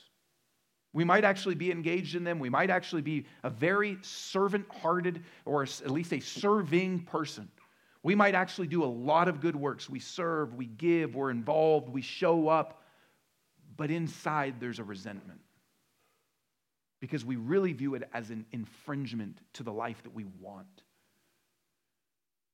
We 0.92 1.04
might 1.04 1.24
actually 1.24 1.54
be 1.54 1.70
engaged 1.70 2.16
in 2.16 2.24
them. 2.24 2.38
We 2.38 2.50
might 2.50 2.70
actually 2.70 3.02
be 3.02 3.26
a 3.44 3.50
very 3.50 3.98
servant 4.02 4.66
hearted 4.82 5.22
or 5.44 5.62
at 5.62 5.90
least 5.90 6.12
a 6.12 6.20
serving 6.20 7.04
person. 7.04 7.48
We 8.08 8.14
might 8.14 8.34
actually 8.34 8.68
do 8.68 8.84
a 8.84 8.86
lot 8.86 9.28
of 9.28 9.42
good 9.42 9.54
works. 9.54 9.90
We 9.90 10.00
serve, 10.00 10.54
we 10.54 10.64
give, 10.64 11.14
we're 11.14 11.30
involved, 11.30 11.90
we 11.90 12.00
show 12.00 12.48
up, 12.48 12.82
but 13.76 13.90
inside 13.90 14.54
there's 14.60 14.78
a 14.78 14.82
resentment 14.82 15.40
because 17.02 17.22
we 17.22 17.36
really 17.36 17.74
view 17.74 17.96
it 17.96 18.08
as 18.14 18.30
an 18.30 18.46
infringement 18.50 19.42
to 19.52 19.62
the 19.62 19.74
life 19.74 20.02
that 20.04 20.14
we 20.14 20.24
want, 20.40 20.84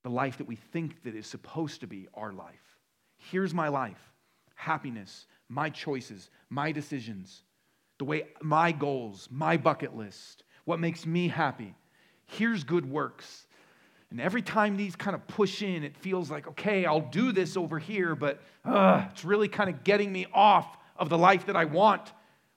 the 0.02 0.10
life 0.10 0.38
that 0.38 0.48
we 0.48 0.56
think 0.56 1.04
that 1.04 1.14
is 1.14 1.28
supposed 1.28 1.82
to 1.82 1.86
be 1.86 2.08
our 2.14 2.32
life. 2.32 2.76
Here's 3.16 3.54
my 3.54 3.68
life 3.68 4.12
happiness, 4.56 5.26
my 5.48 5.70
choices, 5.70 6.30
my 6.50 6.72
decisions, 6.72 7.44
the 7.98 8.04
way 8.04 8.24
my 8.42 8.72
goals, 8.72 9.28
my 9.30 9.56
bucket 9.56 9.94
list, 9.94 10.42
what 10.64 10.80
makes 10.80 11.06
me 11.06 11.28
happy. 11.28 11.76
Here's 12.26 12.64
good 12.64 12.90
works. 12.90 13.46
And 14.14 14.20
every 14.20 14.42
time 14.42 14.76
these 14.76 14.94
kind 14.94 15.16
of 15.16 15.26
push 15.26 15.60
in, 15.60 15.82
it 15.82 15.96
feels 15.96 16.30
like, 16.30 16.46
okay, 16.46 16.86
I'll 16.86 17.00
do 17.00 17.32
this 17.32 17.56
over 17.56 17.80
here, 17.80 18.14
but 18.14 18.40
uh, 18.64 19.06
it's 19.10 19.24
really 19.24 19.48
kind 19.48 19.68
of 19.68 19.82
getting 19.82 20.12
me 20.12 20.26
off 20.32 20.78
of 20.96 21.08
the 21.08 21.18
life 21.18 21.46
that 21.46 21.56
I 21.56 21.64
want 21.64 22.12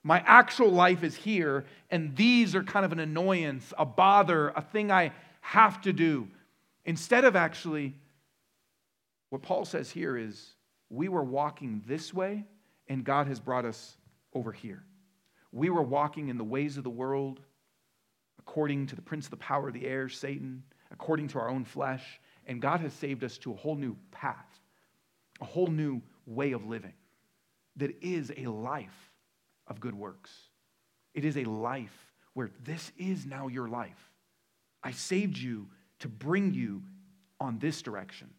my 0.08 0.24
actual 0.26 0.70
life 0.70 1.04
is 1.04 1.16
here, 1.16 1.66
and 1.92 2.16
these 2.16 2.56
are 2.56 2.64
kind 2.64 2.86
of 2.86 2.94
an 2.94 3.00
annoyance, 3.00 3.74
a 3.78 3.86
bother, 3.86 4.54
a 4.56 4.62
thing 4.62 4.90
I 4.90 5.12
have 5.42 5.82
to 5.82 5.92
do. 5.92 6.30
Instead 6.86 7.26
of 7.26 7.36
actually, 7.36 7.94
what 9.30 9.42
Paul 9.42 9.66
says 9.66 9.92
here 9.92 10.16
is 10.16 10.54
we 10.90 11.10
were 11.10 11.26
walking 11.26 11.84
this 11.86 12.14
way, 12.14 12.46
and 12.88 13.04
God 13.04 13.28
has 13.28 13.42
brought 13.42 13.66
us 13.66 13.98
over 14.34 14.54
here. 14.54 14.82
We 15.52 15.70
were 15.70 15.84
walking 15.84 16.30
in 16.30 16.38
the 16.38 16.44
ways 16.46 16.78
of 16.78 16.86
the 16.86 16.90
world 16.90 17.42
according 18.40 18.88
to 18.88 18.96
the 18.96 19.02
prince 19.02 19.26
of 19.26 19.32
the 19.32 19.36
power 19.36 19.68
of 19.68 19.74
the 19.74 19.86
air, 19.86 20.08
Satan, 20.08 20.64
according 20.92 21.28
to 21.30 21.40
our 21.40 21.50
own 21.50 21.66
flesh, 21.66 22.20
and 22.46 22.62
God 22.62 22.80
has 22.82 22.94
saved 22.94 23.24
us 23.24 23.38
to 23.40 23.52
a 23.52 23.56
whole 23.56 23.76
new 23.76 23.96
path, 24.12 24.60
a 25.42 25.46
whole 25.46 25.68
new 25.68 26.02
way 26.26 26.52
of 26.52 26.66
living 26.66 26.94
that 27.76 27.92
is 28.02 28.32
a 28.36 28.48
life 28.48 29.12
of 29.68 29.80
good 29.80 29.96
works. 29.96 30.32
It 31.14 31.26
is 31.26 31.38
a 31.38 31.44
life 31.44 32.14
where 32.34 32.50
this 32.64 32.92
is 32.98 33.26
now 33.26 33.48
your 33.48 33.68
life. 33.68 34.12
I 34.84 34.92
saved 34.92 35.38
you 35.38 35.68
to 36.00 36.08
bring 36.08 36.54
you 36.54 36.84
on 37.40 37.60
this 37.60 37.82
direction. 37.82 38.30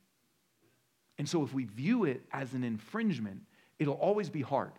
And 1.18 1.28
so 1.28 1.42
if 1.42 1.52
we 1.52 1.64
view 1.64 2.04
it 2.04 2.22
as 2.32 2.54
an 2.54 2.62
infringement, 2.62 3.42
it'll 3.78 3.94
always 3.94 4.30
be 4.30 4.42
hard. 4.42 4.72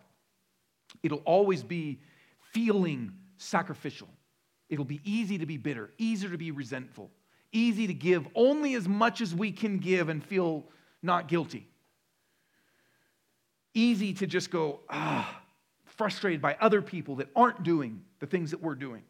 It'll 1.02 1.18
always 1.18 1.62
be 1.62 2.00
feeling 2.52 3.12
sacrificial. 3.36 4.08
It'll 4.68 4.84
be 4.84 5.00
easy 5.04 5.38
to 5.38 5.46
be 5.46 5.56
bitter, 5.56 5.90
easier 5.98 6.30
to 6.30 6.38
be 6.38 6.50
resentful, 6.50 7.10
easy 7.52 7.86
to 7.86 7.94
give 7.94 8.26
only 8.34 8.74
as 8.74 8.88
much 8.88 9.20
as 9.20 9.34
we 9.34 9.52
can 9.52 9.78
give 9.78 10.08
and 10.08 10.24
feel 10.24 10.64
not 11.02 11.28
guilty. 11.28 11.68
Easy 13.74 14.12
to 14.14 14.26
just 14.26 14.50
go, 14.50 14.80
ah, 14.88 15.42
frustrated 15.84 16.40
by 16.40 16.56
other 16.60 16.82
people 16.82 17.16
that 17.16 17.28
aren't 17.36 17.62
doing 17.62 18.02
the 18.18 18.26
things 18.26 18.50
that 18.50 18.62
we're 18.62 18.74
doing. 18.74 19.02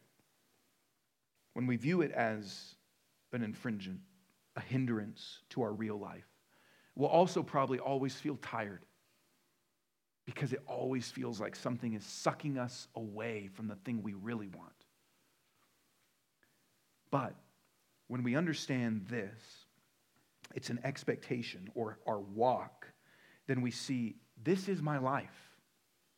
When 1.53 1.67
we 1.67 1.75
view 1.75 2.01
it 2.01 2.11
as 2.11 2.75
an 3.33 3.43
infringement, 3.43 3.99
a 4.55 4.61
hindrance 4.61 5.39
to 5.49 5.61
our 5.61 5.71
real 5.71 5.97
life, 5.97 6.27
we'll 6.95 7.09
also 7.09 7.43
probably 7.43 7.79
always 7.79 8.15
feel 8.15 8.37
tired 8.41 8.85
because 10.25 10.53
it 10.53 10.61
always 10.67 11.09
feels 11.09 11.39
like 11.39 11.55
something 11.55 11.93
is 11.93 12.05
sucking 12.05 12.57
us 12.57 12.87
away 12.95 13.49
from 13.53 13.67
the 13.67 13.75
thing 13.75 14.03
we 14.03 14.13
really 14.13 14.47
want. 14.47 14.71
But 17.09 17.35
when 18.11 18.23
we 18.23 18.35
understand 18.35 19.05
this, 19.09 19.65
it's 20.53 20.69
an 20.69 20.81
expectation 20.83 21.69
or 21.75 21.97
our 22.05 22.19
walk, 22.19 22.91
then 23.47 23.61
we 23.61 23.71
see 23.71 24.17
this 24.43 24.67
is 24.67 24.81
my 24.81 24.97
life. 24.97 25.55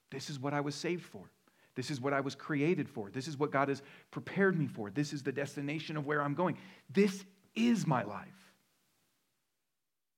This 0.09 0.31
is 0.31 0.39
what 0.39 0.55
I 0.55 0.61
was 0.61 0.73
saved 0.73 1.03
for. 1.03 1.29
This 1.75 1.91
is 1.91 2.01
what 2.01 2.11
I 2.11 2.21
was 2.21 2.33
created 2.33 2.89
for. 2.89 3.11
This 3.11 3.27
is 3.27 3.37
what 3.37 3.51
God 3.51 3.69
has 3.69 3.83
prepared 4.09 4.57
me 4.57 4.65
for. 4.65 4.89
This 4.89 5.13
is 5.13 5.21
the 5.21 5.31
destination 5.31 5.95
of 5.95 6.07
where 6.07 6.23
I'm 6.23 6.33
going. 6.33 6.57
This 6.89 7.23
is 7.53 7.85
my 7.85 8.01
life. 8.01 8.42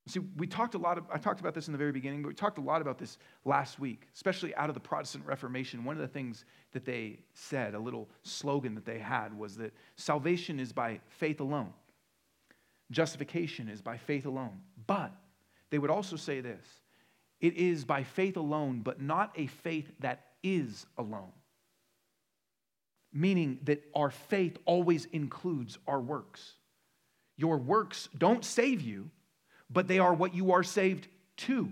See, 0.08 0.20
we 0.38 0.46
talked 0.46 0.76
a 0.76 0.78
lot 0.78 1.00
of, 1.00 1.06
I 1.12 1.18
talked 1.18 1.40
about 1.40 1.56
this 1.56 1.68
in 1.68 1.72
the 1.72 1.80
very 1.80 1.92
beginning, 1.92 2.22
but 2.22 2.28
we 2.28 2.36
talked 2.36 2.60
a 2.60 2.62
lot 2.62 2.80
about 2.80 3.00
this 3.00 3.18
last 3.44 3.80
week, 3.80 4.08
especially 4.14 4.54
out 4.56 4.70
of 4.70 4.76
the 4.76 4.80
Protestant 4.80 5.26
Reformation. 5.26 5.84
One 5.84 5.96
of 5.96 6.02
the 6.02 6.08
things 6.08 6.46
that 6.74 6.86
they 6.86 7.20
said, 7.34 7.74
a 7.74 7.80
little 7.80 8.08
slogan 8.22 8.76
that 8.76 8.86
they 8.86 9.00
had, 9.00 9.36
was 9.36 9.58
that 9.58 9.74
salvation 9.96 10.60
is 10.60 10.72
by 10.72 11.00
faith 11.10 11.40
alone, 11.40 11.74
justification 12.92 13.68
is 13.68 13.82
by 13.82 13.98
faith 13.98 14.28
alone. 14.28 14.62
But 14.86 15.12
they 15.72 15.80
would 15.80 15.90
also 15.90 16.18
say 16.18 16.40
this 16.40 16.66
it 17.42 17.56
is 17.56 17.84
by 17.84 18.04
faith 18.04 18.38
alone, 18.38 18.82
but 18.82 19.02
not 19.02 19.32
a 19.36 19.48
faith 19.48 19.92
that 20.02 20.26
is 20.44 20.86
alone. 21.00 21.32
Meaning 23.12 23.60
that 23.64 23.84
our 23.96 24.12
faith 24.12 24.58
always 24.66 25.06
includes 25.06 25.80
our 25.88 26.00
works. 26.00 26.54
Your 27.38 27.58
works 27.58 28.08
don't 28.18 28.46
save 28.46 28.82
you 28.82 29.10
but 29.70 29.88
they 29.88 30.00
are 30.00 30.14
what 30.14 30.34
you 30.34 30.52
are 30.52 30.64
saved 30.64 31.08
to. 31.38 31.70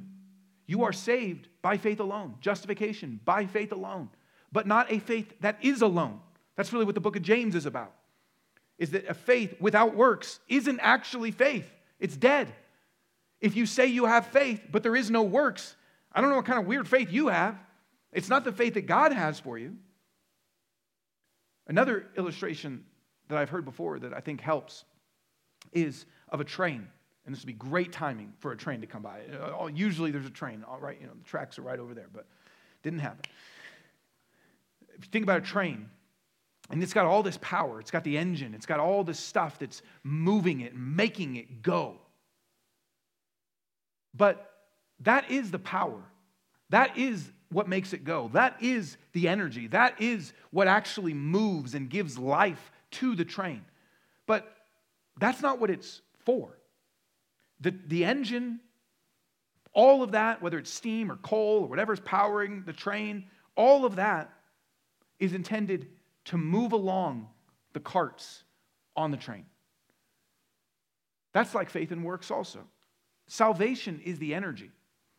You 0.65 0.83
are 0.83 0.93
saved 0.93 1.47
by 1.61 1.77
faith 1.77 1.99
alone, 1.99 2.35
justification 2.41 3.19
by 3.25 3.45
faith 3.45 3.71
alone, 3.71 4.09
but 4.51 4.67
not 4.67 4.91
a 4.91 4.99
faith 4.99 5.33
that 5.41 5.57
is 5.61 5.81
alone. 5.81 6.19
That's 6.55 6.71
really 6.71 6.85
what 6.85 6.95
the 6.95 7.01
book 7.01 7.15
of 7.15 7.21
James 7.21 7.55
is 7.55 7.65
about. 7.65 7.93
Is 8.77 8.91
that 8.91 9.07
a 9.07 9.13
faith 9.13 9.55
without 9.59 9.95
works 9.95 10.39
isn't 10.47 10.79
actually 10.79 11.31
faith. 11.31 11.69
It's 11.99 12.17
dead. 12.17 12.53
If 13.39 13.55
you 13.55 13.65
say 13.65 13.87
you 13.87 14.05
have 14.05 14.27
faith, 14.27 14.61
but 14.71 14.83
there 14.83 14.95
is 14.95 15.11
no 15.11 15.23
works, 15.23 15.75
I 16.11 16.21
don't 16.21 16.29
know 16.29 16.37
what 16.37 16.45
kind 16.45 16.59
of 16.59 16.65
weird 16.65 16.87
faith 16.87 17.11
you 17.11 17.27
have. 17.27 17.57
It's 18.11 18.29
not 18.29 18.43
the 18.43 18.51
faith 18.51 18.75
that 18.75 18.85
God 18.85 19.11
has 19.11 19.39
for 19.39 19.57
you. 19.57 19.75
Another 21.67 22.07
illustration 22.17 22.85
that 23.29 23.37
I've 23.37 23.49
heard 23.49 23.65
before 23.65 23.99
that 23.99 24.13
I 24.13 24.19
think 24.19 24.41
helps 24.41 24.85
is 25.71 26.05
of 26.29 26.39
a 26.39 26.43
train. 26.43 26.87
And 27.25 27.33
this 27.33 27.41
would 27.41 27.47
be 27.47 27.53
great 27.53 27.91
timing 27.91 28.33
for 28.39 28.51
a 28.51 28.57
train 28.57 28.81
to 28.81 28.87
come 28.87 29.01
by. 29.01 29.21
Uh, 29.31 29.67
usually 29.67 30.11
there's 30.11 30.25
a 30.25 30.29
train, 30.29 30.63
all 30.67 30.79
right, 30.79 30.97
you 30.99 31.07
know, 31.07 31.13
the 31.13 31.23
tracks 31.23 31.57
are 31.57 31.61
right 31.61 31.79
over 31.79 31.93
there, 31.93 32.07
but 32.13 32.25
didn't 32.81 32.99
happen. 32.99 33.21
If 34.97 35.05
you 35.05 35.09
think 35.11 35.23
about 35.23 35.37
a 35.37 35.45
train, 35.45 35.89
and 36.69 36.83
it's 36.83 36.93
got 36.93 37.05
all 37.05 37.23
this 37.23 37.37
power, 37.41 37.79
it's 37.79 37.91
got 37.91 38.03
the 38.03 38.17
engine, 38.17 38.53
it's 38.53 38.65
got 38.65 38.79
all 38.79 39.03
this 39.03 39.19
stuff 39.19 39.57
that's 39.57 39.81
moving 40.03 40.61
it, 40.61 40.75
making 40.75 41.35
it 41.37 41.61
go. 41.61 41.95
But 44.13 44.51
that 45.01 45.31
is 45.31 45.51
the 45.51 45.59
power. 45.59 46.01
That 46.69 46.97
is 46.97 47.31
what 47.49 47.67
makes 47.67 47.93
it 47.93 48.03
go. 48.03 48.29
That 48.33 48.57
is 48.61 48.97
the 49.13 49.27
energy. 49.27 49.67
That 49.67 50.01
is 50.01 50.33
what 50.51 50.67
actually 50.67 51.13
moves 51.13 51.73
and 51.75 51.89
gives 51.89 52.17
life 52.17 52.71
to 52.91 53.15
the 53.15 53.25
train. 53.25 53.63
But 54.25 54.55
that's 55.19 55.41
not 55.41 55.59
what 55.59 55.69
it's 55.69 56.01
for. 56.25 56.57
The, 57.61 57.73
the 57.87 58.05
engine, 58.05 58.59
all 59.73 60.03
of 60.03 60.11
that, 60.11 60.41
whether 60.41 60.57
it's 60.57 60.71
steam 60.71 61.11
or 61.11 61.15
coal 61.17 61.63
or 61.63 61.67
whatever's 61.67 61.99
powering 61.99 62.63
the 62.65 62.73
train, 62.73 63.25
all 63.55 63.85
of 63.85 63.95
that 63.97 64.31
is 65.19 65.33
intended 65.33 65.87
to 66.25 66.37
move 66.37 66.71
along 66.71 67.27
the 67.73 67.79
carts 67.79 68.43
on 68.95 69.11
the 69.11 69.17
train. 69.17 69.45
That's 71.33 71.55
like 71.55 71.69
faith 71.69 71.91
and 71.91 72.03
works 72.03 72.29
also. 72.29 72.59
Salvation 73.27 74.01
is 74.03 74.19
the 74.19 74.33
energy, 74.33 74.71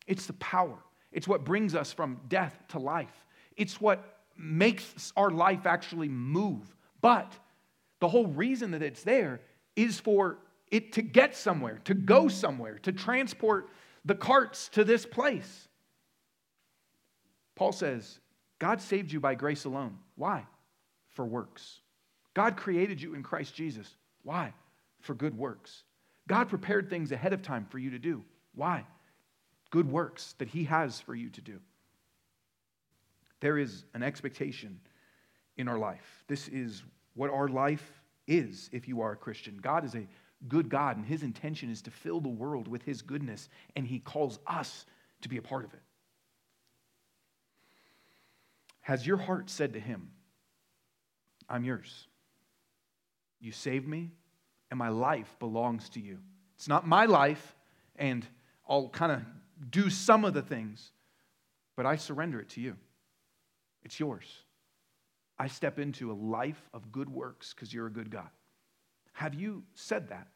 it's 0.07 0.27
the 0.27 0.35
power, 0.35 0.79
it's 1.11 1.27
what 1.27 1.45
brings 1.45 1.75
us 1.75 1.93
from 1.93 2.21
death 2.29 2.57
to 2.69 2.79
life, 2.79 3.27
it's 3.57 3.81
what 3.81 4.19
makes 4.37 5.13
our 5.17 5.31
life 5.31 5.67
actually 5.67 6.09
move. 6.09 6.75
But 7.01 7.33
the 8.01 8.09
whole 8.09 8.27
reason 8.27 8.73
that 8.73 8.83
it's 8.83 9.03
there 9.03 9.41
is 9.77 10.01
for 10.01 10.39
it 10.75 10.93
to 10.95 11.03
get 11.03 11.37
somewhere, 11.37 11.81
to 11.85 11.95
go 11.95 12.27
somewhere, 12.27 12.79
to 12.81 12.91
transport 12.91 13.71
the 14.05 14.17
carts 14.17 14.69
to 14.71 14.83
this 14.83 15.07
place. 15.07 15.69
Paul 17.55 17.71
says, 17.71 18.19
God 18.59 18.81
saved 18.81 19.13
you 19.13 19.21
by 19.21 19.37
grace 19.37 19.67
alone. 19.67 19.99
Why? 20.17 20.45
For 21.11 21.25
works. 21.25 21.81
God 22.35 22.57
created 22.57 23.01
you 23.01 23.15
in 23.15 23.23
Christ 23.23 23.55
Jesus. 23.55 23.89
Why? 24.25 24.53
For 25.01 25.15
good 25.15 25.39
works. 25.39 25.85
God 26.27 26.49
prepared 26.49 26.91
things 26.91 27.13
ahead 27.13 27.33
of 27.33 27.41
time 27.41 27.67
for 27.71 27.79
you 27.79 27.91
to 27.91 27.99
do. 28.01 28.25
Why? 28.57 28.85
Good 29.71 29.89
works 29.89 30.35
that 30.39 30.49
He 30.49 30.65
has 30.65 31.01
for 31.01 31.15
you 31.15 31.31
to 31.31 31.41
do. 31.41 31.61
There 33.39 33.59
is 33.59 33.85
an 33.95 34.03
expectation 34.03 34.81
in 35.57 35.69
our 35.69 35.79
life. 35.79 36.25
This 36.27 36.49
is 36.49 36.83
what 37.15 37.31
our 37.31 37.47
life 37.47 38.03
is 38.27 38.71
if 38.73 38.89
you 38.89 39.03
are 39.03 39.13
a 39.13 39.17
Christian. 39.17 39.59
God 39.63 39.85
is 39.85 39.95
a 39.95 40.09
good 40.49 40.69
God, 40.69 40.97
and 40.97 41.07
his 41.07 41.23
intention 41.23 41.71
is 41.71 41.83
to 41.83 41.91
fill 41.91 42.21
the 42.21 42.29
world 42.29 42.69
with 42.69 42.83
his 42.83 43.03
goodness, 43.03 43.49
and 43.77 43.87
he 43.87 43.99
calls 43.99 44.39
us 44.47 44.87
to 45.23 45.29
be 45.29 45.37
a 45.37 45.43
part 45.43 45.65
of 45.65 45.73
it. 45.73 45.81
Has 48.81 49.07
your 49.07 49.17
heart 49.17 49.49
said 49.49 49.73
to 49.73 49.81
him, 49.81 50.11
I'm 51.49 51.65
yours? 51.65 52.07
You 53.41 53.53
saved 53.53 53.89
me, 53.89 54.11
and 54.71 54.79
my 54.79 54.89
life 54.89 55.37
belongs 55.39 55.89
to 55.91 56.01
you. 56.01 56.19
It's 56.57 56.69
not 56.69 56.87
my 56.87 57.07
life, 57.07 57.57
and 57.97 58.27
I'll 58.69 58.89
kind 58.89 59.13
of 59.13 59.23
do 59.71 59.89
some 59.89 60.25
of 60.25 60.35
the 60.35 60.43
things, 60.43 60.93
but 61.77 61.87
I 61.87 61.97
surrender 61.97 62.41
it 62.41 62.51
to 62.51 62.61
you. 62.61 62.77
It's 63.83 63.99
yours. 63.99 64.27
I 65.39 65.49
step 65.49 65.79
into 65.79 66.13
a 66.13 66.15
life 66.15 66.69
of 66.73 66.93
good 66.93 67.09
works 67.09 67.53
because 67.55 67.73
you're 67.73 67.87
a 67.87 67.93
good 67.93 68.11
God. 68.11 68.29
Have 69.15 69.35
you 69.35 69.63
said 69.75 70.09
that? 70.09 70.29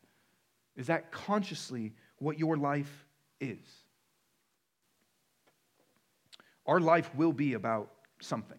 Is 0.78 0.86
that 0.86 1.10
consciously 1.10 1.92
what 2.20 2.38
your 2.38 2.56
life 2.56 3.06
is? 3.40 3.58
Our 6.64 6.80
life 6.80 7.12
will 7.16 7.32
be 7.32 7.54
about 7.54 7.90
something. 8.20 8.58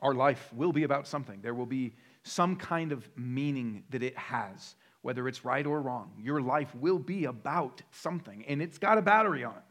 Our 0.00 0.14
life 0.14 0.52
will 0.52 0.72
be 0.72 0.82
about 0.82 1.06
something. 1.06 1.40
There 1.42 1.54
will 1.54 1.64
be 1.64 1.94
some 2.24 2.56
kind 2.56 2.90
of 2.90 3.08
meaning 3.16 3.84
that 3.90 4.02
it 4.02 4.18
has, 4.18 4.74
whether 5.02 5.28
it's 5.28 5.44
right 5.44 5.64
or 5.64 5.80
wrong. 5.80 6.10
Your 6.18 6.40
life 6.40 6.74
will 6.74 6.98
be 6.98 7.26
about 7.26 7.82
something, 7.92 8.44
and 8.48 8.60
it's 8.60 8.78
got 8.78 8.98
a 8.98 9.02
battery 9.02 9.44
on 9.44 9.54
it. 9.54 9.62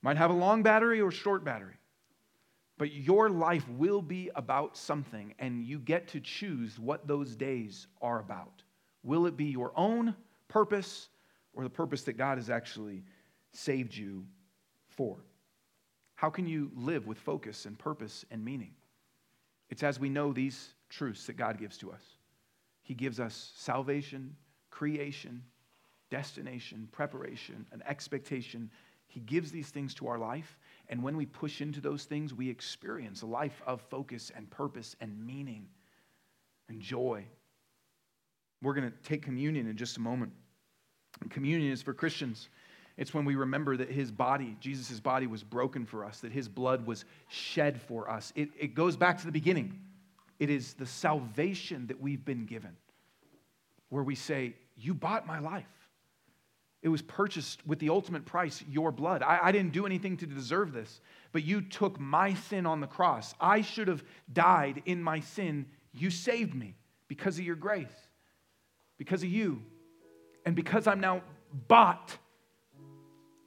Might 0.00 0.16
have 0.16 0.30
a 0.30 0.34
long 0.34 0.62
battery 0.62 1.00
or 1.00 1.10
short 1.10 1.44
battery. 1.44 1.74
But 2.78 2.92
your 2.92 3.28
life 3.28 3.68
will 3.68 4.00
be 4.00 4.30
about 4.34 4.78
something, 4.78 5.34
and 5.38 5.62
you 5.62 5.78
get 5.78 6.08
to 6.08 6.20
choose 6.20 6.78
what 6.78 7.06
those 7.06 7.36
days 7.36 7.86
are 8.00 8.20
about. 8.20 8.62
Will 9.06 9.26
it 9.26 9.36
be 9.36 9.44
your 9.44 9.70
own 9.76 10.16
purpose 10.48 11.08
or 11.54 11.62
the 11.62 11.70
purpose 11.70 12.02
that 12.02 12.14
God 12.14 12.38
has 12.38 12.50
actually 12.50 13.04
saved 13.52 13.96
you 13.96 14.26
for? 14.88 15.16
How 16.16 16.28
can 16.28 16.48
you 16.48 16.72
live 16.74 17.06
with 17.06 17.16
focus 17.16 17.66
and 17.66 17.78
purpose 17.78 18.24
and 18.32 18.44
meaning? 18.44 18.72
It's 19.70 19.84
as 19.84 20.00
we 20.00 20.08
know 20.08 20.32
these 20.32 20.74
truths 20.88 21.26
that 21.26 21.36
God 21.36 21.56
gives 21.56 21.78
to 21.78 21.92
us. 21.92 22.02
He 22.82 22.94
gives 22.94 23.20
us 23.20 23.52
salvation, 23.54 24.34
creation, 24.70 25.44
destination, 26.10 26.88
preparation, 26.90 27.64
an 27.70 27.84
expectation. 27.86 28.72
He 29.06 29.20
gives 29.20 29.52
these 29.52 29.68
things 29.68 29.94
to 29.94 30.08
our 30.08 30.18
life. 30.18 30.58
And 30.88 31.00
when 31.00 31.16
we 31.16 31.26
push 31.26 31.60
into 31.60 31.80
those 31.80 32.04
things, 32.04 32.34
we 32.34 32.50
experience 32.50 33.22
a 33.22 33.26
life 33.26 33.62
of 33.68 33.80
focus 33.82 34.32
and 34.34 34.50
purpose 34.50 34.96
and 35.00 35.24
meaning 35.24 35.68
and 36.68 36.80
joy 36.80 37.24
we're 38.62 38.74
going 38.74 38.90
to 38.90 38.96
take 39.08 39.22
communion 39.22 39.66
in 39.66 39.76
just 39.76 39.96
a 39.96 40.00
moment. 40.00 40.32
Communion 41.30 41.72
is 41.72 41.82
for 41.82 41.94
Christians. 41.94 42.48
It's 42.96 43.12
when 43.12 43.24
we 43.24 43.34
remember 43.34 43.76
that 43.76 43.90
his 43.90 44.10
body, 44.10 44.56
Jesus' 44.60 45.00
body, 45.00 45.26
was 45.26 45.42
broken 45.42 45.84
for 45.84 46.04
us, 46.04 46.20
that 46.20 46.32
his 46.32 46.48
blood 46.48 46.86
was 46.86 47.04
shed 47.28 47.80
for 47.80 48.10
us. 48.10 48.32
It, 48.34 48.50
it 48.58 48.74
goes 48.74 48.96
back 48.96 49.18
to 49.18 49.26
the 49.26 49.32
beginning. 49.32 49.78
It 50.38 50.50
is 50.50 50.74
the 50.74 50.86
salvation 50.86 51.86
that 51.88 52.00
we've 52.00 52.24
been 52.24 52.46
given, 52.46 52.76
where 53.90 54.02
we 54.02 54.14
say, 54.14 54.54
You 54.76 54.94
bought 54.94 55.26
my 55.26 55.38
life. 55.38 55.66
It 56.82 56.88
was 56.88 57.02
purchased 57.02 57.66
with 57.66 57.80
the 57.80 57.88
ultimate 57.88 58.24
price, 58.26 58.62
your 58.70 58.92
blood. 58.92 59.22
I, 59.22 59.40
I, 59.44 59.52
didn't 59.52 59.72
do 59.72 59.86
anything 59.86 60.16
to 60.18 60.26
deserve 60.26 60.72
this, 60.72 61.00
but 61.32 61.42
you 61.42 61.60
took 61.60 61.98
my 61.98 62.34
sin 62.34 62.64
on 62.64 62.80
the 62.80 62.86
cross. 62.86 63.34
I 63.40 63.62
should 63.62 63.88
have 63.88 64.04
died 64.32 64.82
in 64.86 65.02
my 65.02 65.20
sin. 65.20 65.66
You 65.92 66.10
saved 66.10 66.54
me 66.54 66.76
because 67.08 67.38
of 67.38 67.44
your 67.44 67.56
grace, 67.56 68.05
because 68.98 69.22
of 69.22 69.28
you, 69.28 69.62
and 70.44 70.54
because 70.54 70.86
I'm 70.86 71.00
now 71.00 71.22
bought 71.68 72.16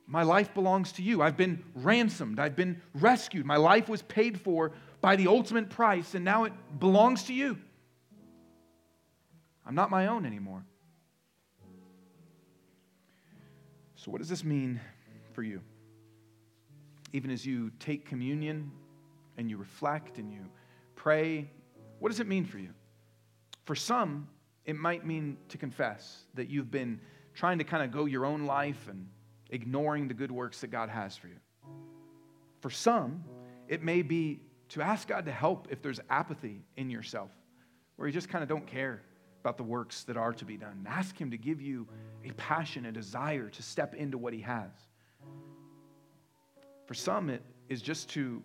my 0.09 0.23
life 0.23 0.55
belongs 0.55 0.93
to 0.93 1.03
you. 1.03 1.21
I've 1.21 1.37
been 1.37 1.63
ransomed. 1.75 2.39
I've 2.39 2.55
been 2.55 2.81
rescued. 2.95 3.45
My 3.45 3.57
life 3.57 3.87
was 3.87 4.01
paid 4.01 4.41
for 4.41 4.71
by 5.01 5.15
the 5.15 5.27
ultimate 5.27 5.69
price, 5.69 6.15
and 6.15 6.25
now 6.25 6.45
it 6.45 6.53
belongs 6.79 7.25
to 7.25 7.33
you. 7.33 7.59
I'm 9.67 9.75
not 9.75 9.91
my 9.91 10.07
own 10.07 10.25
anymore. 10.25 10.65
So, 13.97 14.09
what 14.09 14.17
does 14.17 14.29
this 14.29 14.43
mean 14.43 14.81
for 15.33 15.43
you? 15.43 15.61
Even 17.13 17.29
as 17.29 17.45
you 17.45 17.71
take 17.79 18.07
communion 18.07 18.71
and 19.37 19.47
you 19.47 19.57
reflect 19.57 20.17
and 20.17 20.31
you 20.33 20.41
pray, 20.95 21.51
what 21.99 22.09
does 22.09 22.19
it 22.19 22.27
mean 22.27 22.45
for 22.45 22.57
you? 22.57 22.69
For 23.65 23.75
some, 23.75 24.27
it 24.69 24.75
might 24.75 25.03
mean 25.03 25.35
to 25.47 25.57
confess 25.57 26.25
that 26.35 26.47
you've 26.47 26.69
been 26.69 27.01
trying 27.33 27.57
to 27.57 27.63
kind 27.63 27.81
of 27.81 27.89
go 27.89 28.05
your 28.05 28.23
own 28.23 28.45
life 28.45 28.87
and 28.87 29.07
ignoring 29.49 30.07
the 30.07 30.13
good 30.13 30.31
works 30.31 30.61
that 30.61 30.67
God 30.67 30.89
has 30.89 31.17
for 31.17 31.27
you. 31.27 31.37
For 32.61 32.69
some, 32.69 33.23
it 33.67 33.81
may 33.81 34.03
be 34.03 34.41
to 34.69 34.83
ask 34.83 35.07
God 35.07 35.25
to 35.25 35.31
help 35.31 35.69
if 35.71 35.81
there's 35.81 35.99
apathy 36.07 36.61
in 36.77 36.91
yourself, 36.91 37.31
where 37.95 38.07
you 38.07 38.13
just 38.13 38.29
kind 38.29 38.43
of 38.43 38.47
don't 38.47 38.67
care 38.67 39.01
about 39.41 39.57
the 39.57 39.63
works 39.63 40.03
that 40.03 40.17
are 40.17 40.33
to 40.33 40.45
be 40.45 40.55
done. 40.55 40.85
Ask 40.87 41.19
Him 41.19 41.31
to 41.31 41.37
give 41.37 41.63
you 41.63 41.87
a 42.23 42.31
passion, 42.33 42.85
a 42.85 42.91
desire 42.91 43.49
to 43.49 43.63
step 43.63 43.95
into 43.95 44.19
what 44.19 44.33
He 44.33 44.41
has. 44.41 44.69
For 46.85 46.93
some, 46.93 47.31
it 47.31 47.41
is 47.69 47.81
just 47.81 48.07
to 48.09 48.43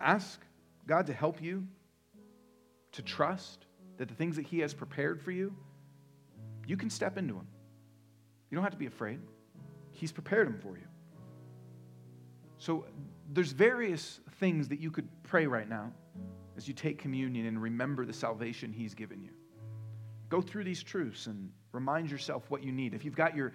ask 0.00 0.40
God 0.86 1.08
to 1.08 1.12
help 1.12 1.42
you 1.42 1.66
to 2.92 3.02
trust 3.02 3.66
that 3.98 4.08
the 4.08 4.14
things 4.14 4.36
that 4.36 4.46
He 4.46 4.60
has 4.60 4.74
prepared 4.74 5.20
for 5.20 5.30
you, 5.30 5.54
you 6.66 6.76
can 6.76 6.90
step 6.90 7.18
into 7.18 7.34
them. 7.34 7.46
You 8.50 8.56
don't 8.56 8.64
have 8.64 8.72
to 8.72 8.78
be 8.78 8.86
afraid. 8.86 9.20
He's 9.92 10.12
prepared 10.12 10.46
them 10.46 10.58
for 10.58 10.76
you. 10.76 10.86
So 12.58 12.86
there's 13.32 13.52
various 13.52 14.20
things 14.38 14.68
that 14.68 14.80
you 14.80 14.90
could 14.90 15.08
pray 15.22 15.46
right 15.46 15.68
now 15.68 15.92
as 16.56 16.66
you 16.66 16.74
take 16.74 16.98
communion 16.98 17.46
and 17.46 17.60
remember 17.60 18.04
the 18.04 18.12
salvation 18.12 18.72
He's 18.72 18.94
given 18.94 19.22
you. 19.22 19.30
Go 20.28 20.40
through 20.40 20.64
these 20.64 20.82
truths 20.82 21.26
and 21.26 21.50
remind 21.72 22.10
yourself 22.10 22.50
what 22.50 22.62
you 22.62 22.72
need. 22.72 22.94
If 22.94 23.04
you've 23.04 23.16
got 23.16 23.36
your 23.36 23.52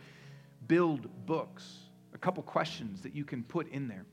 build 0.68 1.08
books, 1.26 1.78
a 2.14 2.18
couple 2.18 2.44
questions 2.44 3.02
that 3.02 3.16
you 3.16 3.26
can 3.26 3.44
put 3.44 3.70
in 3.72 3.88
there. 3.88 4.06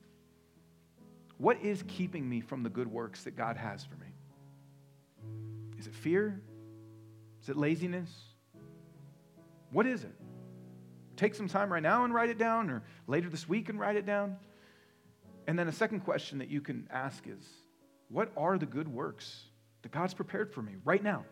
What 1.39 1.61
is 1.63 1.85
keeping 1.89 2.29
me 2.29 2.41
from 2.41 2.63
the 2.63 2.69
good 2.69 2.89
works 2.89 3.25
that 3.25 3.37
God 3.37 3.57
has 3.57 3.85
for 3.85 3.97
me? 3.97 4.10
Is 5.81 5.89
it 5.89 5.95
fear? 5.95 6.41
Is 7.43 7.49
it 7.49 7.57
laziness? 7.57 8.11
What 9.73 9.87
is 9.87 10.05
it? 10.05 10.15
take 11.21 11.35
some 11.35 11.49
time 11.49 11.71
right 11.71 11.83
now 11.83 12.05
and 12.05 12.15
write 12.15 12.31
it 12.31 12.39
down, 12.39 12.71
or 12.71 12.83
later 13.07 13.29
this 13.29 13.47
week 13.47 13.69
and 13.69 13.79
write 13.79 13.97
it 13.97 14.07
down. 14.07 14.37
And 15.47 15.59
then 15.59 15.69
a 15.69 15.73
second 15.73 16.01
question 16.01 16.39
that 16.39 16.49
you 16.49 16.63
can 16.63 16.89
ask 16.91 17.27
is 17.27 17.45
what 18.09 18.33
are 18.39 18.57
the 18.57 18.67
good 18.67 18.89
works 18.89 19.45
that 19.83 19.93
God's 19.93 20.15
prepared 20.15 20.51
for 20.51 20.63
me 20.63 20.77
right 20.83 21.03
now? 21.03 21.27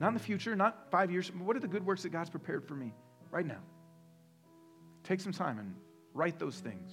Not 0.00 0.08
in 0.08 0.14
the 0.14 0.20
future, 0.20 0.56
not 0.56 0.90
five 0.90 1.12
years. 1.12 1.30
What 1.32 1.56
are 1.56 1.60
the 1.60 1.68
good 1.68 1.86
works 1.86 2.02
that 2.02 2.10
God's 2.10 2.30
prepared 2.30 2.66
for 2.66 2.74
me 2.74 2.92
right 3.30 3.46
now? 3.46 3.60
Take 5.04 5.20
some 5.20 5.32
time 5.32 5.58
and 5.60 5.74
write 6.14 6.40
those 6.40 6.58
things. 6.58 6.92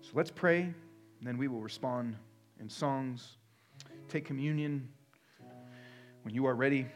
So 0.00 0.12
let's 0.14 0.30
pray, 0.30 0.62
and 0.62 0.74
then 1.22 1.36
we 1.36 1.48
will 1.48 1.60
respond 1.60 2.16
in 2.58 2.70
songs. 2.70 3.36
Take 4.08 4.24
communion 4.24 4.88
when 6.22 6.34
you 6.34 6.46
are 6.46 6.54
ready. 6.54 6.86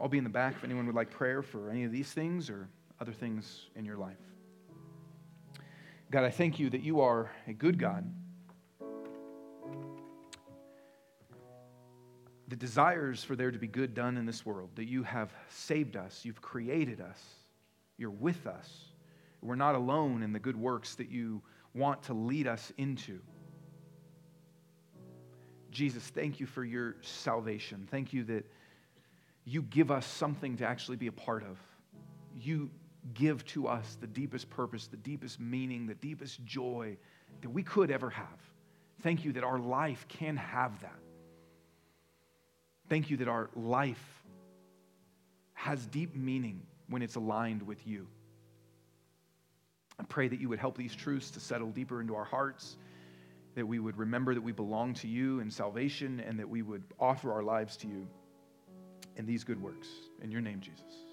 I'll 0.00 0.08
be 0.08 0.18
in 0.18 0.24
the 0.24 0.30
back 0.30 0.54
if 0.56 0.64
anyone 0.64 0.86
would 0.86 0.94
like 0.94 1.10
prayer 1.10 1.42
for 1.42 1.70
any 1.70 1.84
of 1.84 1.92
these 1.92 2.12
things 2.12 2.48
or 2.48 2.68
other 3.00 3.12
things 3.12 3.66
in 3.76 3.84
your 3.84 3.96
life. 3.96 4.18
God, 6.10 6.24
I 6.24 6.30
thank 6.30 6.58
you 6.58 6.70
that 6.70 6.82
you 6.82 7.00
are 7.00 7.30
a 7.46 7.52
good 7.52 7.78
God 7.78 8.04
that 12.48 12.58
desires 12.58 13.22
for 13.22 13.36
there 13.36 13.52
to 13.52 13.58
be 13.58 13.68
good 13.68 13.94
done 13.94 14.16
in 14.16 14.26
this 14.26 14.44
world, 14.44 14.70
that 14.74 14.86
you 14.88 15.04
have 15.04 15.32
saved 15.48 15.96
us, 15.96 16.24
you've 16.24 16.42
created 16.42 17.00
us, 17.00 17.22
you're 17.96 18.10
with 18.10 18.46
us. 18.46 18.86
We're 19.40 19.54
not 19.54 19.76
alone 19.76 20.22
in 20.22 20.32
the 20.32 20.40
good 20.40 20.56
works 20.56 20.96
that 20.96 21.08
you 21.08 21.42
want 21.74 22.02
to 22.04 22.14
lead 22.14 22.46
us 22.48 22.72
into. 22.76 23.20
Jesus, 25.70 26.02
thank 26.08 26.40
you 26.40 26.46
for 26.46 26.64
your 26.64 26.96
salvation. 27.02 27.86
Thank 27.90 28.12
you 28.12 28.24
that 28.24 28.44
you 29.44 29.62
give 29.62 29.90
us 29.90 30.06
something 30.06 30.56
to 30.58 30.66
actually 30.66 30.96
be 30.96 31.06
a 31.06 31.12
part 31.12 31.42
of. 31.42 31.58
You 32.38 32.70
give 33.14 33.44
to 33.46 33.66
us 33.66 33.96
the 34.00 34.06
deepest 34.06 34.50
purpose, 34.50 34.86
the 34.86 34.96
deepest 34.96 35.40
meaning, 35.40 35.86
the 35.86 35.94
deepest 35.94 36.44
joy 36.44 36.96
that 37.40 37.50
we 37.50 37.62
could 37.62 37.90
ever 37.90 38.10
have. 38.10 38.26
Thank 39.02 39.24
you 39.24 39.32
that 39.32 39.44
our 39.44 39.58
life 39.58 40.06
can 40.08 40.36
have 40.36 40.78
that. 40.82 40.98
Thank 42.88 43.08
you 43.08 43.16
that 43.18 43.28
our 43.28 43.48
life 43.54 44.04
has 45.54 45.86
deep 45.86 46.14
meaning 46.14 46.62
when 46.88 47.02
it's 47.02 47.14
aligned 47.14 47.62
with 47.62 47.86
you. 47.86 48.06
I 49.98 50.02
pray 50.04 50.28
that 50.28 50.40
you 50.40 50.48
would 50.48 50.58
help 50.58 50.76
these 50.76 50.94
truths 50.94 51.30
to 51.32 51.40
settle 51.40 51.68
deeper 51.70 52.00
into 52.00 52.14
our 52.14 52.24
hearts, 52.24 52.76
that 53.54 53.66
we 53.66 53.78
would 53.78 53.96
remember 53.96 54.34
that 54.34 54.42
we 54.42 54.52
belong 54.52 54.94
to 54.94 55.08
you 55.08 55.40
in 55.40 55.50
salvation, 55.50 56.20
and 56.20 56.38
that 56.38 56.48
we 56.48 56.62
would 56.62 56.84
offer 56.98 57.32
our 57.32 57.42
lives 57.42 57.76
to 57.78 57.88
you 57.88 58.06
in 59.16 59.26
these 59.26 59.44
good 59.44 59.60
works. 59.60 59.88
In 60.22 60.30
your 60.30 60.40
name, 60.40 60.60
Jesus. 60.60 61.09